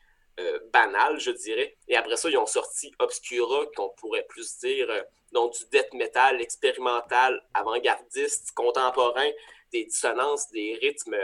banal, 0.71 1.19
je 1.19 1.31
dirais. 1.31 1.77
Et 1.89 1.97
après 1.97 2.15
ça, 2.15 2.29
ils 2.29 2.37
ont 2.37 2.45
sorti 2.45 2.93
Obscura, 2.99 3.65
qu'on 3.75 3.89
pourrait 3.97 4.25
plus 4.29 4.57
dire 4.59 4.87
donc 5.33 5.53
du 5.57 5.65
death 5.71 5.93
metal 5.93 6.41
expérimental, 6.41 7.41
avant-gardiste, 7.53 8.51
contemporain, 8.53 9.29
des 9.73 9.85
dissonances, 9.85 10.49
des 10.51 10.77
rythmes 10.81 11.17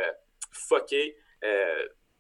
fuckés. 0.52 1.18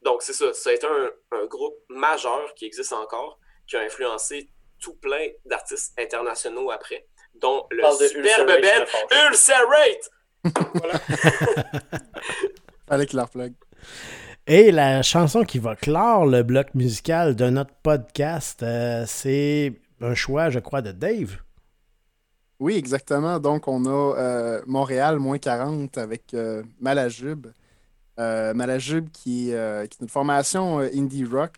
donc, 0.01 0.21
c'est 0.21 0.33
ça. 0.33 0.53
Ça 0.53 0.69
a 0.69 0.73
été 0.73 0.87
un, 0.87 1.45
groupe 1.47 1.77
majeur 1.89 2.53
qui 2.55 2.65
existe 2.65 2.93
encore, 2.93 3.39
qui 3.67 3.75
a 3.75 3.81
influencé 3.81 4.49
tout 4.79 4.95
plein 4.95 5.27
d'artistes 5.45 5.93
internationaux 5.97 6.71
après, 6.71 7.07
dont 7.35 7.65
le 7.71 7.83
superbe 8.07 8.47
bel 8.47 8.85
Ulcerate! 9.27 10.11
voilà. 10.73 10.99
Avec 12.87 13.13
la 13.13 13.25
plug. 13.25 13.53
Et 14.47 14.71
la 14.71 15.01
chanson 15.01 15.43
qui 15.43 15.57
va 15.57 15.75
clore 15.75 16.27
le 16.27 16.43
bloc 16.43 16.75
musical 16.75 17.35
de 17.35 17.49
notre 17.49 17.73
podcast, 17.81 18.61
euh, 18.61 19.03
c'est 19.07 19.73
un 20.01 20.13
choix, 20.13 20.51
je 20.51 20.59
crois, 20.59 20.83
de 20.83 20.91
Dave. 20.91 21.37
Oui, 22.59 22.77
exactement. 22.77 23.39
Donc, 23.39 23.67
on 23.67 23.85
a 23.85 24.17
euh, 24.19 24.61
Montréal 24.67 25.17
moins 25.17 25.39
40 25.39 25.97
avec 25.97 26.33
euh, 26.35 26.61
Malajube. 26.79 27.47
Malajube 28.17 29.09
qui, 29.09 29.47
qui, 29.47 29.51
est 29.51 29.99
une 29.99 30.07
formation 30.07 30.77
indie 30.77 31.25
rock 31.25 31.51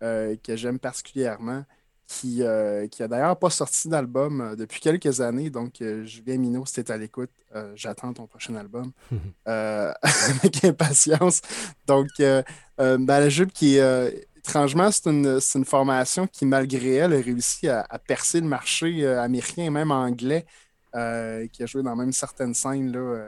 que 0.00 0.54
j'aime 0.54 0.78
particulièrement 0.78 1.64
qui, 2.06 2.42
euh, 2.42 2.86
qui 2.86 3.02
a 3.02 3.08
d'ailleurs 3.08 3.38
pas 3.38 3.50
sorti 3.50 3.88
d'album 3.88 4.40
euh, 4.40 4.56
depuis 4.56 4.80
quelques 4.80 5.20
années. 5.20 5.50
Donc, 5.50 5.80
euh, 5.80 6.04
Julien 6.04 6.38
Minot, 6.38 6.64
si 6.66 6.82
tu 6.82 6.92
à 6.92 6.96
l'écoute, 6.96 7.30
j'attends 7.74 8.12
ton 8.12 8.26
prochain 8.26 8.54
album 8.54 8.92
avec 9.46 10.64
impatience. 10.64 11.40
Donc, 11.86 12.08
ben, 12.18 13.28
jupe 13.28 13.52
qui 13.52 13.76
est. 13.76 14.26
étrangement, 14.36 14.90
c'est 14.92 15.06
une, 15.06 15.40
une, 15.54 15.64
formation 15.64 16.26
qui, 16.26 16.44
malgré 16.44 16.96
elle, 16.96 17.14
a 17.14 17.16
réussi 17.16 17.68
à, 17.68 17.84
percer 18.06 18.40
le 18.40 18.46
marché 18.46 19.06
américain 19.06 19.64
et 19.64 19.70
même 19.70 19.90
anglais, 19.90 20.44
qui 20.92 21.62
a 21.62 21.66
joué 21.66 21.82
dans 21.82 21.96
même 21.96 22.12
certaines 22.12 22.52
scènes, 22.52 22.92
là, 22.92 23.26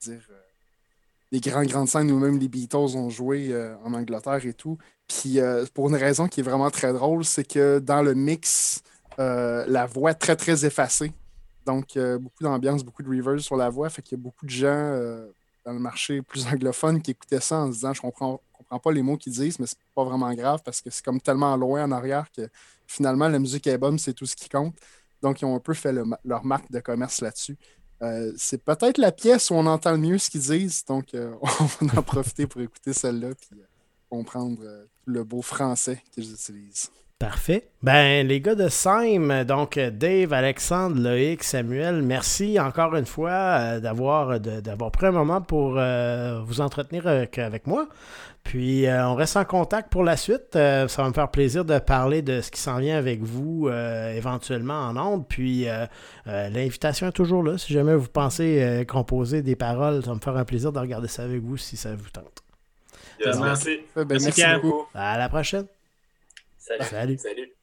dire, 0.00 0.22
des 1.32 1.40
grandes, 1.40 1.66
grandes 1.66 1.88
scènes 1.88 2.10
où 2.10 2.18
même 2.18 2.38
les 2.38 2.48
Beatles 2.48 2.96
ont 2.96 3.10
joué 3.10 3.54
en 3.84 3.94
Angleterre 3.94 4.44
et 4.44 4.54
tout. 4.54 4.78
Puis 5.10 5.40
euh, 5.40 5.66
pour 5.74 5.88
une 5.88 5.96
raison 5.96 6.28
qui 6.28 6.40
est 6.40 6.42
vraiment 6.42 6.70
très 6.70 6.92
drôle, 6.92 7.24
c'est 7.24 7.44
que 7.44 7.80
dans 7.80 8.00
le 8.00 8.14
mix, 8.14 8.82
euh, 9.18 9.64
la 9.66 9.84
voix 9.86 10.12
est 10.12 10.14
très 10.14 10.36
très 10.36 10.64
effacée. 10.64 11.12
Donc 11.66 11.96
euh, 11.96 12.16
beaucoup 12.16 12.44
d'ambiance, 12.44 12.84
beaucoup 12.84 13.02
de 13.02 13.08
reverse 13.08 13.42
sur 13.42 13.56
la 13.56 13.68
voix. 13.70 13.90
Fait 13.90 14.02
qu'il 14.02 14.16
y 14.16 14.20
a 14.20 14.22
beaucoup 14.22 14.46
de 14.46 14.50
gens 14.50 14.96
dans 15.66 15.72
le 15.72 15.80
marché 15.80 16.22
plus 16.22 16.46
anglophone 16.46 17.02
qui 17.02 17.10
écoutaient 17.10 17.40
ça 17.40 17.58
en 17.58 17.66
se 17.68 17.72
disant 17.72 17.92
Je 17.92 18.00
comprends, 18.00 18.40
comprends 18.52 18.78
pas 18.78 18.92
les 18.92 19.02
mots 19.02 19.16
qu'ils 19.16 19.32
disent, 19.32 19.58
mais 19.58 19.66
c'est 19.66 19.78
pas 19.96 20.04
vraiment 20.04 20.32
grave 20.32 20.60
parce 20.64 20.80
que 20.80 20.90
c'est 20.90 21.04
comme 21.04 21.20
tellement 21.20 21.56
loin 21.56 21.84
en 21.84 21.90
arrière 21.90 22.30
que 22.30 22.48
finalement 22.86 23.28
la 23.28 23.40
musique 23.40 23.66
est 23.66 23.78
bonne, 23.78 23.98
c'est 23.98 24.14
tout 24.14 24.26
ce 24.26 24.36
qui 24.36 24.48
compte. 24.48 24.76
Donc 25.22 25.42
ils 25.42 25.44
ont 25.44 25.56
un 25.56 25.60
peu 25.60 25.74
fait 25.74 25.92
leur 26.24 26.44
marque 26.44 26.70
de 26.70 26.78
commerce 26.78 27.20
là-dessus. 27.20 27.58
C'est 28.36 28.62
peut-être 28.64 28.98
la 28.98 29.12
pièce 29.12 29.50
où 29.50 29.54
on 29.54 29.66
entend 29.66 29.92
le 29.92 29.98
mieux 29.98 30.18
ce 30.18 30.30
qu'ils 30.30 30.40
disent, 30.40 30.84
donc 30.84 31.08
on 31.42 31.86
va 31.86 31.98
en 31.98 32.02
profiter 32.02 32.46
pour 32.46 32.60
écouter 32.60 32.92
celle-là. 32.92 33.30
Comprendre 34.08 34.62
euh, 34.62 34.84
le 35.04 35.22
beau 35.22 35.40
français 35.40 36.02
qu'ils 36.10 36.32
utilisent. 36.32 36.90
Parfait. 37.20 37.68
Ben, 37.82 38.26
les 38.26 38.40
gars 38.40 38.54
de 38.54 38.70
Sime, 38.70 39.44
donc 39.44 39.78
Dave, 39.78 40.32
Alexandre, 40.32 40.98
Loïc, 40.98 41.44
Samuel, 41.44 42.00
merci 42.00 42.58
encore 42.58 42.96
une 42.96 43.04
fois 43.04 43.30
euh, 43.30 43.78
d'avoir, 43.78 44.40
d'avoir 44.40 44.90
pris 44.90 45.04
un 45.04 45.10
moment 45.10 45.42
pour 45.42 45.74
euh, 45.76 46.40
vous 46.42 46.62
entretenir 46.62 47.06
avec, 47.06 47.66
moi. 47.66 47.88
Puis, 48.42 48.86
on 48.88 49.14
reste 49.14 49.36
en 49.36 49.44
contact 49.44 49.92
pour 49.92 50.02
la 50.02 50.16
suite. 50.16 50.54
ça 50.54 50.86
va 50.86 51.08
me 51.08 51.12
faire 51.12 51.30
plaisir 51.30 51.66
de 51.66 51.78
parler 51.78 52.22
de 52.22 52.40
ce 52.40 52.50
qui 52.50 52.58
s'en 52.58 52.78
vient 52.78 52.96
avec 52.96 53.20
vous 53.20 53.68
éventuellement 53.68 54.88
en 54.88 54.96
ondes. 54.96 55.28
Puis, 55.28 55.66
l'invitation 56.24 57.08
est 57.08 57.12
toujours 57.12 57.42
là. 57.42 57.58
Si 57.58 57.74
jamais 57.74 57.94
vous 57.94 58.08
pensez 58.08 58.86
composer 58.88 59.42
des 59.42 59.56
paroles, 59.56 60.02
ça 60.02 60.08
va 60.08 60.14
me 60.14 60.20
faire 60.20 60.38
un 60.38 60.46
plaisir 60.46 60.72
de 60.72 60.78
regarder 60.78 61.08
ça 61.08 61.22
avec 61.22 61.42
vous 61.42 61.58
si 61.58 61.76
ça 61.76 61.94
vous 61.94 62.08
tente 62.08 62.42
merci. 63.40 63.80
Ben, 63.94 64.06
merci, 64.08 64.42
beaucoup. 64.62 64.86
À 64.94 65.18
la 65.18 65.28
prochaine. 65.28 65.66
Salut. 66.78 67.18
Salut. 67.18 67.18
Ce 67.18 67.59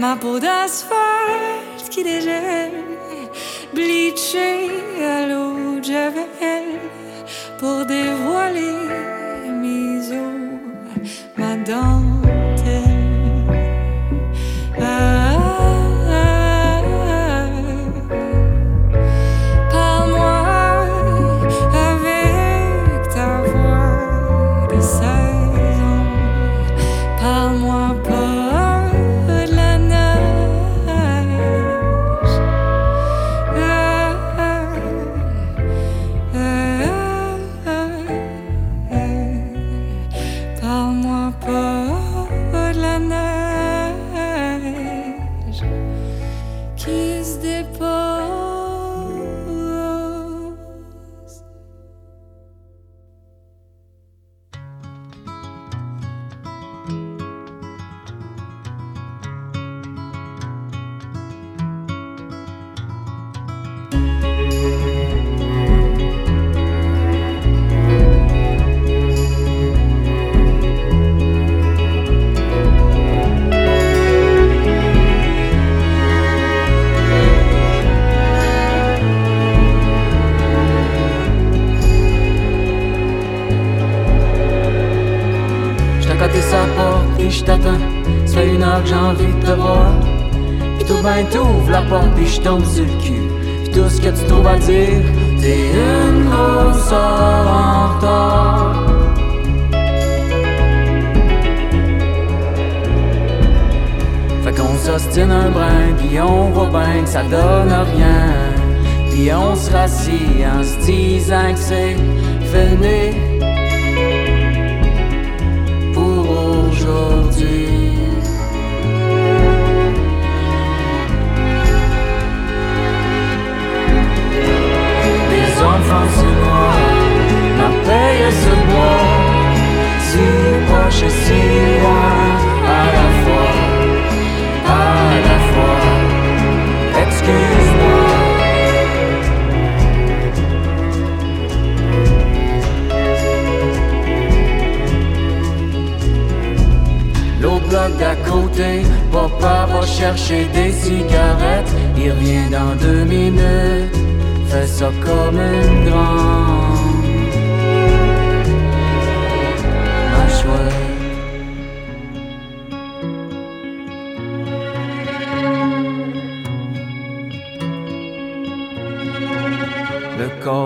ma 0.00 0.16
peau 0.16 0.38
d'asphalte 0.40 1.90
qui 1.90 2.02
dégèle, 2.02 2.72
bleachée 3.74 4.70
à 5.16 5.26
l'eau 5.26 5.78
de 5.78 5.84
Javel 5.84 6.68
pour 7.58 7.84
dévoiler 7.84 8.78
mes 9.62 9.98
os, 10.24 11.10
ma 11.36 11.56
dent. 11.56 11.99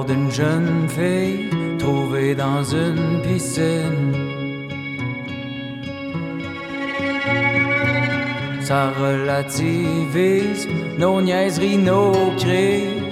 d'une 0.06 0.30
jeune 0.30 0.88
fille 0.88 1.50
trouvée 1.78 2.34
dans 2.34 2.64
une 2.64 3.20
piscine. 3.22 4.12
Ça 8.62 8.90
relativise 8.98 10.66
nos 10.98 11.20
niaiseries, 11.20 11.76
nos 11.76 12.32
cris 12.38 13.03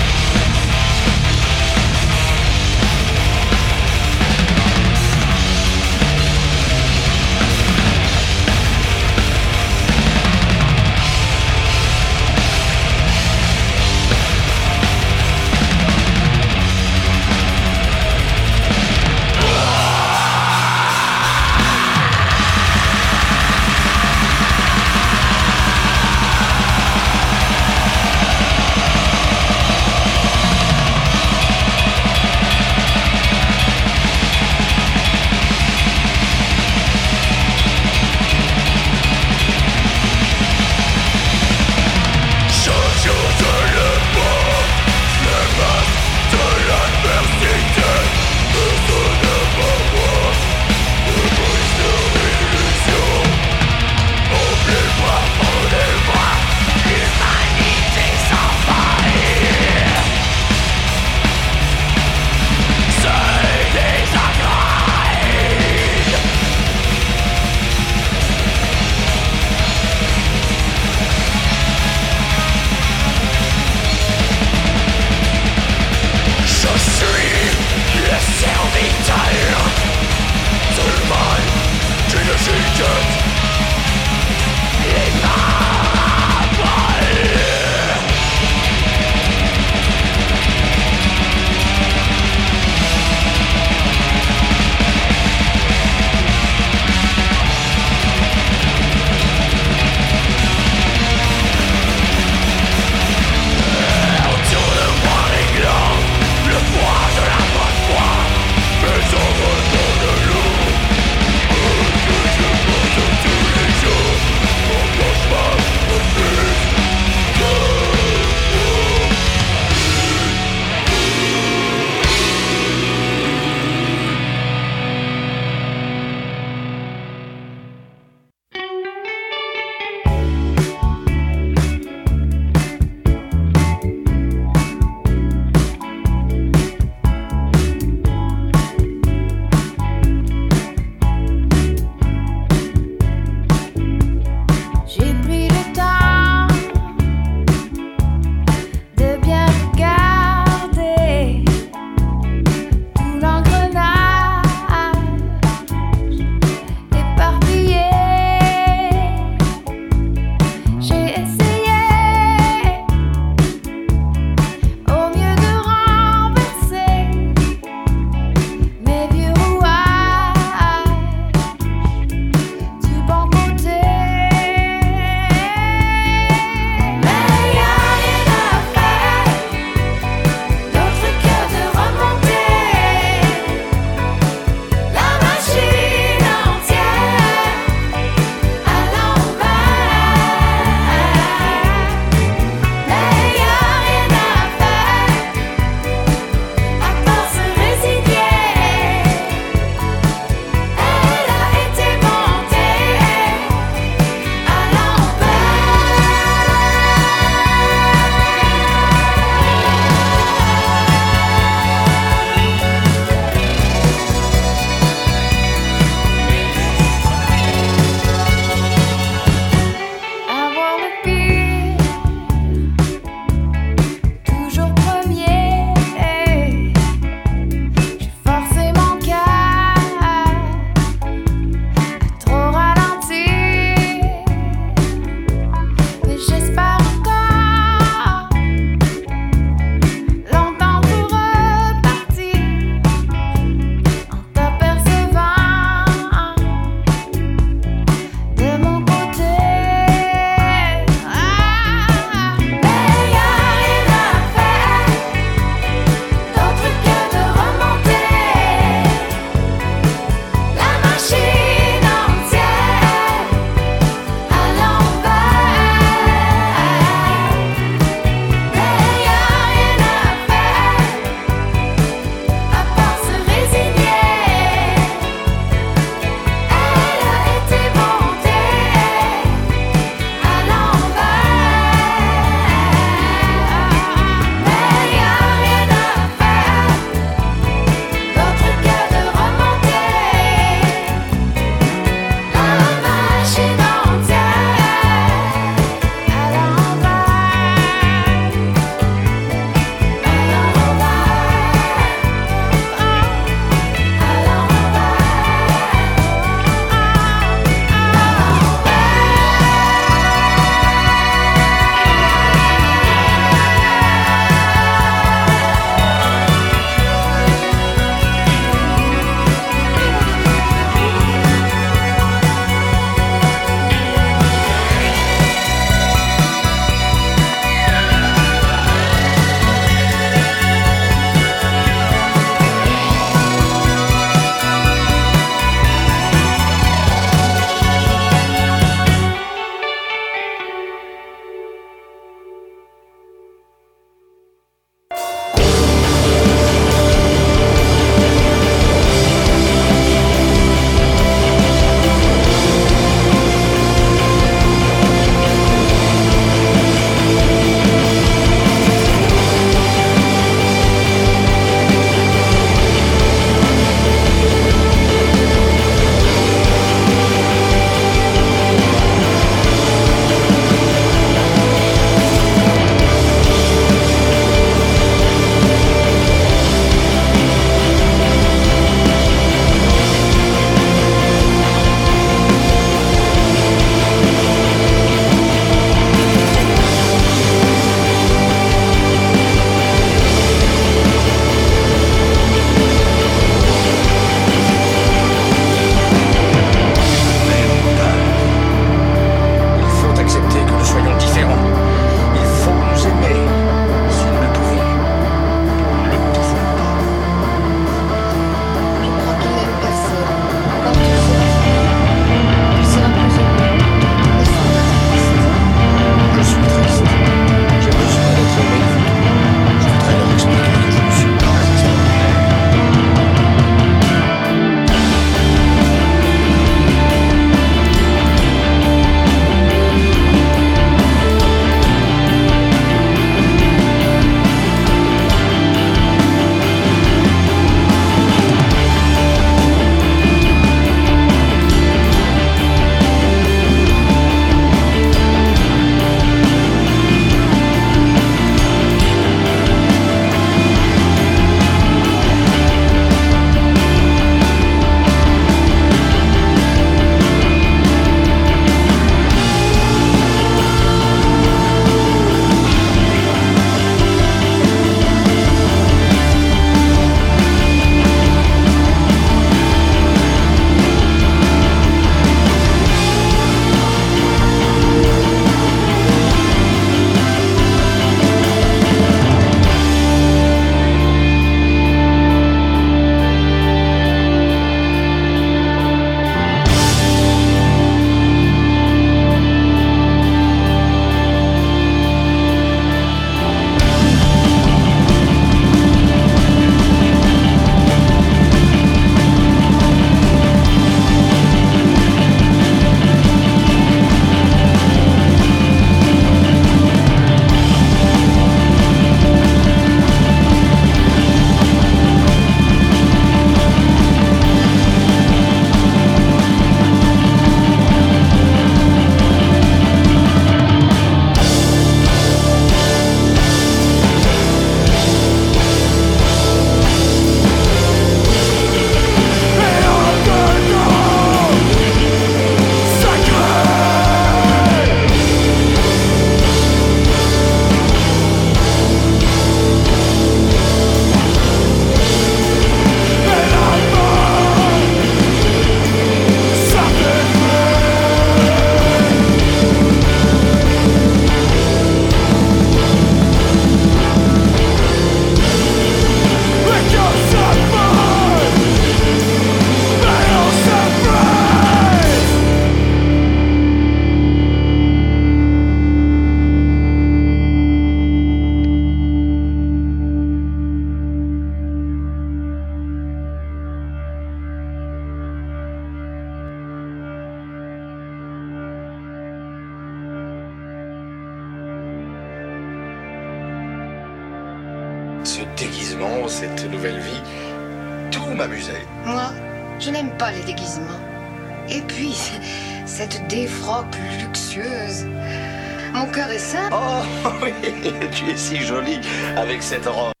tu 597.91 598.09
es 598.09 598.17
si 598.17 598.37
jolie 598.37 598.79
avec 599.15 599.43
cette 599.43 599.67
robe. 599.67 600.00